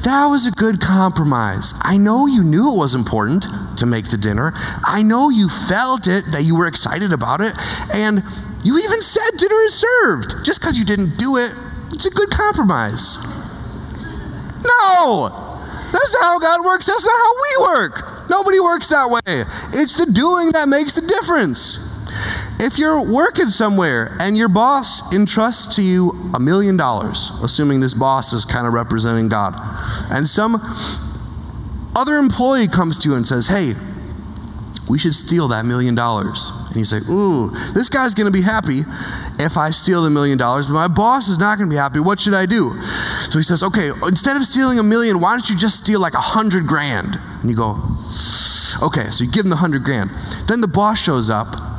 That 0.03 0.27
was 0.27 0.49
a 0.49 0.51
good 0.51 0.81
compromise. 0.81 1.75
I 1.83 1.97
know 1.97 2.27
you 2.27 2.43
knew 2.43 2.73
it 2.75 2.77
was 2.77 2.93
important 2.93 3.47
to 3.79 3.87
make 3.87 4.11
the 4.11 4.17
dinner. 4.17 4.53
I 4.85 5.03
know 5.03 5.31
you 5.31 5.49
felt 5.49 6.09
it, 6.09 6.25
that 6.33 6.43
you 6.43 6.57
were 6.57 6.67
excited 6.67 7.13
about 7.13 7.41
it, 7.41 7.53
and 7.95 8.25
you 8.65 8.79
even 8.79 9.01
said 9.01 9.31
dinner 9.39 9.61
is 9.63 9.75
served. 9.75 10.45
Just 10.45 10.61
because 10.61 10.77
you 10.77 10.85
didn't 10.85 11.19
do 11.19 11.37
it, 11.37 11.53
it's 11.93 12.07
a 12.07 12.11
good 12.11 12.31
compromise. 12.31 13.17
No! 14.67 15.31
That's 15.93 16.15
not 16.15 16.23
how 16.23 16.39
God 16.41 16.65
works. 16.65 16.87
That's 16.87 17.05
not 17.05 17.15
how 17.15 17.33
we 17.35 17.79
work. 17.79 18.29
Nobody 18.29 18.59
works 18.59 18.89
that 18.89 19.09
way. 19.09 19.45
It's 19.79 19.95
the 19.95 20.11
doing 20.11 20.51
that 20.53 20.69
makes 20.69 20.95
the 20.95 21.03
difference. 21.03 21.82
If 22.65 22.79
you're 22.79 23.05
working 23.13 23.49
somewhere 23.49 24.17
and 24.21 24.39
your 24.39 24.49
boss 24.49 25.13
entrusts 25.13 25.75
to 25.75 25.83
you 25.83 26.13
a 26.33 26.39
million 26.39 26.77
dollars, 26.77 27.33
assuming 27.43 27.81
this 27.81 27.93
boss 27.93 28.33
is 28.33 28.45
kind 28.45 28.69
of 28.69 28.73
representing 28.73 29.29
God, 29.29 29.55
and 30.13 30.29
some 30.29 30.61
other 31.97 32.19
employee 32.19 32.69
comes 32.69 33.01
to 33.01 33.09
you 33.09 33.17
and 33.17 33.27
says, 33.27 33.49
Hey, 33.49 33.73
we 34.89 34.97
should 34.97 35.17
steal 35.17 35.49
that 35.49 35.65
million 35.65 35.97
dollars. 35.97 36.53
And 36.69 36.77
you 36.77 36.85
say, 36.85 36.99
Ooh, 37.11 37.51
this 37.75 37.89
guy's 37.89 38.15
going 38.15 38.33
to 38.33 38.33
be 38.33 38.43
happy 38.43 38.83
if 39.41 39.57
I 39.57 39.71
steal 39.71 40.05
the 40.05 40.11
million 40.11 40.39
dollars, 40.39 40.69
but 40.69 40.75
my 40.75 40.87
boss 40.87 41.27
is 41.27 41.41
not 41.41 41.59
going 41.59 41.69
to 41.69 41.75
be 41.75 41.79
happy. 41.79 41.99
What 41.99 42.21
should 42.21 42.35
I 42.35 42.47
do? 42.47 42.81
So 43.31 43.41
he 43.41 43.43
says, 43.43 43.65
Okay, 43.65 43.91
instead 44.07 44.37
of 44.37 44.45
stealing 44.45 44.79
a 44.79 44.85
million, 44.85 45.21
why 45.21 45.33
don't 45.33 45.51
you 45.51 45.57
just 45.57 45.83
steal 45.83 46.01
like 46.01 46.15
a 46.15 46.21
hundred 46.21 46.69
grand? 46.69 47.19
And 47.41 47.51
you 47.51 47.57
go, 47.57 47.73
Okay, 48.81 49.11
so 49.11 49.25
you 49.25 49.31
give 49.33 49.47
him 49.47 49.51
the 49.51 49.57
hundred 49.57 49.83
grand. 49.83 50.11
Then 50.47 50.61
the 50.61 50.69
boss 50.69 51.01
shows 51.01 51.29
up 51.29 51.72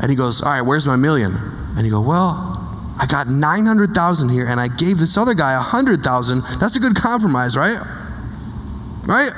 and 0.00 0.10
he 0.10 0.16
goes, 0.16 0.42
All 0.42 0.50
right, 0.50 0.62
where's 0.62 0.86
my 0.86 0.96
million? 0.96 1.34
And 1.76 1.86
you 1.86 1.92
go, 1.92 2.00
Well, 2.00 2.56
I 2.98 3.06
got 3.06 3.28
900,000 3.28 4.28
here 4.28 4.46
and 4.46 4.58
I 4.58 4.68
gave 4.68 4.98
this 4.98 5.16
other 5.16 5.34
guy 5.34 5.54
100,000. 5.56 6.42
That's 6.58 6.76
a 6.76 6.80
good 6.80 6.96
compromise, 6.96 7.56
right? 7.56 7.78
Right? 9.06 9.30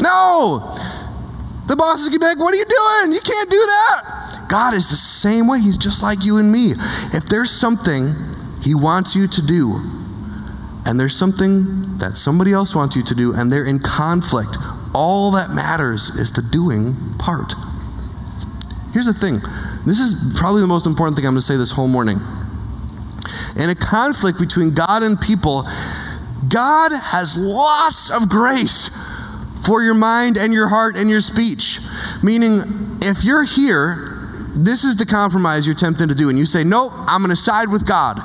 No! 0.00 0.76
The 1.66 1.74
boss 1.74 2.00
is 2.00 2.10
to 2.10 2.18
be 2.18 2.24
like, 2.24 2.38
What 2.38 2.54
are 2.54 2.56
you 2.56 2.64
doing? 2.64 3.12
You 3.12 3.20
can't 3.20 3.50
do 3.50 3.58
that. 3.58 4.46
God 4.48 4.74
is 4.74 4.88
the 4.88 4.96
same 4.96 5.48
way. 5.48 5.60
He's 5.60 5.78
just 5.78 6.02
like 6.02 6.24
you 6.24 6.38
and 6.38 6.50
me. 6.50 6.72
If 7.12 7.26
there's 7.26 7.50
something 7.50 8.14
He 8.62 8.74
wants 8.74 9.16
you 9.16 9.26
to 9.26 9.42
do, 9.44 9.80
and 10.86 11.00
there's 11.00 11.16
something 11.16 11.98
that 11.98 12.16
somebody 12.16 12.52
else 12.52 12.74
wants 12.74 12.94
you 12.94 13.02
to 13.02 13.14
do, 13.14 13.34
and 13.34 13.52
they're 13.52 13.64
in 13.64 13.80
conflict, 13.80 14.56
all 14.94 15.32
that 15.32 15.50
matters 15.50 16.10
is 16.10 16.32
the 16.32 16.42
doing 16.42 16.94
part. 17.18 17.54
Here's 18.92 19.06
the 19.06 19.12
thing 19.12 19.40
this 19.86 20.00
is 20.00 20.34
probably 20.38 20.60
the 20.60 20.66
most 20.66 20.86
important 20.86 21.16
thing 21.16 21.24
I'm 21.26 21.34
going 21.34 21.40
to 21.40 21.46
say 21.46 21.56
this 21.56 21.70
whole 21.70 21.88
morning. 21.88 22.18
In 23.56 23.70
a 23.70 23.74
conflict 23.74 24.38
between 24.38 24.74
God 24.74 25.02
and 25.02 25.18
people, 25.18 25.62
God 26.48 26.92
has 26.92 27.36
lots 27.36 28.10
of 28.10 28.28
grace 28.28 28.90
for 29.64 29.82
your 29.82 29.94
mind 29.94 30.36
and 30.36 30.52
your 30.52 30.68
heart 30.68 30.96
and 30.96 31.08
your 31.08 31.20
speech. 31.20 31.78
Meaning, 32.22 32.60
if 33.02 33.24
you're 33.24 33.44
here, 33.44 34.12
this 34.54 34.84
is 34.84 34.96
the 34.96 35.06
compromise 35.06 35.66
you're 35.66 35.76
tempted 35.76 36.08
to 36.08 36.14
do, 36.14 36.28
and 36.28 36.38
you 36.38 36.46
say, 36.46 36.64
Nope, 36.64 36.92
I'm 36.94 37.20
going 37.20 37.30
to 37.30 37.36
side 37.36 37.68
with 37.70 37.86
God. 37.86 38.18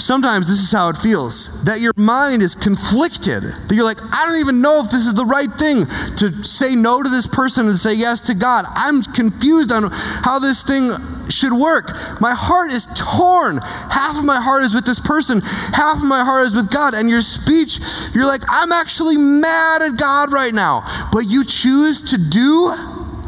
Sometimes 0.00 0.48
this 0.48 0.60
is 0.60 0.72
how 0.72 0.88
it 0.88 0.96
feels 0.96 1.62
that 1.64 1.80
your 1.80 1.92
mind 1.94 2.40
is 2.40 2.54
conflicted. 2.54 3.42
That 3.42 3.74
you're 3.74 3.84
like, 3.84 4.00
I 4.00 4.24
don't 4.24 4.40
even 4.40 4.62
know 4.62 4.80
if 4.80 4.90
this 4.90 5.04
is 5.04 5.12
the 5.12 5.26
right 5.26 5.52
thing 5.52 5.84
to 6.16 6.42
say 6.42 6.74
no 6.74 7.02
to 7.02 7.08
this 7.10 7.26
person 7.26 7.68
and 7.68 7.78
say 7.78 7.92
yes 7.92 8.20
to 8.22 8.34
God. 8.34 8.64
I'm 8.74 9.02
confused 9.02 9.70
on 9.70 9.90
how 9.92 10.38
this 10.38 10.62
thing 10.62 10.88
should 11.28 11.52
work. 11.52 11.92
My 12.18 12.32
heart 12.32 12.72
is 12.72 12.88
torn. 12.96 13.58
Half 13.58 14.16
of 14.16 14.24
my 14.24 14.40
heart 14.40 14.62
is 14.62 14.74
with 14.74 14.86
this 14.86 15.00
person, 15.00 15.42
half 15.42 15.96
of 15.96 16.08
my 16.08 16.24
heart 16.24 16.46
is 16.46 16.56
with 16.56 16.72
God. 16.72 16.94
And 16.94 17.10
your 17.10 17.20
speech, 17.20 17.78
you're 18.14 18.26
like, 18.26 18.42
I'm 18.48 18.72
actually 18.72 19.18
mad 19.18 19.82
at 19.82 19.98
God 19.98 20.32
right 20.32 20.54
now. 20.54 20.82
But 21.12 21.28
you 21.28 21.44
choose 21.44 22.00
to 22.08 22.16
do, 22.16 22.72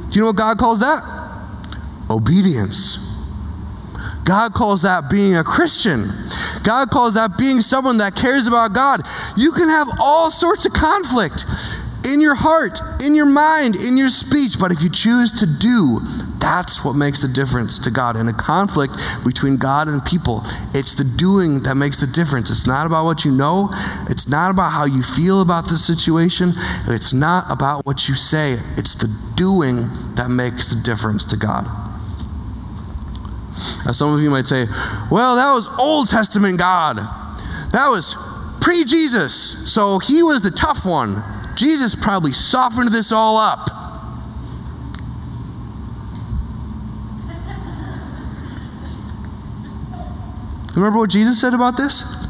do 0.08 0.16
you 0.16 0.22
know 0.22 0.28
what 0.28 0.36
God 0.36 0.56
calls 0.56 0.80
that? 0.80 1.04
Obedience. 2.08 3.11
God 4.24 4.54
calls 4.54 4.82
that 4.82 5.10
being 5.10 5.36
a 5.36 5.44
Christian. 5.44 6.04
God 6.62 6.90
calls 6.90 7.14
that 7.14 7.36
being 7.36 7.60
someone 7.60 7.98
that 7.98 8.14
cares 8.14 8.46
about 8.46 8.72
God. 8.72 9.00
You 9.36 9.52
can 9.52 9.68
have 9.68 9.88
all 10.00 10.30
sorts 10.30 10.66
of 10.66 10.72
conflict 10.72 11.44
in 12.06 12.20
your 12.20 12.34
heart, 12.34 12.80
in 13.02 13.14
your 13.14 13.26
mind, 13.26 13.76
in 13.76 13.96
your 13.96 14.08
speech, 14.08 14.58
but 14.58 14.72
if 14.72 14.82
you 14.82 14.90
choose 14.90 15.30
to 15.32 15.46
do, 15.46 16.00
that's 16.38 16.84
what 16.84 16.94
makes 16.94 17.22
the 17.22 17.28
difference 17.28 17.78
to 17.80 17.90
God. 17.90 18.16
In 18.16 18.26
a 18.26 18.32
conflict 18.32 18.96
between 19.24 19.56
God 19.56 19.86
and 19.86 20.04
people, 20.04 20.42
it's 20.74 20.94
the 20.94 21.04
doing 21.04 21.62
that 21.62 21.76
makes 21.76 22.00
the 22.00 22.06
difference. 22.06 22.50
It's 22.50 22.66
not 22.66 22.86
about 22.86 23.04
what 23.04 23.24
you 23.24 23.30
know, 23.30 23.70
it's 24.08 24.28
not 24.28 24.50
about 24.50 24.70
how 24.70 24.84
you 24.84 25.02
feel 25.02 25.40
about 25.40 25.68
the 25.68 25.76
situation, 25.76 26.52
it's 26.88 27.12
not 27.12 27.50
about 27.50 27.86
what 27.86 28.08
you 28.08 28.14
say, 28.14 28.58
it's 28.76 28.94
the 28.96 29.08
doing 29.36 29.88
that 30.16 30.30
makes 30.30 30.66
the 30.66 30.80
difference 30.82 31.24
to 31.26 31.36
God. 31.36 31.91
Now, 33.84 33.92
some 33.92 34.14
of 34.14 34.20
you 34.20 34.30
might 34.30 34.46
say, 34.46 34.66
well, 35.10 35.36
that 35.36 35.52
was 35.52 35.68
Old 35.78 36.08
Testament 36.10 36.58
God. 36.58 36.96
That 37.72 37.88
was 37.88 38.16
pre 38.60 38.84
Jesus. 38.84 39.72
So 39.72 39.98
he 39.98 40.22
was 40.22 40.42
the 40.42 40.50
tough 40.50 40.84
one. 40.84 41.22
Jesus 41.56 41.94
probably 41.94 42.32
softened 42.32 42.92
this 42.92 43.12
all 43.12 43.36
up. 43.36 43.68
Remember 50.74 50.98
what 50.98 51.10
Jesus 51.10 51.38
said 51.40 51.52
about 51.52 51.76
this? 51.76 52.26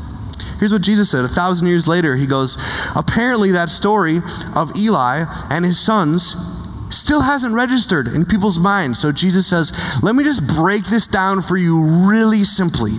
Here's 0.59 0.73
what 0.73 0.83
Jesus 0.83 1.11
said. 1.11 1.25
A 1.25 1.29
thousand 1.29 1.69
years 1.69 1.87
later, 1.87 2.17
he 2.17 2.27
goes, 2.27 2.57
Apparently, 2.95 3.53
that 3.53 3.71
story 3.71 4.19
of 4.55 4.77
Eli 4.77 5.25
and 5.51 5.65
his 5.65 5.79
sons 5.79 6.52
still 6.93 7.23
hasn't 7.23 7.55
registered 7.55 8.09
in 8.09 8.25
people's 8.25 8.59
minds. 8.59 8.99
So 8.99 9.13
Jesus 9.13 9.47
says, 9.47 9.73
Let 10.03 10.15
me 10.15 10.25
just 10.25 10.47
break 10.47 10.85
this 10.85 11.07
down 11.07 11.43
for 11.43 11.57
you 11.57 11.83
really 12.09 12.45
simply. 12.45 12.93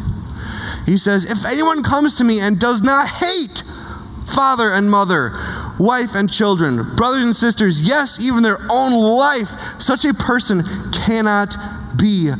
He 0.85 0.97
says, 0.97 1.29
If 1.31 1.45
anyone 1.51 1.83
comes 1.83 2.15
to 2.15 2.23
me 2.23 2.39
and 2.39 2.59
does 2.59 2.81
not 2.81 3.07
hate 3.09 3.63
father 4.33 4.71
and 4.71 4.89
mother, 4.89 5.31
wife 5.79 6.15
and 6.15 6.31
children, 6.31 6.95
brothers 6.95 7.23
and 7.23 7.35
sisters, 7.35 7.81
yes, 7.81 8.23
even 8.23 8.43
their 8.43 8.59
own 8.69 8.93
life, 8.93 9.49
such 9.79 10.05
a 10.05 10.13
person 10.13 10.63
cannot 10.91 11.55
be 11.97 12.31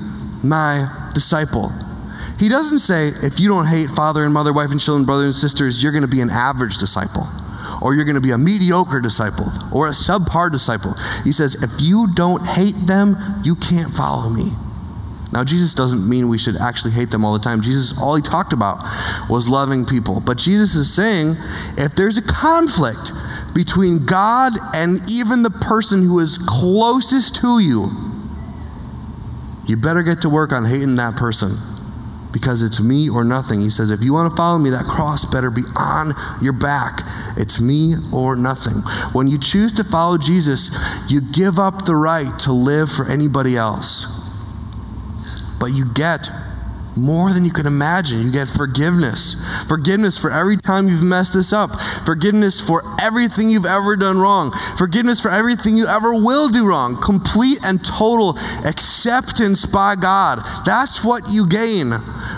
my 0.43 1.09
disciple. 1.13 1.71
He 2.39 2.49
doesn't 2.49 2.79
say, 2.79 3.09
if 3.21 3.39
you 3.39 3.47
don't 3.47 3.67
hate 3.67 3.89
father 3.89 4.25
and 4.25 4.33
mother, 4.33 4.51
wife 4.51 4.71
and 4.71 4.79
children, 4.79 5.05
brothers 5.05 5.25
and 5.25 5.35
sisters, 5.35 5.81
you're 5.81 5.91
going 5.91 6.03
to 6.03 6.07
be 6.07 6.21
an 6.21 6.29
average 6.29 6.77
disciple. 6.77 7.27
Or 7.83 7.93
you're 7.93 8.05
going 8.05 8.15
to 8.15 8.21
be 8.21 8.31
a 8.31 8.37
mediocre 8.37 9.01
disciple 9.01 9.51
or 9.71 9.87
a 9.87 9.91
subpar 9.91 10.51
disciple. 10.51 10.95
He 11.23 11.31
says, 11.31 11.61
if 11.61 11.81
you 11.81 12.07
don't 12.13 12.45
hate 12.47 12.87
them, 12.87 13.17
you 13.43 13.55
can't 13.55 13.93
follow 13.93 14.29
me. 14.29 14.53
Now, 15.33 15.43
Jesus 15.43 15.73
doesn't 15.73 16.07
mean 16.07 16.29
we 16.29 16.37
should 16.37 16.55
actually 16.55 16.91
hate 16.91 17.09
them 17.09 17.25
all 17.25 17.33
the 17.33 17.39
time. 17.39 17.61
Jesus, 17.61 17.99
all 17.99 18.15
he 18.15 18.21
talked 18.21 18.53
about 18.53 18.83
was 19.29 19.49
loving 19.49 19.83
people. 19.83 20.21
But 20.21 20.37
Jesus 20.37 20.75
is 20.75 20.93
saying 20.93 21.35
if 21.75 21.95
there's 21.95 22.17
a 22.17 22.21
conflict 22.21 23.11
between 23.55 24.05
God 24.05 24.53
and 24.75 24.99
even 25.09 25.41
the 25.41 25.49
person 25.49 26.03
who 26.03 26.19
is 26.19 26.37
closest 26.37 27.35
to 27.41 27.59
you, 27.59 27.89
you 29.65 29.75
better 29.75 30.03
get 30.03 30.21
to 30.21 30.29
work 30.29 30.51
on 30.51 30.65
hating 30.65 30.95
that 30.97 31.15
person 31.15 31.57
because 32.33 32.61
it's 32.61 32.81
me 32.81 33.07
or 33.07 33.23
nothing. 33.23 33.61
He 33.61 33.69
says, 33.69 33.91
if 33.91 34.03
you 34.03 34.11
want 34.11 34.31
to 34.31 34.35
follow 34.35 34.57
me, 34.57 34.71
that 34.71 34.85
cross 34.85 35.23
better 35.23 35.49
be 35.49 35.63
on 35.77 36.13
your 36.41 36.53
back. 36.53 37.01
It's 37.37 37.61
me 37.61 37.95
or 38.11 38.35
nothing. 38.35 38.79
When 39.13 39.27
you 39.27 39.37
choose 39.37 39.71
to 39.73 39.83
follow 39.83 40.17
Jesus, 40.17 40.75
you 41.07 41.21
give 41.21 41.59
up 41.59 41.85
the 41.85 41.95
right 41.95 42.37
to 42.39 42.51
live 42.51 42.91
for 42.91 43.07
anybody 43.07 43.55
else 43.55 44.23
but 45.63 45.71
you 45.71 45.85
get 45.85 46.29
more 46.95 47.31
than 47.33 47.43
you 47.43 47.51
can 47.51 47.65
imagine. 47.65 48.19
You 48.19 48.31
get 48.31 48.47
forgiveness. 48.47 49.35
Forgiveness 49.67 50.17
for 50.17 50.31
every 50.31 50.57
time 50.57 50.87
you've 50.87 51.03
messed 51.03 51.33
this 51.33 51.53
up. 51.53 51.79
Forgiveness 52.05 52.59
for 52.59 52.83
everything 53.01 53.49
you've 53.49 53.65
ever 53.65 53.95
done 53.95 54.19
wrong. 54.19 54.51
Forgiveness 54.77 55.19
for 55.19 55.29
everything 55.29 55.75
you 55.75 55.87
ever 55.87 56.13
will 56.13 56.49
do 56.49 56.67
wrong. 56.67 56.99
Complete 57.01 57.59
and 57.63 57.83
total 57.83 58.37
acceptance 58.65 59.65
by 59.65 59.95
God. 59.95 60.39
That's 60.65 61.03
what 61.03 61.23
you 61.29 61.47
gain 61.47 61.91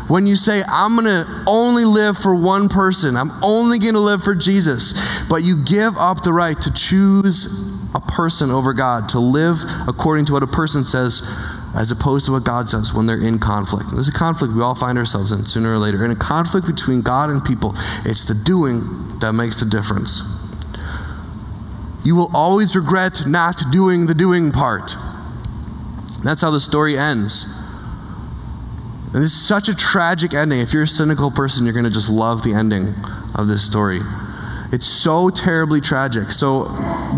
when 0.08 0.28
you 0.28 0.36
say, 0.36 0.62
I'm 0.68 0.96
going 0.96 1.06
to 1.06 1.44
only 1.48 1.86
live 1.86 2.18
for 2.18 2.36
one 2.36 2.70
person. 2.70 3.18
I'm 3.18 3.32
only 3.44 3.80
going 3.80 3.94
to 3.94 4.00
live 4.00 4.24
for 4.24 4.36
Jesus. 4.36 4.94
But 5.30 5.44
you 5.44 5.64
give 5.66 5.98
up 5.98 6.22
the 6.22 6.34
right 6.34 6.60
to 6.62 6.74
choose 6.74 7.48
a 7.96 8.02
person 8.02 8.52
over 8.52 8.74
God, 8.74 9.10
to 9.10 9.20
live 9.20 9.60
according 9.88 10.26
to 10.26 10.34
what 10.34 10.44
a 10.44 10.48
person 10.48 10.84
says 10.84 11.22
as 11.76 11.92
opposed 11.92 12.26
to 12.26 12.32
what 12.32 12.44
God 12.44 12.70
says 12.70 12.94
when 12.94 13.06
they're 13.06 13.22
in 13.22 13.38
conflict. 13.38 13.92
There's 13.92 14.08
a 14.08 14.14
conflict 14.14 14.54
we 14.54 14.62
all 14.62 14.76
find 14.76 14.98
ourselves 14.98 15.32
in 15.32 15.46
sooner 15.46 15.74
or 15.74 15.78
later. 15.78 16.06
In 16.06 16.12
a 16.12 16.16
conflict 16.16 16.66
between 16.66 17.02
God 17.02 17.30
and 17.30 17.44
people, 17.44 17.74
it's 18.06 18.24
the 18.24 18.34
doing 18.34 19.20
that 19.20 19.34
makes 19.34 19.60
the 19.60 19.66
difference. 19.66 20.22
You 22.06 22.16
will 22.16 22.30
always 22.34 22.76
regret 22.76 23.24
not 23.28 23.62
doing 23.72 24.06
the 24.06 24.14
doing 24.14 24.52
part. 24.52 24.96
That's 26.24 26.42
how 26.42 26.52
the 26.52 26.60
story 26.60 26.98
ends. 26.98 27.46
And 29.14 29.24
this 29.24 29.32
is 29.32 29.48
such 29.48 29.70
a 29.70 29.76
tragic 29.76 30.34
ending. 30.34 30.60
If 30.60 30.74
you're 30.74 30.84
a 30.84 30.88
cynical 30.88 31.32
person, 31.32 31.66
you're 31.66 31.74
going 31.74 31.86
to 31.86 31.92
just 31.92 32.10
love 32.10 32.44
the 32.44 32.54
ending 32.54 32.94
of 33.34 33.48
this 33.48 33.66
story. 33.66 34.02
It's 34.72 34.88
so 34.88 35.30
terribly 35.30 35.82
tragic. 35.82 36.32
So 36.32 36.66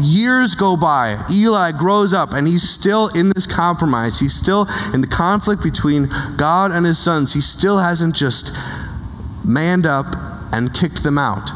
years 0.01 0.55
go 0.55 0.77
by. 0.77 1.23
Eli 1.31 1.71
grows 1.71 2.13
up 2.13 2.33
and 2.33 2.47
he's 2.47 2.67
still 2.67 3.09
in 3.09 3.31
this 3.35 3.47
compromise. 3.47 4.19
He's 4.19 4.33
still 4.33 4.67
in 4.93 5.01
the 5.01 5.07
conflict 5.07 5.63
between 5.63 6.09
God 6.37 6.71
and 6.71 6.85
his 6.85 6.99
sons. 6.99 7.33
He 7.33 7.41
still 7.41 7.77
hasn't 7.79 8.15
just 8.15 8.55
manned 9.45 9.85
up 9.85 10.15
and 10.51 10.73
kicked 10.73 11.03
them 11.03 11.17
out. 11.17 11.51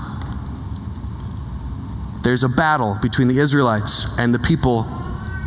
There's 2.23 2.43
a 2.43 2.49
battle 2.49 2.97
between 3.01 3.27
the 3.27 3.39
Israelites 3.39 4.07
and 4.17 4.33
the 4.33 4.39
people, 4.39 4.83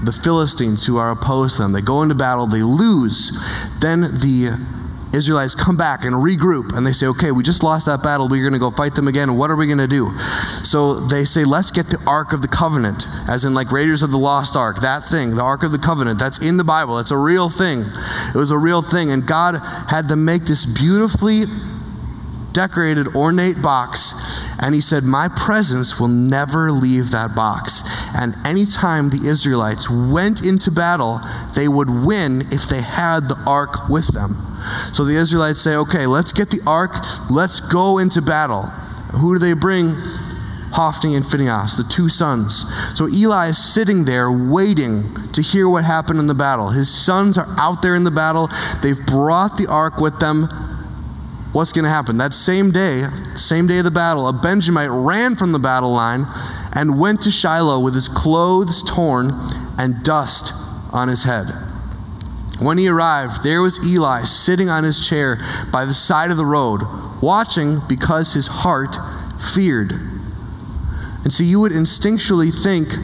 the 0.03 0.13
Philistines, 0.13 0.87
who 0.87 0.97
are 0.97 1.11
opposed 1.11 1.57
to 1.57 1.63
them. 1.63 1.73
They 1.73 1.81
go 1.81 2.03
into 2.03 2.15
battle, 2.15 2.47
they 2.47 2.63
lose. 2.63 3.39
Then 3.81 4.01
the 4.01 4.59
Israelites 5.15 5.55
come 5.55 5.77
back 5.77 6.05
and 6.05 6.15
regroup 6.15 6.77
and 6.77 6.87
they 6.87 6.93
say, 6.93 7.07
okay, 7.07 7.31
we 7.31 7.43
just 7.43 7.63
lost 7.63 7.87
that 7.87 8.03
battle. 8.03 8.29
We're 8.29 8.43
going 8.43 8.53
to 8.53 8.59
go 8.59 8.71
fight 8.71 8.95
them 8.95 9.09
again. 9.09 9.37
What 9.37 9.51
are 9.51 9.57
we 9.57 9.67
going 9.67 9.79
to 9.79 9.89
do? 9.89 10.11
So 10.63 11.01
they 11.01 11.25
say, 11.25 11.45
let's 11.45 11.71
get 11.71 11.87
the 11.87 12.03
Ark 12.07 12.33
of 12.33 12.43
the 12.43 12.49
Covenant, 12.49 13.07
as 13.29 13.45
in 13.45 13.55
like 13.55 13.71
Raiders 13.71 14.03
of 14.03 14.11
the 14.11 14.19
Lost 14.19 14.57
Ark, 14.57 14.81
that 14.81 15.05
thing, 15.05 15.37
the 15.37 15.43
Ark 15.43 15.63
of 15.63 15.73
the 15.73 15.79
Covenant. 15.79 16.19
That's 16.19 16.45
in 16.45 16.57
the 16.57 16.65
Bible. 16.65 16.99
It's 16.99 17.11
a 17.11 17.17
real 17.17 17.49
thing. 17.49 17.85
It 18.35 18.35
was 18.35 18.51
a 18.51 18.59
real 18.59 18.83
thing. 18.83 19.11
And 19.11 19.27
God 19.27 19.57
had 19.89 20.09
them 20.09 20.25
make 20.25 20.45
this 20.45 20.67
beautifully 20.67 21.45
decorated, 22.55 23.09
ornate 23.15 23.61
box. 23.61 24.15
And 24.59 24.75
he 24.75 24.81
said, 24.81 25.05
My 25.05 25.29
presence 25.29 26.01
will 26.01 26.09
never 26.09 26.73
leave 26.73 27.11
that 27.11 27.35
box. 27.35 27.83
And 28.17 28.35
anytime 28.47 29.11
the 29.11 29.27
Israelites 29.29 29.91
went 29.91 30.47
into 30.47 30.71
battle, 30.71 31.21
they 31.55 31.69
would 31.69 31.91
win 31.91 32.43
if 32.51 32.67
they 32.67 32.81
had 32.81 33.29
the 33.29 33.39
ark 33.47 33.89
with 33.91 34.15
them. 34.15 34.37
So 34.93 35.05
the 35.05 35.17
Israelites 35.17 35.61
say, 35.61 35.75
Okay, 35.75 36.07
let's 36.07 36.33
get 36.33 36.51
the 36.51 36.63
ark, 36.67 36.93
let's 37.31 37.61
go 37.61 37.99
into 37.99 38.23
battle. 38.23 38.63
Who 39.21 39.35
do 39.35 39.39
they 39.39 39.53
bring? 39.53 39.95
Hophni 40.75 41.15
and 41.15 41.25
Phinehas, 41.25 41.77
the 41.77 41.85
two 41.85 42.09
sons. 42.09 42.65
So 42.99 43.09
Eli 43.09 43.51
is 43.51 43.59
sitting 43.59 44.07
there 44.07 44.29
waiting 44.29 45.05
to 45.33 45.41
hear 45.41 45.69
what 45.69 45.85
happened 45.85 46.19
in 46.19 46.27
the 46.27 46.35
battle. 46.35 46.71
His 46.71 46.93
sons 46.93 47.39
are 47.39 47.47
out 47.59 47.81
there 47.81 47.95
in 47.95 48.03
the 48.03 48.11
battle. 48.11 48.51
They've 48.83 49.07
brought 49.07 49.57
the 49.57 49.69
ark 49.69 49.99
with 49.99 50.19
them 50.19 50.49
what's 51.55 51.73
going 51.73 51.85
to 51.85 51.89
happen? 51.89 52.19
That 52.19 52.35
same 52.35 52.73
day, 52.73 53.05
same 53.37 53.67
day 53.67 53.79
of 53.79 53.85
the 53.85 53.91
battle, 53.91 54.29
a 54.29 54.33
Benjamite 54.33 54.91
ran 54.91 55.37
from 55.37 55.53
the 55.53 55.59
battle 55.59 55.93
line 55.93 56.27
and 56.75 56.99
went 56.99 57.23
to 57.23 57.31
Shiloh 57.31 57.79
with 57.79 57.95
his 57.95 58.09
clothes 58.09 58.83
torn 58.83 59.31
and 59.79 60.03
dust 60.03 60.53
on 60.93 61.09
his 61.09 61.25
head. 61.25 61.47
When 62.61 62.77
he 62.79 62.89
arrived, 62.89 63.45
there 63.45 63.63
was 63.63 63.85
Eli 63.87 64.25
sitting 64.25 64.69
on 64.69 64.85
his 64.85 65.07
chair 65.07 65.39
by 65.73 65.85
the 65.85 65.95
side 65.95 66.31
of 66.31 66.37
the 66.37 66.47
road, 66.47 66.83
watching 67.23 67.81
because 67.89 68.35
his 68.35 68.49
heart 68.49 68.97
feared. 69.55 69.93
And 71.23 71.33
so 71.33 71.45
you 71.45 71.61
would 71.61 71.73
instinctually 71.73 72.53
think 72.53 72.95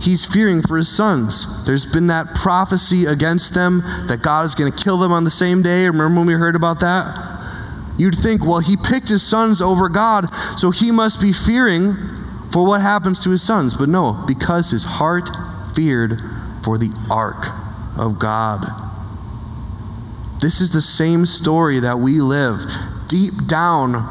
he's 0.00 0.24
fearing 0.24 0.62
for 0.62 0.76
his 0.76 0.88
sons. 0.88 1.66
There's 1.66 1.90
been 1.90 2.06
that 2.06 2.34
prophecy 2.34 3.04
against 3.04 3.54
them 3.54 3.82
that 4.06 4.22
God 4.22 4.44
is 4.44 4.54
going 4.54 4.70
to 4.72 4.82
kill 4.82 4.96
them 4.96 5.12
on 5.12 5.24
the 5.24 5.30
same 5.30 5.62
day. 5.62 5.86
Remember 5.86 6.20
when 6.20 6.26
we 6.26 6.34
heard 6.34 6.56
about 6.56 6.80
that? 6.80 7.39
You'd 8.00 8.14
think, 8.14 8.46
well, 8.46 8.60
he 8.60 8.78
picked 8.78 9.10
his 9.10 9.22
sons 9.22 9.60
over 9.60 9.90
God, 9.90 10.30
so 10.58 10.70
he 10.70 10.90
must 10.90 11.20
be 11.20 11.34
fearing 11.34 11.96
for 12.50 12.64
what 12.64 12.80
happens 12.80 13.20
to 13.20 13.30
his 13.30 13.42
sons. 13.42 13.74
But 13.74 13.90
no, 13.90 14.24
because 14.26 14.70
his 14.70 14.84
heart 14.84 15.28
feared 15.74 16.18
for 16.64 16.78
the 16.78 16.88
ark 17.10 17.48
of 17.98 18.18
God. 18.18 18.64
This 20.40 20.62
is 20.62 20.70
the 20.70 20.80
same 20.80 21.26
story 21.26 21.78
that 21.80 21.98
we 21.98 22.22
live. 22.22 22.60
Deep 23.06 23.46
down, 23.46 24.08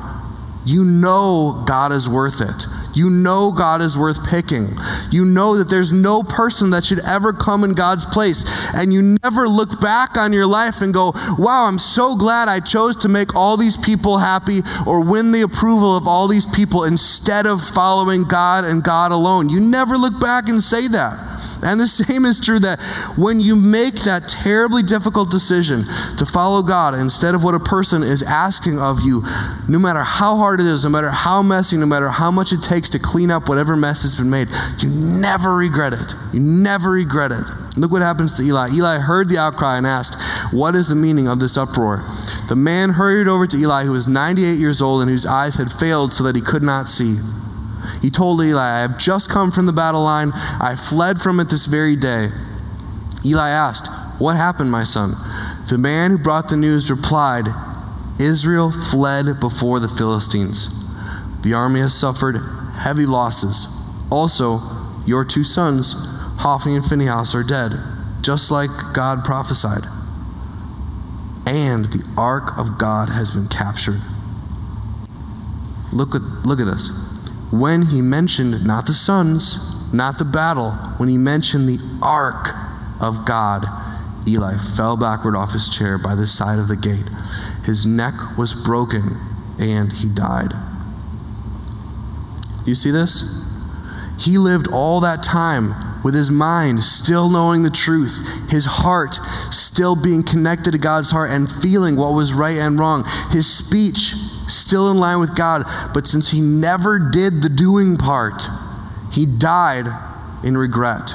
you 0.64 0.86
know 0.86 1.64
God 1.66 1.92
is 1.92 2.08
worth 2.08 2.42
it. 2.42 2.68
You 2.94 3.10
know 3.10 3.52
God 3.52 3.82
is 3.82 3.98
worth 3.98 4.28
picking. 4.28 4.68
You 5.12 5.26
know 5.26 5.58
that 5.58 5.70
there's 5.70 5.92
no 5.92 6.24
person 6.24 6.70
that 6.72 6.86
should 6.86 7.00
ever 7.00 7.34
come 7.34 7.64
in 7.64 7.74
God's 7.74 8.06
place. 8.06 8.46
And 8.74 8.92
you 8.94 9.18
never 9.24 9.48
look 9.48 9.80
back 9.80 10.18
on 10.18 10.34
your 10.34 10.48
life 10.48 10.82
and 10.82 10.94
go, 10.94 11.14
wow, 11.38 11.66
I'm 11.66 11.80
so 11.80 12.16
glad 12.16 12.48
I 12.48 12.60
chose 12.60 12.96
to 12.98 13.10
make 13.10 13.36
all 13.36 13.58
these 13.58 13.78
people 13.78 14.18
happy 14.18 14.62
or 14.86 15.04
win 15.04 15.32
the 15.32 15.42
approval 15.42 15.96
of 15.96 16.08
all 16.08 16.28
these 16.28 16.46
people 16.46 16.84
instead 16.84 17.46
of 17.46 17.62
following 17.62 18.24
God 18.24 18.66
and 18.66 18.84
God 18.84 19.12
alone. 19.12 19.50
You 19.50 19.60
never 19.60 19.96
look 19.96 20.20
back 20.20 20.48
and 20.50 20.62
say 20.62 20.88
that. 20.90 21.29
And 21.62 21.80
the 21.80 21.88
same 21.88 22.26
is 22.26 22.39
true 22.39 22.60
that 22.60 22.80
when 23.18 23.39
you 23.39 23.55
make 23.55 23.95
that 24.03 24.28
terribly 24.28 24.84
difficult 24.84 25.30
decision 25.30 25.84
to 26.18 26.26
follow 26.26 26.62
God 26.62 26.93
instead 26.95 27.36
of 27.36 27.43
what 27.43 27.55
a 27.55 27.60
person 27.60 28.03
is 28.03 28.24
asking 28.24 28.80
of 28.80 29.01
you, 29.01 29.24
no 29.68 29.80
matter 29.80 30.03
how 30.03 30.38
hard 30.38 30.60
it 30.60 30.66
is, 30.66 30.84
no 30.84 30.89
matter 30.89 31.10
how 31.10 31.41
messy, 31.41 31.78
no 31.78 31.86
matter 31.86 32.10
how 32.10 32.32
much 32.32 32.53
it 32.53 32.62
takes 32.62 32.89
to 32.91 32.99
clean 32.99 33.32
up 33.32 33.49
whatever 33.49 33.76
mess 33.76 34.03
has 34.03 34.16
been 34.16 34.30
made, 34.30 34.47
you 34.80 34.89
never 35.22 35.55
regret 35.55 35.93
it. 35.93 36.16
You 36.34 36.39
never 36.39 36.91
regret 36.91 37.32
it. 37.32 37.49
Look 37.78 37.91
what 37.91 38.01
happens 38.01 38.34
to 38.38 38.43
Eli. 38.43 38.70
Eli 38.74 38.97
heard 38.99 39.30
the 39.30 39.38
outcry 39.38 39.78
and 39.78 39.88
asked, 39.88 40.18
What 40.51 40.76
is 40.76 40.88
the 40.88 40.95
meaning 40.95 41.28
of 41.28 41.39
this 41.39 41.57
uproar? 41.57 42.03
The 42.47 42.55
man 42.55 42.91
hurried 42.91 43.28
over 43.28 43.47
to 43.47 43.57
Eli, 43.57 43.86
who 43.86 43.91
was 43.91 44.07
98 44.07 44.57
years 44.57 44.82
old 44.82 45.01
and 45.01 45.10
whose 45.10 45.26
eyes 45.26 45.55
had 45.55 45.72
failed 45.72 46.14
so 46.14 46.24
that 46.24 46.36
he 46.36 46.41
could 46.41 46.64
not 46.64 46.89
see. 46.89 47.20
He 48.02 48.10
told 48.10 48.41
Eli, 48.41 48.62
I 48.62 48.82
have 48.82 48.97
just 48.97 49.30
come 49.30 49.52
from 49.52 49.66
the 49.66 49.74
battle 49.74 50.04
line. 50.04 50.32
I 50.34 50.76
fled 50.76 51.20
from 51.20 51.39
it 51.39 51.50
this 51.50 51.66
very 51.66 51.95
day. 51.95 52.30
Eli 53.26 53.50
asked, 53.50 53.88
What 54.20 54.38
happened, 54.38 54.72
my 54.72 54.84
son? 54.84 55.16
The 55.70 55.78
man 55.78 56.12
who 56.12 56.18
brought 56.18 56.50
the 56.50 56.58
news 56.58 56.89
replied, 56.89 57.47
Israel 58.20 58.72
fled 58.72 59.39
before 59.39 59.80
the 59.80 59.89
Philistines. 59.89 60.70
The 61.41 61.54
army 61.54 61.82
has 61.82 61.93
suffered 61.93 62.38
heavy 62.80 63.06
losses. 63.06 63.68
Also, 64.10 64.62
your 65.06 65.26
two 65.26 65.43
sons, 65.43 65.93
Hophni 66.39 66.76
and 66.76 66.86
Phinehas, 66.86 67.36
are 67.36 67.43
dead, 67.43 67.74
just 68.22 68.52
like 68.52 68.70
God 68.93 69.24
prophesied. 69.26 69.86
And 71.45 71.86
the 71.86 72.06
ark 72.18 72.58
of 72.58 72.78
God 72.78 73.10
has 73.10 73.32
been 73.32 73.47
captured. 73.47 74.02
Look 75.91 76.16
at, 76.16 76.22
look 76.45 76.60
at 76.60 76.66
this 76.66 77.09
when 77.52 77.84
he 77.84 78.02
mentioned 78.02 78.66
not 78.66 78.86
the 78.86 78.93
sons, 78.93 79.93
not 79.93 80.18
the 80.18 80.26
battle, 80.26 80.72
when 80.97 81.10
he 81.10 81.18
mentioned 81.18 81.68
the 81.68 82.00
ark 82.02 82.50
of 83.02 83.26
God, 83.26 83.66
Eli 84.28 84.58
fell 84.58 84.95
backward 84.97 85.36
off 85.36 85.54
his 85.54 85.68
chair 85.68 85.97
by 85.97 86.14
the 86.14 86.28
side 86.28 86.60
of 86.60 86.68
the 86.68 86.76
gate. 86.76 87.10
His 87.66 87.86
neck 87.86 88.14
was 88.38 88.54
broken 88.54 89.18
and 89.60 89.91
he 89.91 90.10
died. 90.10 90.54
You 92.66 92.76
see 92.76 92.91
this? 92.91 93.43
He 94.20 94.38
lived 94.38 94.68
all 94.72 95.00
that 95.00 95.24
time 95.24 95.74
with 96.04 96.14
his 96.14 96.30
mind 96.30 96.84
still 96.84 97.30
knowing 97.30 97.64
the 97.64 97.70
truth, 97.70 98.22
his 98.50 98.66
heart 98.66 99.16
still 99.50 99.95
being 99.95 100.24
connected 100.24 100.72
to 100.72 100.78
God's 100.78 101.12
heart 101.12 101.32
and 101.32 101.50
feeling 101.50 101.95
what 101.95 102.14
was 102.14 102.34
right 102.34 102.58
and 102.58 102.80
wrong, 102.80 103.06
his 103.32 103.52
speech 103.52 104.14
still 104.50 104.91
in 104.91 104.97
line 104.97 105.20
with 105.20 105.36
God. 105.36 105.64
But 105.93 106.08
since 106.08 106.32
he 106.32 106.41
never 106.41 107.00
did 107.00 107.41
the 107.41 107.50
doing 107.50 107.97
part, 107.97 108.43
he 109.12 109.26
died 109.26 109.88
in 110.43 110.58
regret. 110.58 111.14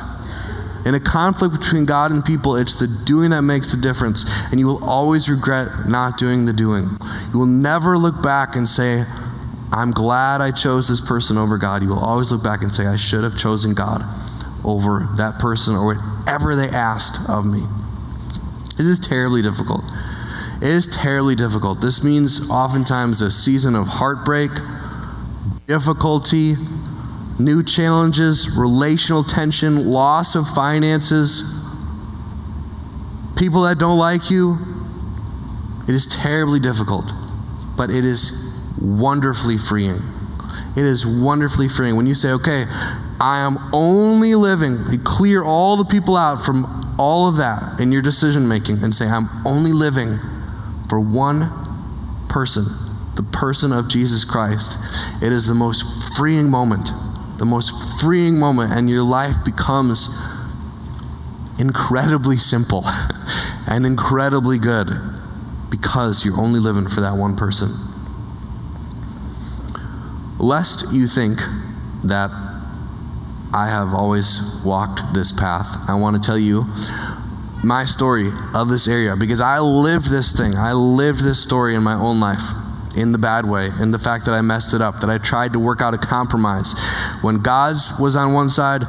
In 0.87 0.95
a 0.95 1.01
conflict 1.01 1.59
between 1.59 1.87
God 1.87 2.13
and 2.13 2.25
people, 2.25 2.57
it's 2.57 2.75
the 2.75 2.87
doing 2.87 3.31
that 3.31 3.43
makes 3.43 3.75
the 3.75 3.81
difference. 3.81 4.25
And 4.51 4.61
you 4.61 4.67
will 4.67 4.85
always 4.85 5.31
regret 5.31 5.89
not 5.89 6.19
doing 6.19 6.45
the 6.45 6.53
doing. 6.53 6.85
You 7.33 7.39
will 7.39 7.47
never 7.47 7.97
look 7.97 8.23
back 8.23 8.55
and 8.55 8.69
say, 8.69 9.05
I'm 9.73 9.91
glad 9.91 10.41
I 10.41 10.51
chose 10.51 10.89
this 10.89 11.01
person 11.01 11.39
over 11.39 11.57
God. 11.57 11.83
You 11.83 11.89
will 11.89 12.05
always 12.05 12.31
look 12.31 12.45
back 12.45 12.63
and 12.63 12.73
say, 12.73 12.87
I 12.87 12.97
should 12.97 13.25
have 13.25 13.37
chosen 13.37 13.75
God 13.75 14.05
over 14.63 15.09
that 15.17 15.39
person 15.39 15.75
or 15.75 15.95
whatever 15.95 16.55
they 16.55 16.69
asked 16.69 17.29
of 17.29 17.47
me. 17.47 17.65
This 18.77 18.87
is 18.87 18.99
terribly 18.99 19.41
difficult. 19.41 19.83
It 20.65 20.71
is 20.71 20.87
terribly 20.87 21.35
difficult. 21.35 21.83
This 21.83 22.03
means 22.03 22.49
oftentimes 22.49 23.21
a 23.21 23.31
season 23.31 23.77
of 23.77 23.87
heartbreak, 23.87 24.51
difficulty, 25.67 26.55
new 27.39 27.63
challenges, 27.63 28.57
relational 28.57 29.25
tension, 29.25 29.85
loss 29.87 30.35
of 30.35 30.49
finances, 30.49 31.43
people 33.37 33.65
that 33.65 33.79
don't 33.79 33.99
like 33.99 34.31
you. 34.31 34.57
It 35.87 35.95
is 35.95 36.07
terribly 36.07 36.61
difficult, 36.61 37.13
but 37.77 37.91
it 37.91 38.07
is 38.07 38.33
wonderfully 38.81 39.59
freeing. 39.59 40.01
It 40.79 40.87
is 40.87 41.05
wonderfully 41.05 41.69
freeing 41.69 41.95
when 41.95 42.07
you 42.07 42.15
say, 42.15 42.31
okay, 42.31 42.65
I 43.21 43.41
am 43.41 43.59
only 43.75 44.35
living, 44.35 44.79
clear 45.05 45.45
all 45.45 45.77
the 45.77 45.85
people 45.85 46.17
out 46.17 46.43
from 46.43 46.97
all 46.99 47.29
of 47.29 47.37
that 47.37 47.79
in 47.81 47.93
your 47.93 48.01
decision 48.01 48.49
making 48.49 48.83
and 48.83 48.95
say, 48.95 49.07
I'm 49.07 49.29
only 49.45 49.75
living 49.75 50.19
for 50.89 51.01
one 51.01 51.51
person, 52.29 52.65
the 53.17 53.23
person 53.23 53.73
of 53.73 53.89
Jesus 53.89 54.25
Christ. 54.25 54.77
It 55.23 55.33
is 55.33 55.47
the 55.47 55.55
most 55.55 56.17
freeing 56.17 56.51
moment 56.51 56.91
the 57.39 57.45
most 57.45 58.01
freeing 58.01 58.39
moment, 58.39 58.73
and 58.73 58.89
your 58.89 59.03
life 59.03 59.45
becomes 59.45 60.09
incredibly 61.59 62.37
simple 62.37 62.85
and 63.69 63.85
incredibly 63.85 64.59
good 64.59 64.89
because 65.71 66.25
you're 66.25 66.39
only 66.39 66.61
living 66.61 66.89
for 66.89 67.01
that 67.01 67.17
one 67.17 67.37
person. 67.37 67.71
Lest 70.39 70.93
you 70.93 71.07
think 71.07 71.41
that 72.05 72.31
I 73.53 73.69
have 73.69 73.95
always 73.95 74.63
walked 74.65 75.15
this 75.15 75.33
path, 75.33 75.67
I 75.89 75.95
want 75.95 76.21
to 76.21 76.27
tell 76.27 76.39
you 76.39 76.65
my 77.65 77.85
story 77.85 78.31
of 78.55 78.69
this 78.69 78.87
area 78.89 79.17
because 79.17 79.41
I 79.41 79.59
lived 79.59 80.11
this 80.11 80.33
thing. 80.33 80.55
I 80.57 80.73
lived 80.73 81.23
this 81.25 81.43
story 81.43 81.75
in 81.75 81.83
my 81.83 81.95
own 81.95 82.21
life 82.21 82.43
in 82.97 83.13
the 83.13 83.19
bad 83.19 83.45
way, 83.45 83.71
in 83.81 83.91
the 83.91 83.99
fact 83.99 84.25
that 84.27 84.35
I 84.35 84.41
messed 84.41 84.73
it 84.73 84.81
up, 84.81 85.01
that 85.01 85.11
I 85.11 85.19
tried 85.19 85.53
to 85.55 85.59
work 85.59 85.81
out 85.81 85.95
a 85.95 85.99
compromise. 85.99 86.75
When 87.23 87.43
God's 87.43 87.91
was 87.99 88.15
on 88.17 88.33
one 88.33 88.51
side, 88.51 88.83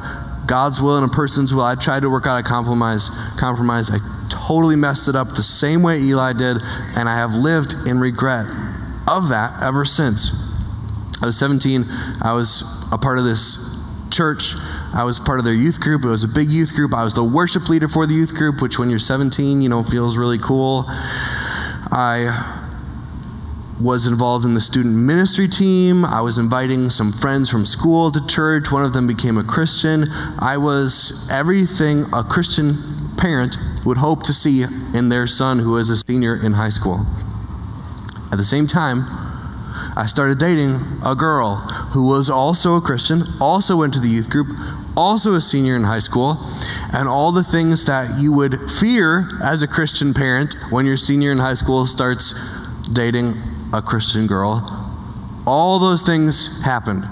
God's 0.46 0.80
will 0.80 0.96
and 0.96 1.10
a 1.10 1.14
person's 1.14 1.52
will, 1.52 1.64
I 1.64 1.74
tried 1.74 2.00
to 2.00 2.10
work 2.10 2.26
out 2.26 2.38
a 2.38 2.42
compromise. 2.42 3.10
Compromise. 3.36 3.90
I 3.90 3.98
totally 4.28 4.76
messed 4.76 5.08
it 5.08 5.16
up 5.16 5.30
the 5.30 5.42
same 5.42 5.82
way 5.82 5.98
Eli 5.98 6.32
did, 6.32 6.58
and 6.96 7.08
I 7.08 7.16
have 7.16 7.34
lived 7.34 7.74
in 7.88 7.98
regret 7.98 8.46
of 9.08 9.28
that 9.30 9.60
ever 9.62 9.84
since. 9.84 10.30
I 11.22 11.26
was 11.26 11.38
17. 11.38 11.84
I 12.22 12.32
was 12.32 12.62
a 12.92 12.98
part 12.98 13.18
of 13.18 13.24
this 13.24 13.82
church. 14.10 14.54
I 14.96 15.04
was 15.04 15.18
part 15.18 15.38
of 15.38 15.44
their 15.44 15.52
youth 15.52 15.78
group. 15.78 16.06
It 16.06 16.08
was 16.08 16.24
a 16.24 16.28
big 16.28 16.48
youth 16.48 16.74
group. 16.74 16.94
I 16.94 17.04
was 17.04 17.12
the 17.12 17.22
worship 17.22 17.68
leader 17.68 17.86
for 17.86 18.06
the 18.06 18.14
youth 18.14 18.34
group, 18.34 18.62
which 18.62 18.78
when 18.78 18.88
you're 18.88 18.98
17, 18.98 19.60
you 19.60 19.68
know, 19.68 19.82
feels 19.82 20.16
really 20.16 20.38
cool. 20.38 20.84
I 20.88 22.64
was 23.78 24.06
involved 24.06 24.46
in 24.46 24.54
the 24.54 24.60
student 24.62 24.98
ministry 24.98 25.48
team. 25.48 26.02
I 26.02 26.22
was 26.22 26.38
inviting 26.38 26.88
some 26.88 27.12
friends 27.12 27.50
from 27.50 27.66
school 27.66 28.10
to 28.10 28.26
church. 28.26 28.72
One 28.72 28.86
of 28.86 28.94
them 28.94 29.06
became 29.06 29.36
a 29.36 29.44
Christian. 29.44 30.06
I 30.38 30.56
was 30.56 31.28
everything 31.30 32.06
a 32.14 32.24
Christian 32.24 32.78
parent 33.18 33.58
would 33.84 33.98
hope 33.98 34.22
to 34.24 34.32
see 34.32 34.64
in 34.94 35.10
their 35.10 35.26
son 35.26 35.58
who 35.58 35.72
was 35.72 35.90
a 35.90 35.98
senior 35.98 36.34
in 36.34 36.52
high 36.52 36.70
school. 36.70 37.04
At 38.32 38.38
the 38.38 38.44
same 38.44 38.66
time, 38.66 39.04
I 39.94 40.06
started 40.06 40.38
dating 40.38 40.80
a 41.04 41.14
girl 41.14 41.56
who 41.92 42.06
was 42.06 42.30
also 42.30 42.76
a 42.76 42.80
Christian, 42.80 43.24
also 43.40 43.76
went 43.76 43.92
to 43.94 44.00
the 44.00 44.08
youth 44.08 44.30
group, 44.30 44.48
also 44.96 45.34
a 45.34 45.40
senior 45.40 45.76
in 45.76 45.82
high 45.82 46.00
school, 46.00 46.38
and 46.92 47.08
all 47.08 47.32
the 47.32 47.44
things 47.44 47.84
that 47.84 48.18
you 48.20 48.32
would 48.32 48.70
fear 48.70 49.26
as 49.42 49.62
a 49.62 49.68
Christian 49.68 50.14
parent 50.14 50.56
when 50.70 50.86
your 50.86 50.96
senior 50.96 51.32
in 51.32 51.38
high 51.38 51.54
school 51.54 51.86
starts 51.86 52.34
dating 52.92 53.34
a 53.72 53.82
Christian 53.82 54.26
girl. 54.26 54.64
All 55.46 55.78
those 55.78 56.02
things 56.02 56.62
happened. 56.64 57.04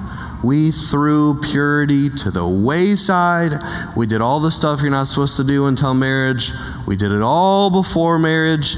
We 0.43 0.71
threw 0.73 1.41
purity 1.41 2.11
to 2.11 2.31
the 2.31 2.47
wayside. 2.47 3.53
We 3.97 4.07
did 4.07 4.21
all 4.21 4.41
the 4.41 4.51
stuff 4.51 4.83
you're 4.83 4.91
not 4.91 5.07
supposed 5.07 5.37
to 5.39 5.45
do 5.45 5.67
until 5.67 5.95
marriage. 5.95 6.51
We 6.87 6.97
did 6.97 7.13
it 7.13 7.23
all 7.23 7.71
before 7.71 8.19
marriage. 8.19 8.75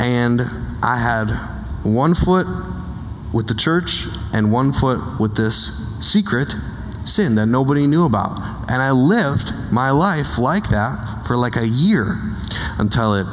And 0.00 0.40
I 0.82 0.98
had 0.98 1.28
one 1.84 2.14
foot 2.14 2.46
with 3.34 3.48
the 3.48 3.54
church 3.54 4.06
and 4.32 4.50
one 4.50 4.72
foot 4.72 5.20
with 5.20 5.36
this 5.36 5.98
secret 6.00 6.54
sin 7.06 7.34
that 7.36 7.46
nobody 7.46 7.86
knew 7.86 8.04
about. 8.04 8.38
And 8.68 8.82
I 8.82 8.90
lived 8.90 9.52
my 9.72 9.90
life 9.90 10.38
like 10.38 10.68
that 10.70 11.24
for 11.26 11.36
like 11.36 11.56
a 11.56 11.66
year 11.66 12.16
until 12.78 13.14
it 13.14 13.26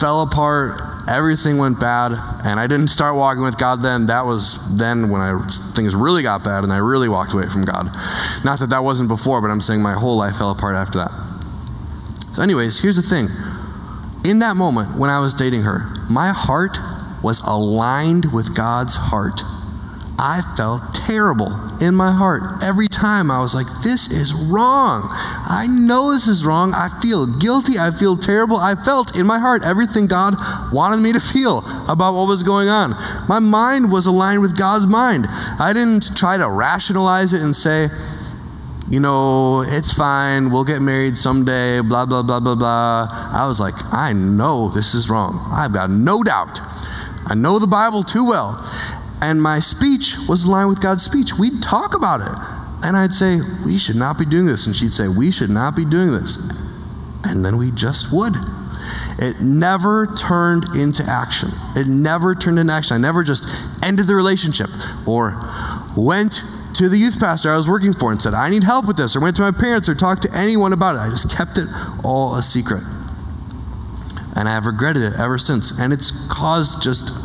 fell 0.00 0.22
apart 0.22 0.80
everything 1.08 1.58
went 1.58 1.78
bad, 1.78 2.12
and 2.44 2.58
I 2.58 2.66
didn't 2.66 2.88
start 2.88 3.16
walking 3.16 3.42
with 3.42 3.58
God 3.58 3.82
then. 3.82 4.06
That 4.06 4.26
was 4.26 4.58
then 4.76 5.10
when 5.10 5.20
I, 5.20 5.38
things 5.74 5.94
really 5.94 6.22
got 6.22 6.44
bad 6.44 6.64
and 6.64 6.72
I 6.72 6.78
really 6.78 7.08
walked 7.08 7.32
away 7.32 7.48
from 7.48 7.64
God. 7.64 7.86
Not 8.44 8.58
that 8.60 8.70
that 8.70 8.84
wasn't 8.84 9.08
before, 9.08 9.40
but 9.40 9.50
I'm 9.50 9.60
saying 9.60 9.82
my 9.82 9.94
whole 9.94 10.16
life 10.16 10.36
fell 10.36 10.50
apart 10.50 10.76
after 10.76 10.98
that. 10.98 11.10
So, 12.34 12.42
anyways, 12.42 12.80
here's 12.80 12.96
the 12.96 13.02
thing. 13.02 13.28
In 14.24 14.38
that 14.40 14.56
moment 14.56 14.98
when 14.98 15.10
I 15.10 15.20
was 15.20 15.34
dating 15.34 15.62
her, 15.62 15.86
my 16.10 16.32
heart 16.34 16.78
was 17.22 17.40
aligned 17.40 18.32
with 18.32 18.56
God's 18.56 18.96
heart. 18.96 19.42
I 20.18 20.42
felt 20.56 20.94
terrible 20.94 21.52
in 21.80 21.94
my 21.94 22.12
heart. 22.12 22.62
Every 22.62 22.86
time 22.88 23.30
I 23.30 23.40
was 23.40 23.54
like, 23.54 23.66
this 23.82 24.10
is 24.10 24.32
wrong. 24.32 25.08
I 25.10 25.66
know 25.68 26.12
this 26.12 26.28
is 26.28 26.46
wrong. 26.46 26.72
I 26.72 26.88
feel 27.02 27.26
guilty. 27.26 27.78
I 27.78 27.90
feel 27.90 28.16
terrible. 28.16 28.56
I 28.56 28.74
felt 28.74 29.18
in 29.18 29.26
my 29.26 29.38
heart 29.38 29.62
everything 29.64 30.06
God 30.06 30.34
wanted 30.72 31.02
me 31.02 31.12
to 31.12 31.20
feel 31.20 31.62
about 31.88 32.14
what 32.14 32.28
was 32.28 32.42
going 32.42 32.68
on. 32.68 32.90
My 33.28 33.40
mind 33.40 33.90
was 33.90 34.06
aligned 34.06 34.42
with 34.42 34.56
God's 34.56 34.86
mind. 34.86 35.26
I 35.28 35.72
didn't 35.74 36.16
try 36.16 36.36
to 36.36 36.48
rationalize 36.48 37.32
it 37.32 37.42
and 37.42 37.54
say, 37.54 37.88
you 38.88 39.00
know, 39.00 39.62
it's 39.62 39.92
fine. 39.92 40.50
We'll 40.50 40.64
get 40.64 40.80
married 40.80 41.18
someday, 41.18 41.80
blah, 41.80 42.06
blah, 42.06 42.22
blah, 42.22 42.38
blah, 42.38 42.54
blah. 42.54 43.08
I 43.10 43.46
was 43.48 43.58
like, 43.58 43.74
I 43.92 44.12
know 44.12 44.68
this 44.68 44.94
is 44.94 45.10
wrong. 45.10 45.48
I've 45.50 45.72
got 45.72 45.90
no 45.90 46.22
doubt. 46.22 46.60
I 47.26 47.34
know 47.34 47.58
the 47.58 47.66
Bible 47.66 48.02
too 48.02 48.26
well 48.26 48.60
and 49.24 49.40
my 49.40 49.58
speech 49.58 50.16
was 50.28 50.44
in 50.44 50.50
line 50.50 50.68
with 50.68 50.82
God's 50.82 51.02
speech. 51.02 51.32
We'd 51.38 51.62
talk 51.62 51.94
about 51.94 52.20
it. 52.20 52.86
And 52.86 52.94
I'd 52.94 53.14
say, 53.14 53.40
We 53.64 53.78
should 53.78 53.96
not 53.96 54.18
be 54.18 54.26
doing 54.26 54.46
this. 54.46 54.66
And 54.66 54.76
she'd 54.76 54.92
say, 54.92 55.08
We 55.08 55.30
should 55.30 55.48
not 55.48 55.74
be 55.74 55.86
doing 55.86 56.12
this. 56.12 56.36
And 57.24 57.42
then 57.42 57.56
we 57.56 57.70
just 57.70 58.12
would. 58.12 58.34
It 59.18 59.40
never 59.40 60.06
turned 60.14 60.76
into 60.76 61.02
action. 61.04 61.48
It 61.74 61.86
never 61.86 62.34
turned 62.34 62.58
into 62.58 62.72
action. 62.72 62.96
I 62.96 62.98
never 62.98 63.24
just 63.24 63.46
ended 63.82 64.08
the 64.08 64.14
relationship 64.14 64.68
or 65.06 65.40
went 65.96 66.42
to 66.74 66.90
the 66.90 66.98
youth 66.98 67.18
pastor 67.18 67.50
I 67.50 67.56
was 67.56 67.68
working 67.68 67.94
for 67.94 68.12
and 68.12 68.20
said, 68.20 68.34
I 68.34 68.50
need 68.50 68.64
help 68.64 68.86
with 68.86 68.98
this, 68.98 69.16
or 69.16 69.20
went 69.20 69.36
to 69.36 69.42
my 69.42 69.52
parents 69.52 69.88
or 69.88 69.94
talked 69.94 70.22
to 70.22 70.30
anyone 70.36 70.74
about 70.74 70.96
it. 70.96 70.98
I 70.98 71.08
just 71.08 71.34
kept 71.34 71.56
it 71.56 71.68
all 72.04 72.34
a 72.34 72.42
secret. 72.42 72.82
And 74.36 74.48
I 74.48 74.50
have 74.50 74.66
regretted 74.66 75.02
it 75.02 75.12
ever 75.18 75.38
since. 75.38 75.78
And 75.78 75.92
it's 75.92 76.10
caused 76.28 76.82
just 76.82 77.23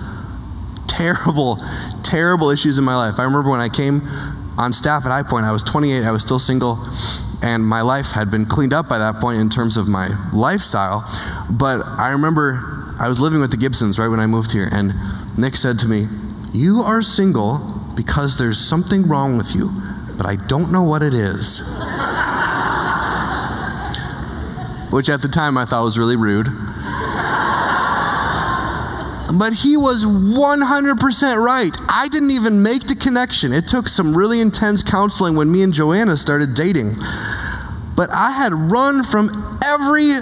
terrible, 0.99 1.57
terrible 2.03 2.49
issues 2.49 2.77
in 2.77 2.83
my 2.83 2.95
life. 2.95 3.19
I 3.19 3.23
remember 3.23 3.49
when 3.49 3.61
I 3.61 3.69
came 3.69 4.01
on 4.57 4.73
staff 4.73 5.05
at 5.05 5.11
High 5.11 5.23
I 5.47 5.51
was 5.51 5.63
28, 5.63 6.03
I 6.03 6.11
was 6.11 6.21
still 6.21 6.39
single, 6.39 6.77
and 7.41 7.65
my 7.65 7.81
life 7.81 8.11
had 8.11 8.29
been 8.29 8.45
cleaned 8.45 8.73
up 8.73 8.89
by 8.89 8.97
that 8.97 9.21
point 9.21 9.39
in 9.39 9.47
terms 9.47 9.77
of 9.77 9.87
my 9.87 10.09
lifestyle. 10.33 11.05
But 11.49 11.85
I 11.85 12.11
remember 12.11 12.95
I 12.99 13.07
was 13.07 13.21
living 13.21 13.39
with 13.39 13.51
the 13.51 13.57
Gibsons 13.57 13.97
right 13.97 14.09
when 14.09 14.19
I 14.19 14.27
moved 14.27 14.51
here, 14.51 14.67
and 14.69 14.93
Nick 15.37 15.55
said 15.55 15.79
to 15.79 15.87
me, 15.87 16.07
You 16.51 16.79
are 16.79 17.01
single 17.01 17.59
because 17.95 18.37
there's 18.37 18.59
something 18.59 19.07
wrong 19.07 19.37
with 19.37 19.55
you, 19.55 19.69
but 20.17 20.25
I 20.25 20.35
don't 20.35 20.69
know 20.69 20.83
what 20.83 21.01
it 21.01 21.13
is. 21.13 21.59
Which 24.91 25.07
at 25.07 25.21
the 25.21 25.29
time 25.31 25.57
I 25.57 25.63
thought 25.63 25.85
was 25.85 25.97
really 25.97 26.17
rude. 26.17 26.47
But 29.37 29.53
he 29.53 29.77
was 29.77 30.05
100% 30.05 31.43
right. 31.43 31.71
I 31.87 32.07
didn't 32.07 32.31
even 32.31 32.63
make 32.63 32.87
the 32.87 32.95
connection. 32.95 33.53
It 33.53 33.67
took 33.67 33.87
some 33.87 34.17
really 34.17 34.41
intense 34.41 34.81
counseling 34.81 35.35
when 35.35 35.51
me 35.51 35.61
and 35.61 35.73
Joanna 35.73 36.17
started 36.17 36.55
dating. 36.55 36.93
But 37.95 38.09
I 38.11 38.31
had 38.31 38.53
run 38.53 39.03
from 39.03 39.29
every 39.63 40.13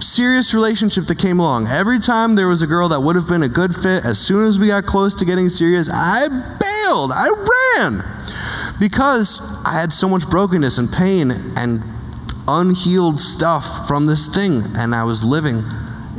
serious 0.00 0.54
relationship 0.54 1.06
that 1.06 1.18
came 1.18 1.40
along. 1.40 1.66
Every 1.66 1.98
time 1.98 2.36
there 2.36 2.46
was 2.46 2.62
a 2.62 2.66
girl 2.66 2.88
that 2.90 3.00
would 3.00 3.16
have 3.16 3.28
been 3.28 3.42
a 3.42 3.48
good 3.48 3.74
fit, 3.74 4.04
as 4.04 4.18
soon 4.18 4.46
as 4.46 4.58
we 4.58 4.68
got 4.68 4.86
close 4.86 5.14
to 5.16 5.24
getting 5.24 5.48
serious, 5.48 5.88
I 5.92 6.28
bailed. 6.28 7.12
I 7.12 7.28
ran 7.78 8.02
because 8.78 9.40
I 9.64 9.72
had 9.72 9.92
so 9.92 10.08
much 10.08 10.28
brokenness 10.28 10.78
and 10.78 10.90
pain 10.90 11.30
and 11.56 11.80
unhealed 12.46 13.18
stuff 13.18 13.86
from 13.86 14.06
this 14.06 14.26
thing, 14.26 14.62
and 14.76 14.94
I 14.94 15.04
was 15.04 15.22
living 15.22 15.64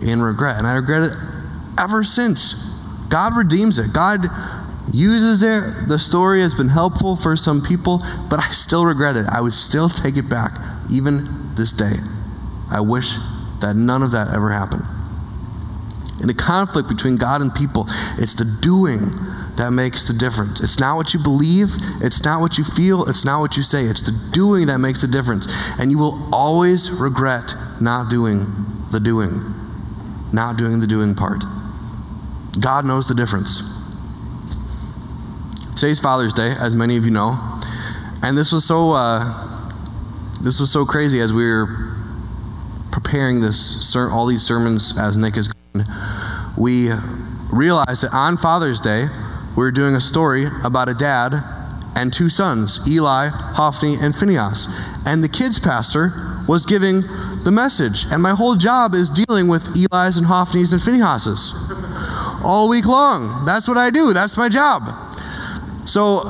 in 0.02 0.22
regret. 0.22 0.58
And 0.58 0.68
I 0.68 0.76
regret 0.76 1.04
it 1.04 1.16
ever 1.80 2.04
since. 2.04 2.54
God 3.10 3.36
redeems 3.36 3.80
it. 3.80 3.94
God 3.94 4.22
uses 4.94 5.44
it. 5.44 5.88
The 5.88 6.00
story 6.00 6.42
has 6.42 6.54
been 6.54 6.70
helpful 6.70 7.16
for 7.16 7.36
some 7.36 7.62
people, 7.62 8.02
but 8.30 8.40
I 8.40 8.50
still 8.52 8.86
regret 8.86 9.16
it. 9.16 9.26
I 9.28 9.42
would 9.42 9.56
still 9.56 9.90
take 9.90 10.18
it 10.18 10.30
back, 10.30 10.58
even 10.90 11.56
this 11.56 11.72
day. 11.72 11.96
I 12.70 12.82
wish 12.82 13.16
that 13.62 13.76
none 13.76 14.02
of 14.02 14.12
that 14.12 14.34
ever 14.34 14.52
happened. 14.52 14.84
In 16.22 16.30
a 16.30 16.34
conflict 16.34 16.88
between 16.88 17.16
God 17.16 17.42
and 17.42 17.54
people, 17.54 17.86
it's 18.18 18.34
the 18.34 18.46
doing 18.46 19.00
that 19.58 19.72
makes 19.74 20.04
the 20.04 20.14
difference. 20.14 20.62
It's 20.62 20.80
not 20.80 20.96
what 20.96 21.14
you 21.14 21.20
believe, 21.20 21.72
it's 22.02 22.24
not 22.24 22.42
what 22.42 22.58
you 22.58 22.64
feel, 22.64 23.08
it's 23.10 23.26
not 23.26 23.40
what 23.40 23.58
you 23.58 23.64
say. 23.64 23.86
It's 23.86 24.02
the 24.02 24.18
doing 24.32 24.68
that 24.68 24.78
makes 24.78 25.02
the 25.02 25.08
difference. 25.08 25.48
And 25.80 25.92
you 25.92 25.98
will 25.98 26.30
always 26.34 26.92
regret 26.92 27.54
not 27.80 28.10
doing 28.10 28.46
the 28.92 29.00
doing, 29.00 29.42
not 30.32 30.58
doing 30.58 30.80
the 30.80 30.88
doing 30.88 31.16
part. 31.16 31.44
God 32.60 32.86
knows 32.86 33.08
the 33.08 33.16
difference. 33.16 33.64
Today's 35.76 36.00
Father's 36.00 36.34
Day, 36.34 36.54
as 36.60 36.76
many 36.76 36.98
of 36.98 37.06
you 37.06 37.12
know, 37.12 37.38
and 38.22 38.38
this 38.38 38.52
was 38.52 38.66
so 38.66 38.92
uh, 38.92 39.48
this 40.42 40.60
was 40.60 40.72
so 40.72 40.86
crazy 40.86 41.22
as 41.22 41.34
we 41.34 41.46
were 41.46 41.96
preparing 42.92 43.40
this 43.40 43.96
all 43.96 44.26
these 44.26 44.42
sermons 44.42 44.98
as 45.00 45.16
Nick 45.16 45.38
is. 45.38 45.52
We 46.58 46.90
realized 47.52 48.04
that 48.04 48.14
on 48.14 48.38
Father's 48.38 48.82
Day 48.82 49.08
we 49.56 49.64
were 49.64 49.72
doing 49.72 49.96
a 49.96 50.02
story 50.02 50.46
about 50.64 50.90
a 50.90 50.94
dad 50.94 51.34
and 51.96 52.12
two 52.12 52.30
sons, 52.30 52.80
Eli, 52.88 53.30
Hophni, 53.30 53.96
and 54.00 54.16
Phinehas. 54.16 54.68
And 55.06 55.24
the 55.24 55.30
kids 55.30 55.58
pastor 55.58 56.12
was 56.48 56.66
giving 56.66 57.02
the 57.44 57.52
message. 57.52 58.06
And 58.12 58.22
my 58.22 58.32
whole 58.32 58.56
job 58.56 58.94
is 58.94 59.10
dealing 59.10 59.48
with 59.48 59.68
Eli's 59.76 60.18
and 60.18 60.28
Hophni's 60.28 60.74
and 60.74 60.82
Phinehas's 60.82 61.71
all 62.44 62.70
week 62.70 62.86
long. 62.86 63.46
That's 63.46 63.68
what 63.68 63.78
I 63.78 63.90
do. 63.90 64.14
That's 64.14 64.38
my 64.38 64.50
job. 64.50 64.84
So 65.86 66.22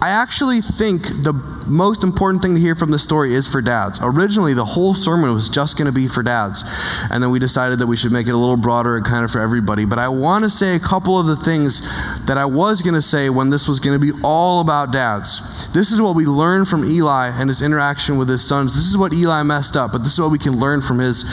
I 0.00 0.10
actually 0.10 0.60
think 0.60 1.02
the 1.02 1.32
most 1.68 2.02
important 2.04 2.42
thing 2.42 2.54
to 2.54 2.60
hear 2.60 2.74
from 2.74 2.90
the 2.90 2.98
story 2.98 3.34
is 3.34 3.46
for 3.48 3.62
dads. 3.62 4.00
Originally, 4.02 4.52
the 4.52 4.64
whole 4.64 4.94
sermon 4.94 5.34
was 5.34 5.48
just 5.48 5.78
going 5.78 5.86
to 5.86 5.92
be 5.92 6.08
for 6.08 6.22
dads. 6.22 6.64
And 7.10 7.22
then 7.22 7.30
we 7.30 7.38
decided 7.38 7.78
that 7.78 7.86
we 7.86 7.96
should 7.96 8.12
make 8.12 8.26
it 8.26 8.34
a 8.34 8.36
little 8.36 8.56
broader 8.56 8.96
and 8.96 9.04
kind 9.04 9.24
of 9.24 9.30
for 9.30 9.40
everybody. 9.40 9.84
But 9.84 9.98
I 9.98 10.08
want 10.08 10.44
to 10.44 10.50
say 10.50 10.74
a 10.74 10.80
couple 10.80 11.18
of 11.18 11.26
the 11.26 11.36
things 11.36 11.80
that 12.26 12.36
I 12.36 12.44
was 12.44 12.82
going 12.82 12.94
to 12.94 13.02
say 13.02 13.30
when 13.30 13.50
this 13.50 13.68
was 13.68 13.80
going 13.80 13.98
to 13.98 14.04
be 14.04 14.12
all 14.22 14.60
about 14.60 14.92
dads. 14.92 15.72
This 15.72 15.92
is 15.92 16.00
what 16.00 16.16
we 16.16 16.26
learned 16.26 16.68
from 16.68 16.84
Eli 16.84 17.28
and 17.28 17.48
his 17.48 17.62
interaction 17.62 18.18
with 18.18 18.28
his 18.28 18.46
sons. 18.46 18.74
This 18.74 18.86
is 18.86 18.98
what 18.98 19.12
Eli 19.12 19.42
messed 19.42 19.76
up, 19.76 19.92
but 19.92 20.02
this 20.02 20.14
is 20.14 20.20
what 20.20 20.30
we 20.30 20.38
can 20.38 20.58
learn 20.58 20.80
from 20.80 20.98
his 20.98 21.24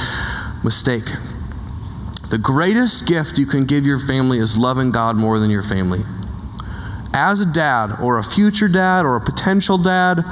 mistake. 0.63 1.09
The 2.29 2.37
greatest 2.37 3.07
gift 3.07 3.37
you 3.37 3.45
can 3.45 3.65
give 3.65 3.85
your 3.85 3.99
family 3.99 4.37
is 4.37 4.57
loving 4.57 4.91
God 4.91 5.15
more 5.15 5.39
than 5.39 5.49
your 5.49 5.63
family 5.63 6.03
as 7.13 7.41
a 7.41 7.45
dad 7.45 7.99
or 8.01 8.17
a 8.17 8.23
future 8.23 8.67
dad 8.67 9.05
or 9.05 9.15
a 9.15 9.21
potential 9.21 9.77
dad, 9.77 10.23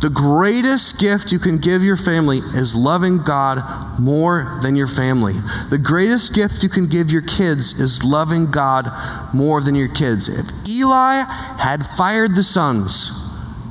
the 0.00 0.10
greatest 0.10 1.00
gift 1.00 1.32
you 1.32 1.38
can 1.38 1.56
give 1.56 1.82
your 1.82 1.96
family 1.96 2.38
is 2.38 2.74
loving 2.74 3.18
God 3.18 3.98
more 3.98 4.58
than 4.62 4.76
your 4.76 4.86
family. 4.86 5.32
The 5.70 5.78
greatest 5.78 6.34
gift 6.34 6.62
you 6.62 6.68
can 6.68 6.86
give 6.86 7.10
your 7.10 7.22
kids 7.22 7.80
is 7.80 8.04
loving 8.04 8.50
God 8.50 8.86
more 9.34 9.62
than 9.62 9.74
your 9.74 9.88
kids. 9.88 10.28
If 10.28 10.50
Eli 10.68 11.24
had 11.58 11.86
fired 11.86 12.34
the 12.34 12.42
sons, 12.42 13.23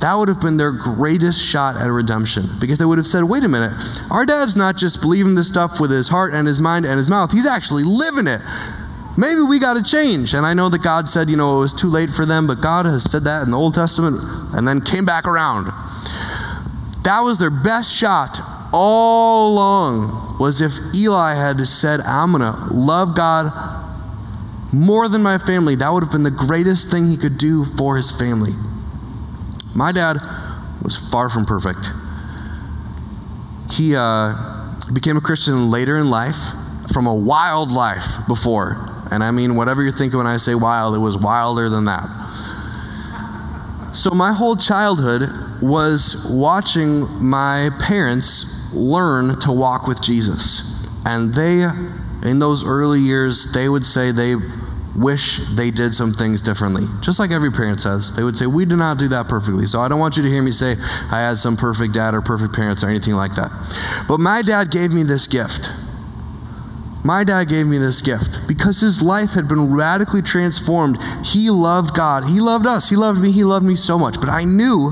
that 0.04 0.14
would 0.16 0.28
have 0.28 0.38
been 0.38 0.58
their 0.58 0.70
greatest 0.70 1.42
shot 1.42 1.76
at 1.76 1.90
redemption 1.90 2.44
because 2.60 2.76
they 2.76 2.84
would 2.84 2.98
have 2.98 3.06
said, 3.06 3.24
wait 3.24 3.42
a 3.42 3.48
minute, 3.48 3.72
our 4.10 4.26
dad's 4.26 4.54
not 4.54 4.76
just 4.76 5.00
believing 5.00 5.34
this 5.34 5.48
stuff 5.48 5.80
with 5.80 5.90
his 5.90 6.10
heart 6.10 6.34
and 6.34 6.46
his 6.46 6.60
mind 6.60 6.84
and 6.84 6.98
his 6.98 7.08
mouth, 7.08 7.32
he's 7.32 7.46
actually 7.46 7.84
living 7.84 8.26
it. 8.26 8.42
Maybe 9.16 9.40
we 9.40 9.58
got 9.58 9.78
to 9.78 9.82
change. 9.82 10.34
And 10.34 10.44
I 10.44 10.52
know 10.52 10.68
that 10.68 10.82
God 10.82 11.08
said, 11.08 11.30
you 11.30 11.36
know, 11.36 11.56
it 11.56 11.60
was 11.60 11.72
too 11.72 11.88
late 11.88 12.10
for 12.10 12.26
them, 12.26 12.46
but 12.46 12.60
God 12.60 12.84
has 12.84 13.10
said 13.10 13.24
that 13.24 13.44
in 13.44 13.50
the 13.50 13.56
Old 13.56 13.72
Testament 13.72 14.20
and 14.52 14.68
then 14.68 14.82
came 14.82 15.06
back 15.06 15.26
around. 15.26 15.68
That 17.04 17.20
was 17.22 17.38
their 17.38 17.48
best 17.48 17.90
shot 17.90 18.40
all 18.74 19.54
along 19.54 20.36
was 20.38 20.60
if 20.60 20.74
Eli 20.94 21.32
had 21.32 21.66
said, 21.66 22.00
I'm 22.00 22.32
going 22.32 22.42
to 22.42 22.74
love 22.74 23.16
God 23.16 23.50
more 24.70 25.08
than 25.08 25.22
my 25.22 25.38
family. 25.38 25.76
That 25.76 25.88
would 25.88 26.02
have 26.02 26.12
been 26.12 26.24
the 26.24 26.30
greatest 26.30 26.90
thing 26.90 27.06
he 27.06 27.16
could 27.16 27.38
do 27.38 27.64
for 27.64 27.96
his 27.96 28.10
family. 28.10 28.52
My 29.74 29.92
dad 29.92 30.18
was 30.82 30.96
far 30.96 31.28
from 31.28 31.44
perfect. 31.46 31.90
He 33.72 33.96
uh, 33.96 34.34
became 34.92 35.16
a 35.16 35.20
Christian 35.20 35.70
later 35.70 35.96
in 35.96 36.10
life 36.10 36.36
from 36.92 37.06
a 37.06 37.14
wild 37.14 37.72
life 37.72 38.18
before. 38.28 38.76
And 39.10 39.24
I 39.24 39.30
mean, 39.30 39.56
whatever 39.56 39.82
you're 39.82 39.92
thinking 39.92 40.18
when 40.18 40.26
I 40.26 40.36
say 40.36 40.54
wild, 40.54 40.94
it 40.94 40.98
was 40.98 41.16
wilder 41.16 41.68
than 41.68 41.84
that. 41.84 42.08
So, 43.92 44.10
my 44.10 44.32
whole 44.32 44.56
childhood 44.56 45.22
was 45.62 46.26
watching 46.28 47.06
my 47.22 47.70
parents 47.80 48.72
learn 48.74 49.38
to 49.40 49.52
walk 49.52 49.86
with 49.86 50.02
Jesus. 50.02 50.88
And 51.06 51.32
they, 51.34 51.66
in 52.28 52.38
those 52.38 52.64
early 52.64 53.00
years, 53.00 53.52
they 53.52 53.68
would 53.68 53.86
say 53.86 54.10
they 54.10 54.34
wish 54.96 55.40
they 55.56 55.70
did 55.70 55.94
some 55.94 56.12
things 56.12 56.40
differently. 56.40 56.84
Just 57.00 57.18
like 57.18 57.30
every 57.30 57.50
parent 57.50 57.80
says. 57.80 58.14
They 58.14 58.22
would 58.22 58.36
say, 58.36 58.46
We 58.46 58.64
do 58.64 58.76
not 58.76 58.98
do 58.98 59.08
that 59.08 59.28
perfectly. 59.28 59.66
So 59.66 59.80
I 59.80 59.88
don't 59.88 59.98
want 59.98 60.16
you 60.16 60.22
to 60.22 60.28
hear 60.28 60.42
me 60.42 60.52
say 60.52 60.76
I 61.10 61.20
had 61.20 61.38
some 61.38 61.56
perfect 61.56 61.94
dad 61.94 62.14
or 62.14 62.20
perfect 62.20 62.54
parents 62.54 62.84
or 62.84 62.88
anything 62.88 63.14
like 63.14 63.34
that. 63.34 63.50
But 64.08 64.20
my 64.20 64.42
dad 64.42 64.70
gave 64.70 64.92
me 64.92 65.02
this 65.02 65.26
gift. 65.26 65.70
My 67.04 67.22
dad 67.22 67.50
gave 67.50 67.66
me 67.66 67.76
this 67.76 68.00
gift 68.00 68.48
because 68.48 68.80
his 68.80 69.02
life 69.02 69.32
had 69.32 69.46
been 69.46 69.74
radically 69.74 70.22
transformed. 70.22 70.96
He 71.22 71.50
loved 71.50 71.94
God. 71.94 72.24
He 72.24 72.40
loved 72.40 72.66
us. 72.66 72.88
He 72.88 72.96
loved 72.96 73.20
me. 73.20 73.30
He 73.30 73.44
loved 73.44 73.66
me 73.66 73.76
so 73.76 73.98
much. 73.98 74.18
But 74.18 74.30
I 74.30 74.44
knew 74.44 74.90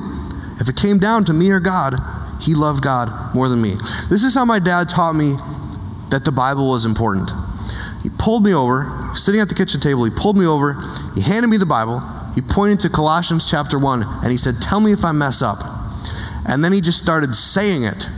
if 0.61 0.69
it 0.69 0.77
came 0.77 0.99
down 0.99 1.25
to 1.25 1.33
me 1.33 1.51
or 1.51 1.59
God, 1.59 1.95
he 2.43 2.55
loved 2.55 2.83
God 2.83 3.35
more 3.35 3.49
than 3.49 3.63
me. 3.63 3.77
This 4.11 4.25
is 4.25 4.35
how 4.35 4.45
my 4.45 4.59
dad 4.59 4.91
taught 4.91 5.15
me 5.15 5.37
that 6.11 6.27
the 6.27 6.33
Bible 6.33 6.69
was 6.69 6.85
important. 6.85 7.31
He 8.03 8.11
pulled 8.11 8.45
me 8.45 8.53
over, 8.53 9.02
sitting 9.15 9.41
at 9.41 9.49
the 9.49 9.55
kitchen 9.55 9.81
table, 9.81 10.05
he 10.05 10.11
pulled 10.11 10.37
me 10.37 10.47
over, 10.47 10.77
he 11.15 11.23
handed 11.23 11.49
me 11.49 11.57
the 11.57 11.67
Bible, 11.67 12.01
he 12.35 12.41
pointed 12.41 12.81
to 12.81 12.89
Colossians 12.89 13.51
chapter 13.51 13.79
1, 13.79 14.03
and 14.23 14.31
he 14.31 14.37
said, 14.37 14.57
Tell 14.61 14.81
me 14.81 14.93
if 14.93 15.05
I 15.05 15.13
mess 15.13 15.43
up. 15.43 15.63
And 16.47 16.65
then 16.65 16.73
he 16.73 16.81
just 16.81 16.99
started 16.99 17.35
saying 17.35 17.85
it 17.85 18.09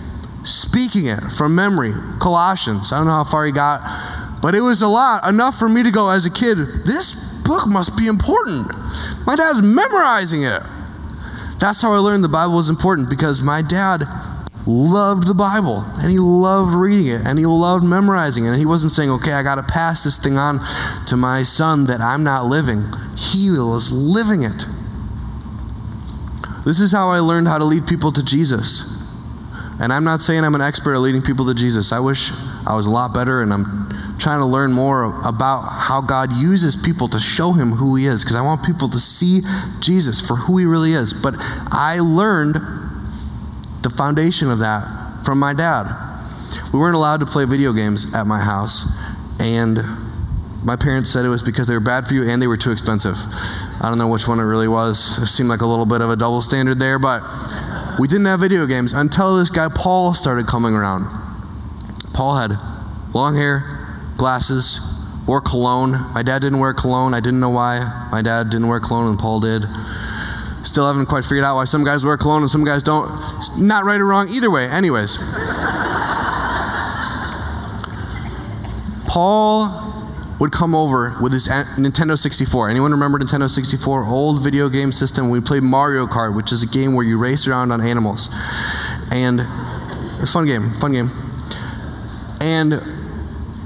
speaking 0.44 1.06
it 1.06 1.20
from 1.36 1.54
memory. 1.54 1.92
Colossians. 2.20 2.92
I 2.92 2.98
don't 2.98 3.06
know 3.06 3.12
how 3.12 3.24
far 3.24 3.46
he 3.46 3.52
got, 3.52 3.80
but 4.42 4.54
it 4.54 4.60
was 4.60 4.82
a 4.82 4.88
lot, 4.88 5.26
enough 5.26 5.58
for 5.58 5.68
me 5.68 5.82
to 5.82 5.90
go 5.90 6.10
as 6.10 6.26
a 6.26 6.30
kid, 6.30 6.58
this 6.84 7.14
book 7.42 7.66
must 7.66 7.96
be 7.96 8.06
important. 8.06 8.68
My 9.26 9.36
dad's 9.36 9.62
memorizing 9.66 10.44
it. 10.44 10.62
That's 11.58 11.80
how 11.80 11.92
I 11.92 11.98
learned 11.98 12.24
the 12.24 12.28
Bible 12.28 12.54
was 12.54 12.68
important 12.68 13.08
because 13.08 13.42
my 13.42 13.62
dad 13.62 14.04
loved 14.66 15.26
the 15.26 15.34
Bible 15.34 15.84
and 16.00 16.10
he 16.10 16.18
loved 16.18 16.74
reading 16.74 17.08
it 17.08 17.20
and 17.26 17.38
he 17.38 17.46
loved 17.46 17.84
memorizing 17.84 18.44
it. 18.44 18.48
And 18.48 18.58
he 18.58 18.66
wasn't 18.66 18.92
saying, 18.92 19.10
okay, 19.10 19.32
I 19.32 19.42
got 19.42 19.56
to 19.56 19.62
pass 19.62 20.04
this 20.04 20.16
thing 20.16 20.36
on 20.36 20.60
to 21.06 21.16
my 21.16 21.42
son 21.42 21.86
that 21.86 22.00
I'm 22.00 22.24
not 22.24 22.46
living. 22.46 22.84
He 23.16 23.50
was 23.50 23.92
living 23.92 24.42
it. 24.42 24.64
This 26.64 26.80
is 26.80 26.92
how 26.92 27.10
I 27.10 27.18
learned 27.18 27.46
how 27.46 27.58
to 27.58 27.64
lead 27.64 27.86
people 27.86 28.10
to 28.12 28.24
Jesus. 28.24 28.90
And 29.80 29.92
I'm 29.92 30.04
not 30.04 30.22
saying 30.22 30.44
I'm 30.44 30.54
an 30.54 30.62
expert 30.62 30.94
at 30.94 31.00
leading 31.00 31.20
people 31.20 31.46
to 31.46 31.54
Jesus. 31.54 31.92
I 31.92 31.98
wish 31.98 32.30
I 32.66 32.74
was 32.74 32.86
a 32.86 32.90
lot 32.90 33.12
better, 33.12 33.42
and 33.42 33.52
I'm 33.52 33.88
trying 34.18 34.38
to 34.38 34.46
learn 34.46 34.72
more 34.72 35.20
about 35.26 35.62
how 35.62 36.00
God 36.00 36.32
uses 36.32 36.76
people 36.76 37.08
to 37.08 37.18
show 37.18 37.52
him 37.52 37.70
who 37.70 37.96
he 37.96 38.06
is, 38.06 38.22
because 38.22 38.36
I 38.36 38.42
want 38.42 38.64
people 38.64 38.88
to 38.88 38.98
see 38.98 39.40
Jesus 39.80 40.26
for 40.26 40.36
who 40.36 40.56
he 40.56 40.64
really 40.64 40.92
is. 40.92 41.12
But 41.12 41.34
I 41.38 41.98
learned 42.00 42.56
the 43.84 43.90
foundation 43.90 44.50
of 44.50 44.58
that 44.58 45.22
from 45.24 45.38
my 45.38 45.54
dad. 45.54 45.86
We 46.72 46.78
weren't 46.78 46.96
allowed 46.96 47.20
to 47.20 47.26
play 47.26 47.44
video 47.44 47.72
games 47.72 48.12
at 48.14 48.26
my 48.26 48.40
house, 48.40 48.90
and 49.38 49.78
my 50.64 50.76
parents 50.76 51.10
said 51.10 51.24
it 51.24 51.28
was 51.28 51.42
because 51.42 51.66
they 51.66 51.74
were 51.74 51.80
bad 51.80 52.06
for 52.06 52.14
you 52.14 52.26
and 52.28 52.40
they 52.40 52.46
were 52.46 52.56
too 52.56 52.70
expensive. 52.70 53.16
I 53.82 53.90
don't 53.90 53.98
know 53.98 54.08
which 54.08 54.26
one 54.26 54.40
it 54.40 54.44
really 54.44 54.66
was. 54.66 55.18
It 55.18 55.26
seemed 55.26 55.50
like 55.50 55.60
a 55.60 55.66
little 55.66 55.84
bit 55.84 56.00
of 56.00 56.08
a 56.08 56.16
double 56.16 56.40
standard 56.40 56.78
there, 56.78 56.98
but 56.98 57.22
we 58.00 58.08
didn't 58.08 58.24
have 58.24 58.40
video 58.40 58.66
games 58.66 58.94
until 58.94 59.36
this 59.36 59.50
guy 59.50 59.68
Paul 59.68 60.14
started 60.14 60.46
coming 60.46 60.74
around. 60.74 61.04
Paul 62.14 62.36
had 62.36 62.52
long 63.12 63.36
hair, 63.36 63.64
glasses, 64.16 64.80
wore 65.26 65.42
cologne. 65.42 65.92
My 66.14 66.22
dad 66.22 66.40
didn't 66.40 66.60
wear 66.60 66.72
cologne. 66.72 67.12
I 67.12 67.20
didn't 67.20 67.40
know 67.40 67.50
why. 67.50 68.08
My 68.10 68.22
dad 68.22 68.48
didn't 68.48 68.68
wear 68.68 68.80
cologne 68.80 69.10
and 69.10 69.18
Paul 69.18 69.40
did. 69.40 69.64
Still 70.64 70.86
haven't 70.86 71.06
quite 71.06 71.24
figured 71.24 71.44
out 71.44 71.56
why 71.56 71.64
some 71.64 71.84
guys 71.84 72.04
wear 72.04 72.16
cologne 72.16 72.42
and 72.42 72.50
some 72.50 72.64
guys 72.64 72.82
don't. 72.82 73.12
It's 73.36 73.56
Not 73.56 73.84
right 73.84 74.00
or 74.00 74.06
wrong 74.06 74.28
either 74.28 74.50
way. 74.50 74.66
Anyways. 74.66 75.18
Paul 79.06 79.84
would 80.40 80.50
come 80.50 80.74
over 80.74 81.14
with 81.22 81.32
his 81.32 81.48
Nintendo 81.48 82.18
64. 82.18 82.68
Anyone 82.68 82.90
remember 82.90 83.18
Nintendo 83.18 83.48
64? 83.48 84.04
Old 84.04 84.42
video 84.42 84.68
game 84.68 84.90
system. 84.90 85.30
We 85.30 85.40
played 85.40 85.62
Mario 85.62 86.06
Kart, 86.06 86.34
which 86.34 86.50
is 86.50 86.62
a 86.62 86.66
game 86.66 86.94
where 86.94 87.06
you 87.06 87.18
race 87.18 87.46
around 87.46 87.70
on 87.70 87.80
animals. 87.80 88.34
And 89.12 89.40
it's 90.20 90.30
a 90.30 90.32
fun 90.32 90.46
game, 90.46 90.70
fun 90.72 90.92
game. 90.92 91.10
And 92.40 92.80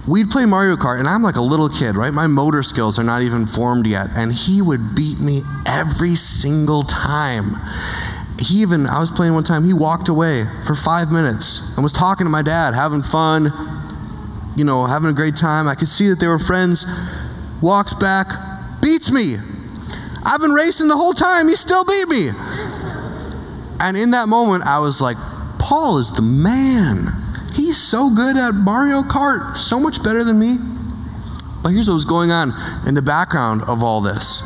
we'd 0.08 0.30
play 0.30 0.46
Mario 0.46 0.76
Kart, 0.76 0.98
and 0.98 1.06
I'm 1.06 1.22
like 1.22 1.36
a 1.36 1.42
little 1.42 1.68
kid, 1.68 1.94
right? 1.94 2.12
My 2.12 2.26
motor 2.26 2.62
skills 2.62 2.98
are 2.98 3.04
not 3.04 3.22
even 3.22 3.46
formed 3.46 3.86
yet. 3.86 4.08
And 4.14 4.32
he 4.32 4.62
would 4.62 4.94
beat 4.94 5.20
me 5.20 5.42
every 5.66 6.14
single 6.14 6.82
time. 6.82 7.56
He 8.40 8.62
even, 8.62 8.86
I 8.86 9.00
was 9.00 9.10
playing 9.10 9.34
one 9.34 9.44
time, 9.44 9.64
he 9.64 9.74
walked 9.74 10.08
away 10.08 10.44
for 10.66 10.74
five 10.74 11.10
minutes 11.10 11.74
and 11.74 11.82
was 11.82 11.92
talking 11.92 12.24
to 12.24 12.30
my 12.30 12.42
dad, 12.42 12.74
having 12.74 13.02
fun, 13.02 13.52
you 14.56 14.64
know, 14.64 14.86
having 14.86 15.10
a 15.10 15.12
great 15.12 15.36
time. 15.36 15.68
I 15.68 15.74
could 15.74 15.88
see 15.88 16.08
that 16.08 16.20
they 16.20 16.26
were 16.26 16.38
friends. 16.38 16.86
Walks 17.60 17.94
back, 17.94 18.28
beats 18.80 19.10
me. 19.10 19.36
I've 20.24 20.40
been 20.40 20.52
racing 20.52 20.88
the 20.88 20.96
whole 20.96 21.14
time. 21.14 21.48
He 21.48 21.56
still 21.56 21.84
beat 21.84 22.08
me. 22.08 22.28
And 23.80 23.96
in 23.96 24.12
that 24.12 24.28
moment, 24.28 24.64
I 24.64 24.78
was 24.78 25.00
like, 25.00 25.16
Paul 25.58 25.98
is 25.98 26.10
the 26.12 26.22
man. 26.22 27.27
He's 27.54 27.76
so 27.76 28.10
good 28.14 28.36
at 28.36 28.54
Mario 28.54 29.02
Kart, 29.02 29.56
so 29.56 29.80
much 29.80 30.02
better 30.02 30.24
than 30.24 30.38
me. 30.38 30.56
But 31.62 31.70
here's 31.70 31.88
what 31.88 31.94
was 31.94 32.04
going 32.04 32.30
on 32.30 32.52
in 32.86 32.94
the 32.94 33.02
background 33.02 33.62
of 33.62 33.82
all 33.82 34.00
this. 34.00 34.42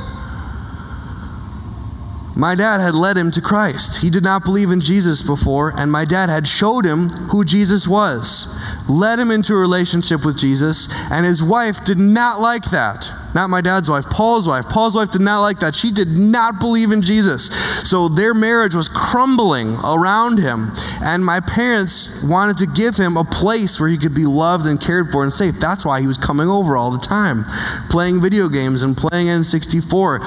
My 2.35 2.55
dad 2.55 2.81
had 2.81 2.95
led 2.95 3.19
him 3.19 3.31
to 3.33 3.43
Christ. 3.43 4.01
He 4.01 4.09
did 4.09 4.25
not 4.25 4.45
believe 4.45 4.71
in 4.71 4.81
Jesus 4.81 5.21
before, 5.21 5.73
and 5.77 5.93
my 5.93 6.07
dad 6.07 6.31
had 6.31 6.49
showed 6.49 6.87
him 6.87 7.11
who 7.31 7.45
Jesus 7.45 7.87
was, 7.87 8.47
led 8.89 9.19
him 9.19 9.31
into 9.31 9.53
a 9.53 9.59
relationship 9.59 10.25
with 10.25 10.39
Jesus, 10.39 10.89
and 11.11 11.27
his 11.27 11.43
wife 11.43 11.85
did 11.85 11.99
not 11.99 12.41
like 12.41 12.65
that. 12.71 13.13
Not 13.35 13.49
my 13.49 13.61
dad's 13.61 13.89
wife, 13.89 14.05
Paul's 14.11 14.47
wife. 14.47 14.67
Paul's 14.69 14.95
wife 14.95 15.11
did 15.11 15.23
not 15.23 15.41
like 15.41 15.61
that. 15.61 15.75
She 15.75 15.91
did 15.91 16.09
not 16.09 16.61
believe 16.61 16.91
in 16.91 17.01
Jesus. 17.01 17.47
So 17.89 18.09
their 18.09 18.35
marriage 18.35 18.75
was 18.75 18.89
crumbling 18.89 19.77
around 19.85 20.39
him, 20.39 20.71
and 21.03 21.25
my 21.25 21.41
parents 21.41 22.23
wanted 22.23 22.59
to 22.59 22.67
give 22.67 22.97
him 22.97 23.17
a 23.17 23.25
place 23.25 23.81
where 23.81 23.89
he 23.89 23.97
could 23.97 24.15
be 24.15 24.27
loved 24.27 24.67
and 24.67 24.81
cared 24.81 25.11
for 25.11 25.25
and 25.25 25.33
safe. 25.33 25.55
That's 25.59 25.85
why 25.85 26.01
he 26.01 26.07
was 26.07 26.19
coming 26.19 26.49
over 26.49 26.77
all 26.77 26.91
the 26.91 26.99
time, 26.99 27.45
playing 27.89 28.21
video 28.21 28.49
games 28.49 28.83
and 28.83 28.97
playing 28.97 29.29
N64. 29.29 30.21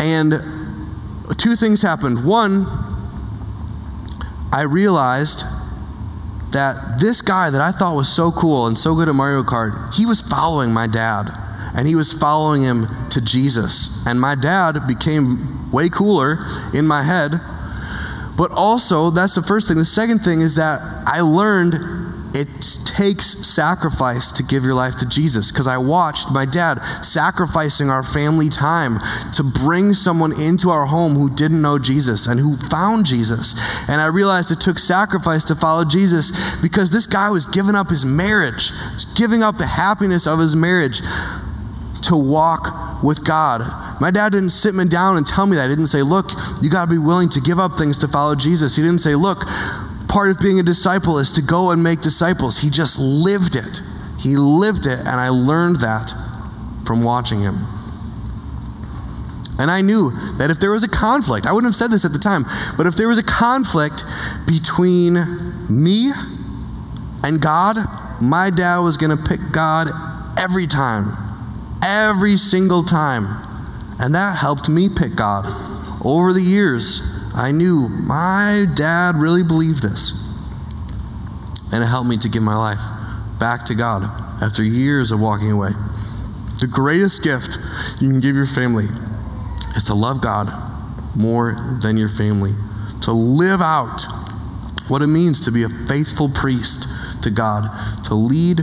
And 0.00 0.32
two 1.38 1.54
things 1.54 1.82
happened. 1.82 2.24
One, 2.24 2.66
I 4.52 4.62
realized 4.62 5.44
that 6.52 6.98
this 7.00 7.20
guy 7.22 7.50
that 7.50 7.60
I 7.60 7.72
thought 7.72 7.96
was 7.96 8.08
so 8.08 8.30
cool 8.30 8.66
and 8.66 8.78
so 8.78 8.94
good 8.94 9.08
at 9.08 9.14
Mario 9.14 9.42
Kart, 9.42 9.94
he 9.94 10.06
was 10.06 10.20
following 10.20 10.72
my 10.72 10.86
dad. 10.86 11.43
And 11.74 11.88
he 11.88 11.94
was 11.94 12.12
following 12.12 12.62
him 12.62 12.86
to 13.10 13.20
Jesus. 13.20 14.06
And 14.06 14.20
my 14.20 14.34
dad 14.34 14.86
became 14.86 15.70
way 15.72 15.88
cooler 15.88 16.38
in 16.72 16.86
my 16.86 17.02
head. 17.02 17.32
But 18.36 18.50
also, 18.52 19.10
that's 19.10 19.34
the 19.34 19.42
first 19.42 19.68
thing. 19.68 19.76
The 19.76 19.84
second 19.84 20.20
thing 20.20 20.40
is 20.40 20.56
that 20.56 20.80
I 21.06 21.20
learned 21.20 21.74
it 22.34 22.48
takes 22.84 23.46
sacrifice 23.46 24.32
to 24.32 24.42
give 24.42 24.64
your 24.64 24.74
life 24.74 24.96
to 24.96 25.08
Jesus 25.08 25.52
because 25.52 25.68
I 25.68 25.78
watched 25.78 26.32
my 26.32 26.44
dad 26.44 26.80
sacrificing 27.00 27.90
our 27.90 28.02
family 28.02 28.48
time 28.48 28.98
to 29.34 29.44
bring 29.44 29.94
someone 29.94 30.38
into 30.40 30.70
our 30.70 30.86
home 30.86 31.14
who 31.14 31.30
didn't 31.30 31.62
know 31.62 31.78
Jesus 31.78 32.26
and 32.26 32.40
who 32.40 32.56
found 32.56 33.06
Jesus. 33.06 33.54
And 33.88 34.00
I 34.00 34.06
realized 34.06 34.50
it 34.50 34.60
took 34.60 34.80
sacrifice 34.80 35.44
to 35.44 35.54
follow 35.54 35.84
Jesus 35.84 36.32
because 36.60 36.90
this 36.90 37.06
guy 37.06 37.30
was 37.30 37.46
giving 37.46 37.76
up 37.76 37.90
his 37.90 38.04
marriage, 38.04 38.72
giving 39.14 39.44
up 39.44 39.56
the 39.56 39.66
happiness 39.66 40.26
of 40.26 40.40
his 40.40 40.56
marriage 40.56 41.02
to 42.08 42.16
walk 42.16 43.02
with 43.02 43.24
God. 43.24 43.60
My 44.00 44.10
dad 44.10 44.32
didn't 44.32 44.50
sit 44.50 44.74
me 44.74 44.86
down 44.86 45.16
and 45.16 45.26
tell 45.26 45.46
me 45.46 45.56
that. 45.56 45.68
He 45.68 45.76
didn't 45.76 45.88
say, 45.88 46.02
Look, 46.02 46.30
you 46.62 46.70
got 46.70 46.86
to 46.86 46.90
be 46.90 46.98
willing 46.98 47.28
to 47.30 47.40
give 47.40 47.58
up 47.58 47.76
things 47.76 47.98
to 48.00 48.08
follow 48.08 48.34
Jesus. 48.34 48.76
He 48.76 48.82
didn't 48.82 49.00
say, 49.00 49.14
Look, 49.14 49.38
part 50.08 50.30
of 50.30 50.40
being 50.40 50.58
a 50.58 50.62
disciple 50.62 51.18
is 51.18 51.32
to 51.32 51.42
go 51.42 51.70
and 51.70 51.82
make 51.82 52.00
disciples. 52.00 52.58
He 52.58 52.70
just 52.70 52.98
lived 52.98 53.54
it. 53.54 53.80
He 54.18 54.36
lived 54.36 54.86
it, 54.86 54.98
and 54.98 55.08
I 55.08 55.28
learned 55.28 55.80
that 55.80 56.12
from 56.86 57.02
watching 57.02 57.40
him. 57.40 57.56
And 59.58 59.70
I 59.70 59.82
knew 59.82 60.10
that 60.38 60.50
if 60.50 60.58
there 60.58 60.72
was 60.72 60.82
a 60.82 60.88
conflict, 60.88 61.46
I 61.46 61.52
wouldn't 61.52 61.72
have 61.72 61.76
said 61.76 61.92
this 61.92 62.04
at 62.04 62.12
the 62.12 62.18
time, 62.18 62.44
but 62.76 62.86
if 62.86 62.96
there 62.96 63.06
was 63.06 63.18
a 63.18 63.22
conflict 63.22 64.02
between 64.46 65.14
me 65.70 66.10
and 67.22 67.40
God, 67.40 67.76
my 68.20 68.50
dad 68.50 68.78
was 68.78 68.96
going 68.96 69.16
to 69.16 69.22
pick 69.22 69.40
God 69.52 69.88
every 70.38 70.66
time. 70.66 71.23
Every 71.84 72.36
single 72.36 72.82
time. 72.82 73.42
And 74.00 74.14
that 74.14 74.38
helped 74.38 74.68
me 74.68 74.88
pick 74.88 75.14
God. 75.14 75.44
Over 76.04 76.32
the 76.32 76.40
years, 76.40 77.00
I 77.34 77.52
knew 77.52 77.88
my 77.88 78.64
dad 78.74 79.16
really 79.16 79.42
believed 79.42 79.82
this. 79.82 80.12
And 81.72 81.82
it 81.82 81.86
helped 81.86 82.08
me 82.08 82.16
to 82.18 82.28
give 82.28 82.42
my 82.42 82.56
life 82.56 82.80
back 83.38 83.64
to 83.66 83.74
God 83.74 84.02
after 84.42 84.62
years 84.62 85.10
of 85.10 85.20
walking 85.20 85.50
away. 85.50 85.70
The 86.60 86.68
greatest 86.70 87.22
gift 87.22 87.58
you 88.00 88.08
can 88.08 88.20
give 88.20 88.36
your 88.36 88.46
family 88.46 88.86
is 89.76 89.84
to 89.84 89.94
love 89.94 90.20
God 90.20 90.52
more 91.16 91.78
than 91.82 91.96
your 91.96 92.08
family, 92.08 92.52
to 93.02 93.12
live 93.12 93.60
out 93.60 94.06
what 94.88 95.02
it 95.02 95.08
means 95.08 95.40
to 95.40 95.50
be 95.50 95.62
a 95.62 95.68
faithful 95.68 96.28
priest 96.28 96.86
to 97.22 97.30
God, 97.30 97.68
to 98.04 98.14
lead 98.14 98.60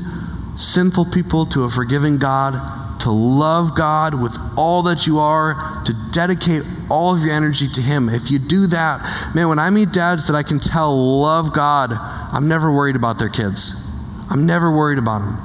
sinful 0.58 1.06
people 1.06 1.46
to 1.48 1.64
a 1.64 1.70
forgiving 1.70 2.18
God 2.18 2.81
to 3.02 3.12
love 3.12 3.76
God 3.76 4.20
with 4.22 4.38
all 4.58 4.84
that 4.84 5.08
you 5.08 5.20
are, 5.20 5.84
to 5.86 5.94
dedicate 6.12 6.64
all 6.90 7.14
of 7.14 7.22
your 7.22 7.32
energy 7.32 7.68
to 7.68 7.82
Him. 7.82 8.10
If 8.10 8.32
you 8.32 8.40
do 8.40 8.68
that, 8.68 9.32
man, 9.36 9.50
when 9.50 9.60
I 9.60 9.70
meet 9.70 9.92
dads 9.92 10.28
that 10.28 10.36
I 10.36 10.44
can 10.44 10.60
tell 10.60 10.96
love 10.96 11.54
God, 11.54 11.92
I'm 11.92 12.48
never 12.48 12.72
worried 12.72 12.96
about 12.96 13.20
their 13.20 13.30
kids. 13.30 13.88
I'm 14.30 14.46
never 14.46 14.72
worried 14.72 15.00
about 15.00 15.20
them 15.20 15.38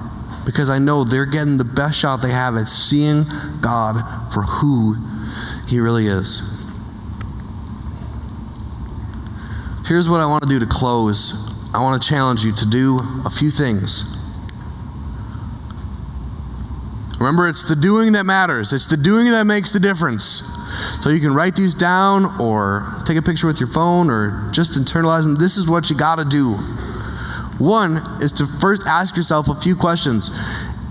because 0.44 0.70
I 0.70 0.78
know 0.78 1.02
they're 1.02 1.26
getting 1.26 1.56
the 1.56 1.64
best 1.64 1.98
shot 1.98 2.22
they 2.22 2.30
have 2.30 2.56
at 2.56 2.68
seeing 2.68 3.24
God 3.60 4.32
for 4.32 4.42
who 4.42 4.96
He 5.66 5.80
really 5.80 6.06
is. 6.06 6.62
Here's 9.86 10.08
what 10.08 10.20
I 10.20 10.26
want 10.26 10.42
to 10.42 10.48
do 10.48 10.58
to 10.58 10.66
close 10.66 11.52
I 11.74 11.82
want 11.82 12.02
to 12.02 12.08
challenge 12.08 12.42
you 12.42 12.52
to 12.52 12.66
do 12.66 12.98
a 13.26 13.30
few 13.30 13.50
things. 13.50 14.15
Remember, 17.18 17.48
it's 17.48 17.62
the 17.62 17.76
doing 17.76 18.12
that 18.12 18.26
matters. 18.26 18.72
It's 18.72 18.86
the 18.86 18.96
doing 18.96 19.26
that 19.30 19.44
makes 19.44 19.70
the 19.70 19.80
difference. 19.80 20.42
So 21.00 21.10
you 21.10 21.20
can 21.20 21.32
write 21.32 21.56
these 21.56 21.74
down 21.74 22.38
or 22.40 22.86
take 23.06 23.16
a 23.16 23.22
picture 23.22 23.46
with 23.46 23.58
your 23.58 23.68
phone 23.70 24.10
or 24.10 24.50
just 24.52 24.72
internalize 24.72 25.22
them. 25.22 25.36
This 25.36 25.56
is 25.56 25.68
what 25.68 25.88
you 25.88 25.96
got 25.96 26.18
to 26.18 26.24
do. 26.24 26.54
One 27.58 28.02
is 28.20 28.32
to 28.32 28.46
first 28.46 28.82
ask 28.86 29.16
yourself 29.16 29.48
a 29.48 29.54
few 29.54 29.76
questions. 29.76 30.30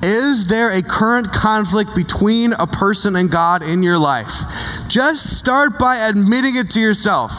Is 0.02 0.46
there 0.48 0.72
a 0.72 0.82
current 0.82 1.32
conflict 1.32 1.96
between 1.96 2.54
a 2.54 2.68
person 2.68 3.16
and 3.16 3.30
God 3.30 3.64
in 3.64 3.84
your 3.84 3.98
life? 3.98 4.34
Just 4.88 5.38
start 5.38 5.80
by 5.80 5.98
admitting 5.98 6.56
it 6.56 6.70
to 6.72 6.80
yourself. 6.80 7.32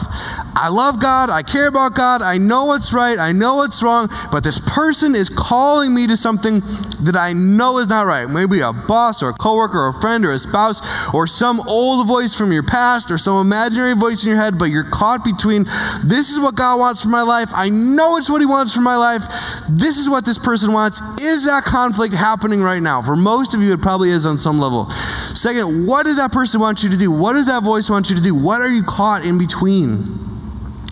I 0.59 0.69
love 0.69 0.99
God, 0.99 1.29
I 1.29 1.43
care 1.43 1.67
about 1.67 1.93
God, 1.93 2.23
I 2.23 2.39
know 2.39 2.65
what's 2.65 2.91
right, 2.91 3.19
I 3.19 3.31
know 3.31 3.57
what's 3.57 3.83
wrong, 3.83 4.09
but 4.31 4.43
this 4.43 4.57
person 4.57 5.13
is 5.13 5.29
calling 5.29 5.93
me 5.93 6.07
to 6.07 6.17
something 6.17 6.61
that 7.05 7.15
I 7.15 7.33
know 7.33 7.77
is 7.77 7.87
not 7.87 8.07
right. 8.07 8.27
Maybe 8.27 8.61
a 8.61 8.73
boss 8.73 9.21
or 9.21 9.29
a 9.29 9.33
coworker 9.33 9.77
or 9.77 9.89
a 9.89 10.01
friend 10.01 10.25
or 10.25 10.31
a 10.31 10.39
spouse 10.39 10.81
or 11.13 11.27
some 11.27 11.59
old 11.67 12.07
voice 12.07 12.35
from 12.35 12.51
your 12.51 12.63
past 12.63 13.11
or 13.11 13.19
some 13.19 13.39
imaginary 13.45 13.93
voice 13.93 14.23
in 14.23 14.29
your 14.29 14.39
head, 14.39 14.57
but 14.57 14.65
you're 14.65 14.89
caught 14.89 15.23
between 15.23 15.65
this 16.03 16.31
is 16.31 16.39
what 16.39 16.55
God 16.55 16.79
wants 16.79 17.03
for 17.03 17.09
my 17.09 17.21
life, 17.21 17.49
I 17.53 17.69
know 17.69 18.17
it's 18.17 18.29
what 18.29 18.41
He 18.41 18.47
wants 18.47 18.73
for 18.73 18.81
my 18.81 18.95
life, 18.95 19.21
this 19.69 19.97
is 19.97 20.09
what 20.09 20.25
this 20.25 20.39
person 20.39 20.73
wants. 20.73 21.01
Is 21.21 21.45
that 21.45 21.65
conflict 21.65 22.15
happening 22.15 22.63
right 22.63 22.81
now? 22.81 23.03
For 23.03 23.15
most 23.15 23.53
of 23.53 23.61
you, 23.61 23.73
it 23.73 23.81
probably 23.83 24.09
is 24.09 24.25
on 24.25 24.39
some 24.39 24.57
level. 24.57 24.89
Second, 24.89 25.85
what 25.85 26.05
does 26.05 26.17
that 26.17 26.31
person 26.31 26.59
want 26.59 26.81
you 26.81 26.89
to 26.89 26.97
do? 26.97 27.11
What 27.11 27.33
does 27.33 27.45
that 27.45 27.61
voice 27.61 27.91
want 27.91 28.09
you 28.09 28.15
to 28.15 28.21
do? 28.21 28.33
What 28.33 28.59
are 28.61 28.69
you 28.69 28.81
caught 28.81 29.23
in 29.23 29.37
between? 29.37 30.26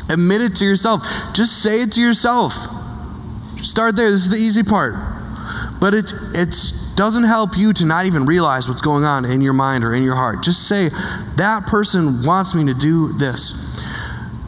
Admit 0.09 0.41
it 0.41 0.55
to 0.57 0.65
yourself. 0.65 1.01
Just 1.33 1.63
say 1.63 1.81
it 1.81 1.91
to 1.93 2.01
yourself. 2.01 2.53
Start 3.57 3.95
there. 3.95 4.11
This 4.11 4.25
is 4.25 4.31
the 4.31 4.37
easy 4.37 4.63
part. 4.63 4.93
But 5.79 5.93
it 5.93 6.13
it's, 6.33 6.95
doesn't 6.95 7.25
help 7.25 7.57
you 7.57 7.73
to 7.73 7.85
not 7.85 8.05
even 8.05 8.25
realize 8.25 8.69
what's 8.69 8.81
going 8.81 9.03
on 9.03 9.25
in 9.25 9.41
your 9.41 9.53
mind 9.53 9.83
or 9.83 9.93
in 9.93 10.03
your 10.03 10.15
heart. 10.15 10.43
Just 10.43 10.67
say, 10.67 10.89
that 11.35 11.63
person 11.67 12.23
wants 12.23 12.55
me 12.55 12.65
to 12.67 12.73
do 12.73 13.11
this. 13.13 13.61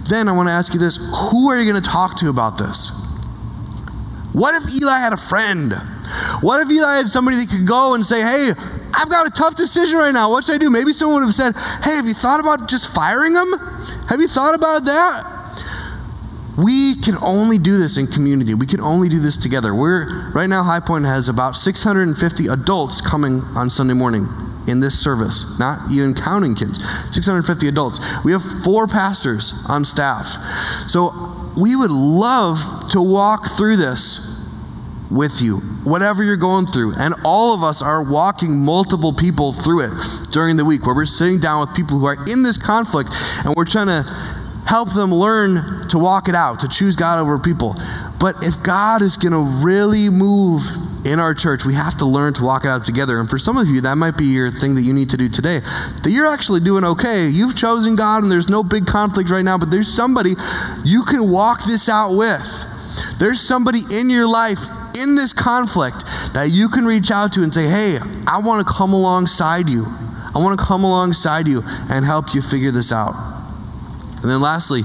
Then 0.10 0.30
I 0.30 0.32
want 0.32 0.48
to 0.48 0.54
ask 0.54 0.74
you 0.74 0.80
this 0.80 0.98
who 1.32 1.50
are 1.50 1.60
you 1.60 1.70
going 1.70 1.82
to 1.82 1.90
talk 1.90 2.16
to 2.18 2.30
about 2.30 2.58
this? 2.58 2.92
What 4.32 4.56
if 4.56 4.74
Eli 4.74 4.98
had 4.98 5.12
a 5.14 5.18
friend 5.18 5.74
What 6.42 6.62
if 6.66 6.72
Eli 6.72 6.98
had 6.98 7.10
somebody 7.10 7.38
that 7.38 7.50
could 7.50 7.68
go 7.68 7.94
and 7.96 8.06
say, 8.06 8.22
hey, 8.22 8.52
I've 8.94 9.10
got 9.10 9.28
a 9.28 9.32
tough 9.32 9.56
decision 9.56 10.00
right 10.00 10.14
now. 10.14 10.30
What 10.32 10.46
should 10.46 10.56
I 10.56 10.58
do? 10.58 10.70
Maybe 10.70 10.94
someone 10.94 11.22
would 11.22 11.28
have 11.28 11.34
said, 11.34 11.56
hey, 11.84 11.96
have 11.96 12.06
you 12.06 12.14
thought 12.14 12.40
about 12.40 12.70
just 12.70 12.94
firing 12.94 13.36
him? 13.36 13.48
Have 14.10 14.22
you 14.22 14.28
thought 14.28 14.56
about 14.56 14.86
that? 14.86 15.37
We 16.58 16.96
can 16.96 17.16
only 17.22 17.60
do 17.60 17.78
this 17.78 17.98
in 17.98 18.08
community. 18.08 18.56
We 18.56 18.66
can 18.66 18.82
only 18.82 19.10
do 19.10 19.20
this 19.20 19.38
together. 19.38 19.76
We're 19.76 20.32
right 20.32 20.48
now 20.48 20.64
High 20.64 20.80
Point 20.80 21.06
has 21.06 21.30
about 21.30 21.56
650 21.56 22.48
adults 22.48 23.00
coming 23.00 23.42
on 23.56 23.70
Sunday 23.70 23.94
morning 23.94 24.28
in 24.68 24.80
this 24.80 25.00
service, 25.00 25.58
not 25.60 25.92
even 25.92 26.14
counting 26.14 26.56
kids. 26.56 26.80
650 27.12 27.68
adults. 27.68 28.00
We 28.26 28.32
have 28.32 28.44
four 28.64 28.88
pastors 28.88 29.54
on 29.70 29.86
staff. 29.86 30.26
So 30.88 31.54
we 31.58 31.76
would 31.76 31.92
love 31.92 32.90
to 32.90 33.02
walk 33.02 33.46
through 33.56 33.78
this 33.78 34.34
with 35.10 35.42
you, 35.42 35.60
whatever 35.84 36.24
you're 36.24 36.36
going 36.36 36.66
through. 36.66 36.94
And 36.96 37.14
all 37.24 37.54
of 37.54 37.64
us 37.64 37.82
are 37.82 38.04
walking 38.04 38.58
multiple 38.60 39.14
people 39.14 39.54
through 39.54 39.82
it 39.82 40.32
during 40.32 40.58
the 40.58 40.66
week 40.66 40.86
where 40.86 40.96
we're 40.96 41.06
sitting 41.06 41.40
down 41.40 41.62
with 41.62 41.76
people 41.76 42.00
who 42.00 42.06
are 42.06 42.18
in 42.30 42.44
this 42.44 42.58
conflict 42.58 43.10
and 43.46 43.56
we're 43.56 43.66
trying 43.66 43.88
to 43.88 44.04
help 44.68 44.94
them 44.94 45.14
learn 45.14 45.88
to 45.88 45.98
walk 45.98 46.28
it 46.28 46.36
out, 46.36 46.60
to 46.60 46.68
choose 46.68 46.96
God 46.96 47.20
over 47.20 47.40
people. 47.40 47.76
But 48.20 48.36
if 48.44 48.62
God 48.64 49.02
is 49.02 49.16
going 49.16 49.32
to 49.32 49.66
really 49.66 50.10
move 50.10 50.62
in 51.06 51.20
our 51.20 51.34
church, 51.34 51.64
we 51.64 51.74
have 51.74 51.96
to 51.98 52.06
learn 52.06 52.34
to 52.34 52.44
walk 52.44 52.66
it 52.66 52.68
out 52.68 52.84
together. 52.84 53.20
And 53.20 53.30
for 53.30 53.40
some 53.40 53.56
of 53.56 53.68
you, 53.68 53.80
that 53.82 53.96
might 53.96 54.18
be 54.18 54.26
your 54.26 54.52
thing 54.52 54.76
that 54.76 54.82
you 54.82 54.94
need 54.94 55.10
to 55.12 55.18
do 55.18 55.30
today. 55.30 55.60
That 56.04 56.10
you're 56.12 56.28
actually 56.28 56.60
doing 56.60 56.84
okay. 56.84 57.28
You've 57.28 57.56
chosen 57.56 57.96
God 57.96 58.24
and 58.24 58.32
there's 58.32 58.50
no 58.50 58.62
big 58.62 58.86
conflict 58.86 59.30
right 59.30 59.46
now, 59.46 59.58
but 59.58 59.72
there's 59.72 59.88
somebody 59.88 60.34
you 60.84 61.04
can 61.04 61.32
walk 61.32 61.64
this 61.66 61.88
out 61.88 62.16
with. 62.18 62.66
There's 63.20 63.40
somebody 63.40 63.82
in 63.98 64.10
your 64.10 64.28
life 64.28 64.60
in 65.02 65.16
this 65.16 65.32
conflict 65.32 66.04
that 66.34 66.50
you 66.52 66.68
can 66.68 66.86
reach 66.86 67.10
out 67.10 67.32
to 67.34 67.44
and 67.44 67.54
say, 67.54 67.70
hey, 67.70 68.00
I 68.28 68.40
want 68.40 68.68
to 68.68 68.74
come 68.74 68.92
alongside 68.92 69.70
you. 69.70 69.86
I 69.86 70.40
want 70.40 70.60
to 70.60 70.66
come 70.66 70.84
alongside 70.84 71.48
you 71.48 71.62
and 71.90 72.04
help 72.04 72.34
you 72.36 72.42
figure 72.42 72.72
this 72.72 72.92
out. 72.92 73.37
And 74.22 74.30
then 74.30 74.42
lastly, 74.42 74.82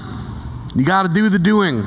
you 0.74 0.84
got 0.84 1.06
to 1.06 1.12
do 1.12 1.28
the 1.28 1.38
doing. 1.38 1.82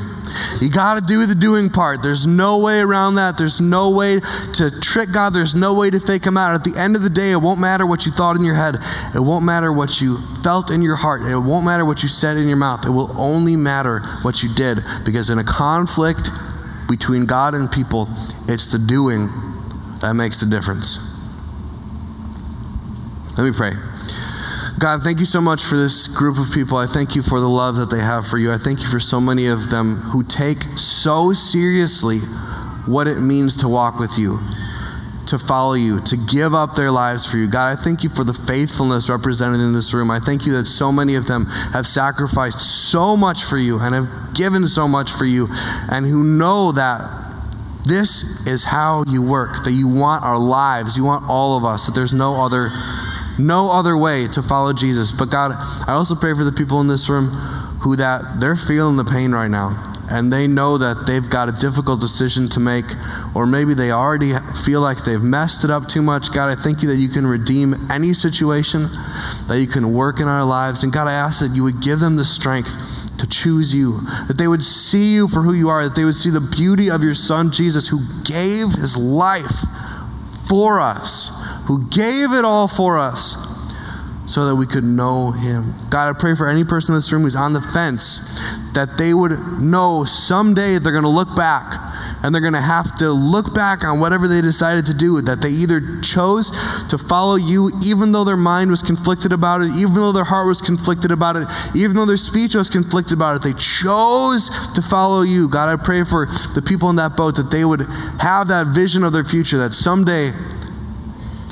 You 0.61 0.69
got 0.69 0.97
to 0.99 1.05
do 1.05 1.25
the 1.25 1.35
doing 1.35 1.69
part. 1.69 2.03
There's 2.03 2.27
no 2.27 2.59
way 2.59 2.79
around 2.79 3.15
that. 3.15 3.37
There's 3.37 3.61
no 3.61 3.91
way 3.91 4.19
to 4.53 4.81
trick 4.81 5.11
God. 5.11 5.33
There's 5.33 5.55
no 5.55 5.73
way 5.73 5.89
to 5.89 5.99
fake 5.99 6.25
Him 6.25 6.37
out. 6.37 6.53
At 6.53 6.63
the 6.63 6.77
end 6.79 6.95
of 6.95 7.03
the 7.03 7.09
day, 7.09 7.31
it 7.31 7.37
won't 7.37 7.59
matter 7.59 7.85
what 7.85 8.05
you 8.05 8.11
thought 8.11 8.35
in 8.35 8.43
your 8.43 8.55
head. 8.55 8.75
It 9.13 9.19
won't 9.19 9.45
matter 9.45 9.71
what 9.71 10.01
you 10.01 10.17
felt 10.43 10.71
in 10.71 10.81
your 10.81 10.95
heart. 10.95 11.21
It 11.21 11.37
won't 11.37 11.65
matter 11.65 11.85
what 11.85 12.03
you 12.03 12.09
said 12.09 12.37
in 12.37 12.47
your 12.47 12.57
mouth. 12.57 12.85
It 12.85 12.91
will 12.91 13.13
only 13.19 13.55
matter 13.55 13.99
what 14.21 14.43
you 14.43 14.53
did. 14.53 14.79
Because 15.05 15.29
in 15.29 15.39
a 15.39 15.43
conflict 15.43 16.29
between 16.87 17.25
God 17.25 17.53
and 17.53 17.71
people, 17.71 18.07
it's 18.47 18.71
the 18.71 18.79
doing 18.79 19.27
that 20.01 20.13
makes 20.15 20.37
the 20.37 20.45
difference. 20.45 21.13
Let 23.37 23.45
me 23.45 23.51
pray. 23.51 23.71
God, 24.77 25.03
thank 25.03 25.19
you 25.19 25.25
so 25.25 25.39
much 25.39 25.63
for 25.63 25.77
this 25.77 26.07
group 26.07 26.37
of 26.37 26.51
people. 26.53 26.77
I 26.77 26.85
thank 26.85 27.15
you 27.15 27.23
for 27.23 27.39
the 27.39 27.47
love 27.47 27.77
that 27.77 27.89
they 27.89 28.01
have 28.01 28.27
for 28.27 28.37
you. 28.37 28.51
I 28.51 28.57
thank 28.57 28.81
you 28.81 28.87
for 28.87 28.99
so 28.99 29.21
many 29.21 29.47
of 29.47 29.69
them 29.69 29.95
who 29.95 30.21
take 30.21 30.63
so 30.75 31.31
seriously 31.31 32.19
what 32.85 33.07
it 33.07 33.19
means 33.21 33.55
to 33.57 33.69
walk 33.69 33.99
with 33.99 34.17
you, 34.17 34.39
to 35.27 35.39
follow 35.39 35.75
you, 35.75 36.01
to 36.01 36.17
give 36.17 36.53
up 36.53 36.75
their 36.75 36.91
lives 36.91 37.25
for 37.25 37.37
you. 37.37 37.47
God, 37.47 37.71
I 37.71 37.81
thank 37.81 38.03
you 38.03 38.09
for 38.09 38.25
the 38.25 38.33
faithfulness 38.33 39.09
represented 39.09 39.61
in 39.61 39.71
this 39.71 39.93
room. 39.93 40.11
I 40.11 40.19
thank 40.19 40.45
you 40.45 40.51
that 40.53 40.65
so 40.65 40.91
many 40.91 41.15
of 41.15 41.25
them 41.25 41.45
have 41.71 41.87
sacrificed 41.87 42.59
so 42.59 43.15
much 43.15 43.45
for 43.45 43.57
you 43.57 43.79
and 43.79 43.95
have 43.95 44.09
given 44.33 44.67
so 44.67 44.89
much 44.89 45.09
for 45.09 45.25
you, 45.25 45.47
and 45.89 46.05
who 46.05 46.21
know 46.21 46.73
that 46.73 47.23
this 47.85 48.45
is 48.45 48.65
how 48.65 49.05
you 49.07 49.21
work, 49.21 49.63
that 49.63 49.71
you 49.71 49.87
want 49.87 50.25
our 50.25 50.37
lives, 50.37 50.97
you 50.97 51.05
want 51.05 51.23
all 51.29 51.55
of 51.55 51.63
us, 51.63 51.85
that 51.85 51.95
there's 51.95 52.13
no 52.13 52.43
other 52.43 52.71
no 53.37 53.69
other 53.71 53.97
way 53.97 54.27
to 54.29 54.41
follow 54.41 54.73
Jesus. 54.73 55.11
But 55.11 55.29
God, 55.29 55.51
I 55.87 55.93
also 55.93 56.15
pray 56.15 56.33
for 56.33 56.43
the 56.43 56.51
people 56.51 56.81
in 56.81 56.87
this 56.87 57.09
room 57.09 57.27
who 57.81 57.95
that 57.97 58.39
they're 58.39 58.55
feeling 58.55 58.97
the 58.97 59.05
pain 59.05 59.31
right 59.31 59.49
now 59.49 59.93
and 60.09 60.31
they 60.31 60.47
know 60.47 60.77
that 60.77 61.05
they've 61.07 61.29
got 61.29 61.49
a 61.49 61.51
difficult 61.51 61.99
decision 61.99 62.47
to 62.49 62.59
make 62.59 62.85
or 63.33 63.45
maybe 63.45 63.73
they 63.73 63.91
already 63.91 64.33
feel 64.63 64.81
like 64.81 65.03
they've 65.03 65.21
messed 65.21 65.63
it 65.63 65.71
up 65.71 65.87
too 65.87 66.01
much. 66.01 66.31
God, 66.33 66.49
I 66.49 66.61
thank 66.61 66.81
you 66.81 66.89
that 66.89 66.97
you 66.97 67.09
can 67.09 67.25
redeem 67.25 67.75
any 67.91 68.13
situation, 68.13 68.83
that 69.47 69.57
you 69.59 69.67
can 69.67 69.93
work 69.93 70.19
in 70.19 70.27
our 70.27 70.45
lives. 70.45 70.83
And 70.83 70.93
God, 70.93 71.07
I 71.07 71.13
ask 71.13 71.39
that 71.39 71.55
you 71.55 71.63
would 71.63 71.81
give 71.81 71.99
them 71.99 72.15
the 72.15 72.25
strength 72.25 73.17
to 73.17 73.27
choose 73.27 73.73
you, 73.73 73.99
that 74.27 74.37
they 74.37 74.47
would 74.47 74.63
see 74.63 75.13
you 75.13 75.27
for 75.27 75.41
who 75.41 75.53
you 75.53 75.69
are, 75.69 75.83
that 75.83 75.95
they 75.95 76.05
would 76.05 76.15
see 76.15 76.29
the 76.29 76.41
beauty 76.41 76.89
of 76.89 77.03
your 77.03 77.13
son 77.13 77.51
Jesus 77.51 77.87
who 77.87 77.99
gave 78.23 78.73
his 78.73 78.95
life 78.95 79.65
for 80.47 80.79
us 80.79 81.34
who 81.67 81.87
gave 81.89 82.31
it 82.31 82.45
all 82.45 82.67
for 82.67 82.97
us 82.97 83.35
so 84.27 84.45
that 84.45 84.55
we 84.55 84.65
could 84.65 84.83
know 84.83 85.31
him. 85.31 85.73
God, 85.89 86.15
I 86.15 86.19
pray 86.19 86.35
for 86.35 86.47
any 86.47 86.63
person 86.63 86.93
in 86.93 86.97
this 86.97 87.11
room 87.11 87.23
who's 87.23 87.35
on 87.35 87.53
the 87.53 87.61
fence 87.61 88.19
that 88.73 88.97
they 88.97 89.13
would 89.13 89.31
know 89.61 90.03
someday 90.03 90.77
they're 90.79 90.91
going 90.91 91.03
to 91.03 91.09
look 91.09 91.35
back 91.35 91.79
and 92.23 92.33
they're 92.33 92.41
going 92.41 92.53
to 92.53 92.61
have 92.61 92.95
to 92.95 93.11
look 93.11 93.53
back 93.53 93.83
on 93.83 93.99
whatever 93.99 94.27
they 94.27 94.41
decided 94.41 94.85
to 94.87 94.95
do, 94.95 95.21
that 95.21 95.43
they 95.43 95.49
either 95.49 96.01
chose 96.01 96.49
to 96.89 96.97
follow 96.97 97.35
you 97.35 97.71
even 97.85 98.11
though 98.11 98.23
their 98.23 98.35
mind 98.35 98.71
was 98.71 98.81
conflicted 98.81 99.31
about 99.31 99.61
it, 99.61 99.69
even 99.75 99.93
though 99.93 100.11
their 100.11 100.23
heart 100.23 100.47
was 100.47 100.59
conflicted 100.59 101.11
about 101.11 101.35
it, 101.35 101.47
even 101.75 101.95
though 101.95 102.05
their 102.05 102.17
speech 102.17 102.55
was 102.55 102.67
conflicted 102.69 103.13
about 103.13 103.35
it. 103.35 103.43
They 103.43 103.53
chose 103.53 104.49
to 104.73 104.81
follow 104.81 105.21
you. 105.21 105.47
God, 105.47 105.69
I 105.69 105.81
pray 105.81 106.03
for 106.03 106.25
the 106.55 106.63
people 106.65 106.89
in 106.89 106.95
that 106.95 107.15
boat 107.15 107.35
that 107.35 107.51
they 107.51 107.63
would 107.63 107.81
have 108.19 108.47
that 108.47 108.67
vision 108.73 109.03
of 109.03 109.13
their 109.13 109.23
future, 109.23 109.59
that 109.59 109.75
someday 109.75 110.31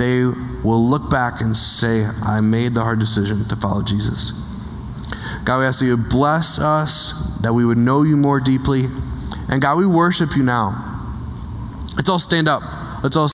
they 0.03 0.25
will 0.65 0.85
look 0.85 1.09
back 1.09 1.39
and 1.39 1.55
say, 1.55 2.03
I 2.03 2.41
made 2.41 2.73
the 2.73 2.81
hard 2.81 2.99
decision 2.99 3.45
to 3.47 3.55
follow 3.55 3.81
Jesus. 3.81 4.33
God, 5.45 5.59
we 5.59 5.65
ask 5.65 5.79
that 5.79 5.85
you 5.85 5.95
bless 5.95 6.59
us, 6.59 7.39
that 7.41 7.53
we 7.53 7.65
would 7.65 7.77
know 7.77 8.03
you 8.03 8.17
more 8.17 8.41
deeply. 8.41 8.81
And 9.49 9.61
God, 9.61 9.77
we 9.77 9.85
worship 9.87 10.35
you 10.35 10.43
now. 10.43 10.89
Let's 11.95 12.09
all 12.09 12.19
stand 12.19 12.49
up. 12.49 12.63
Let's 13.01 13.15
all 13.15 13.29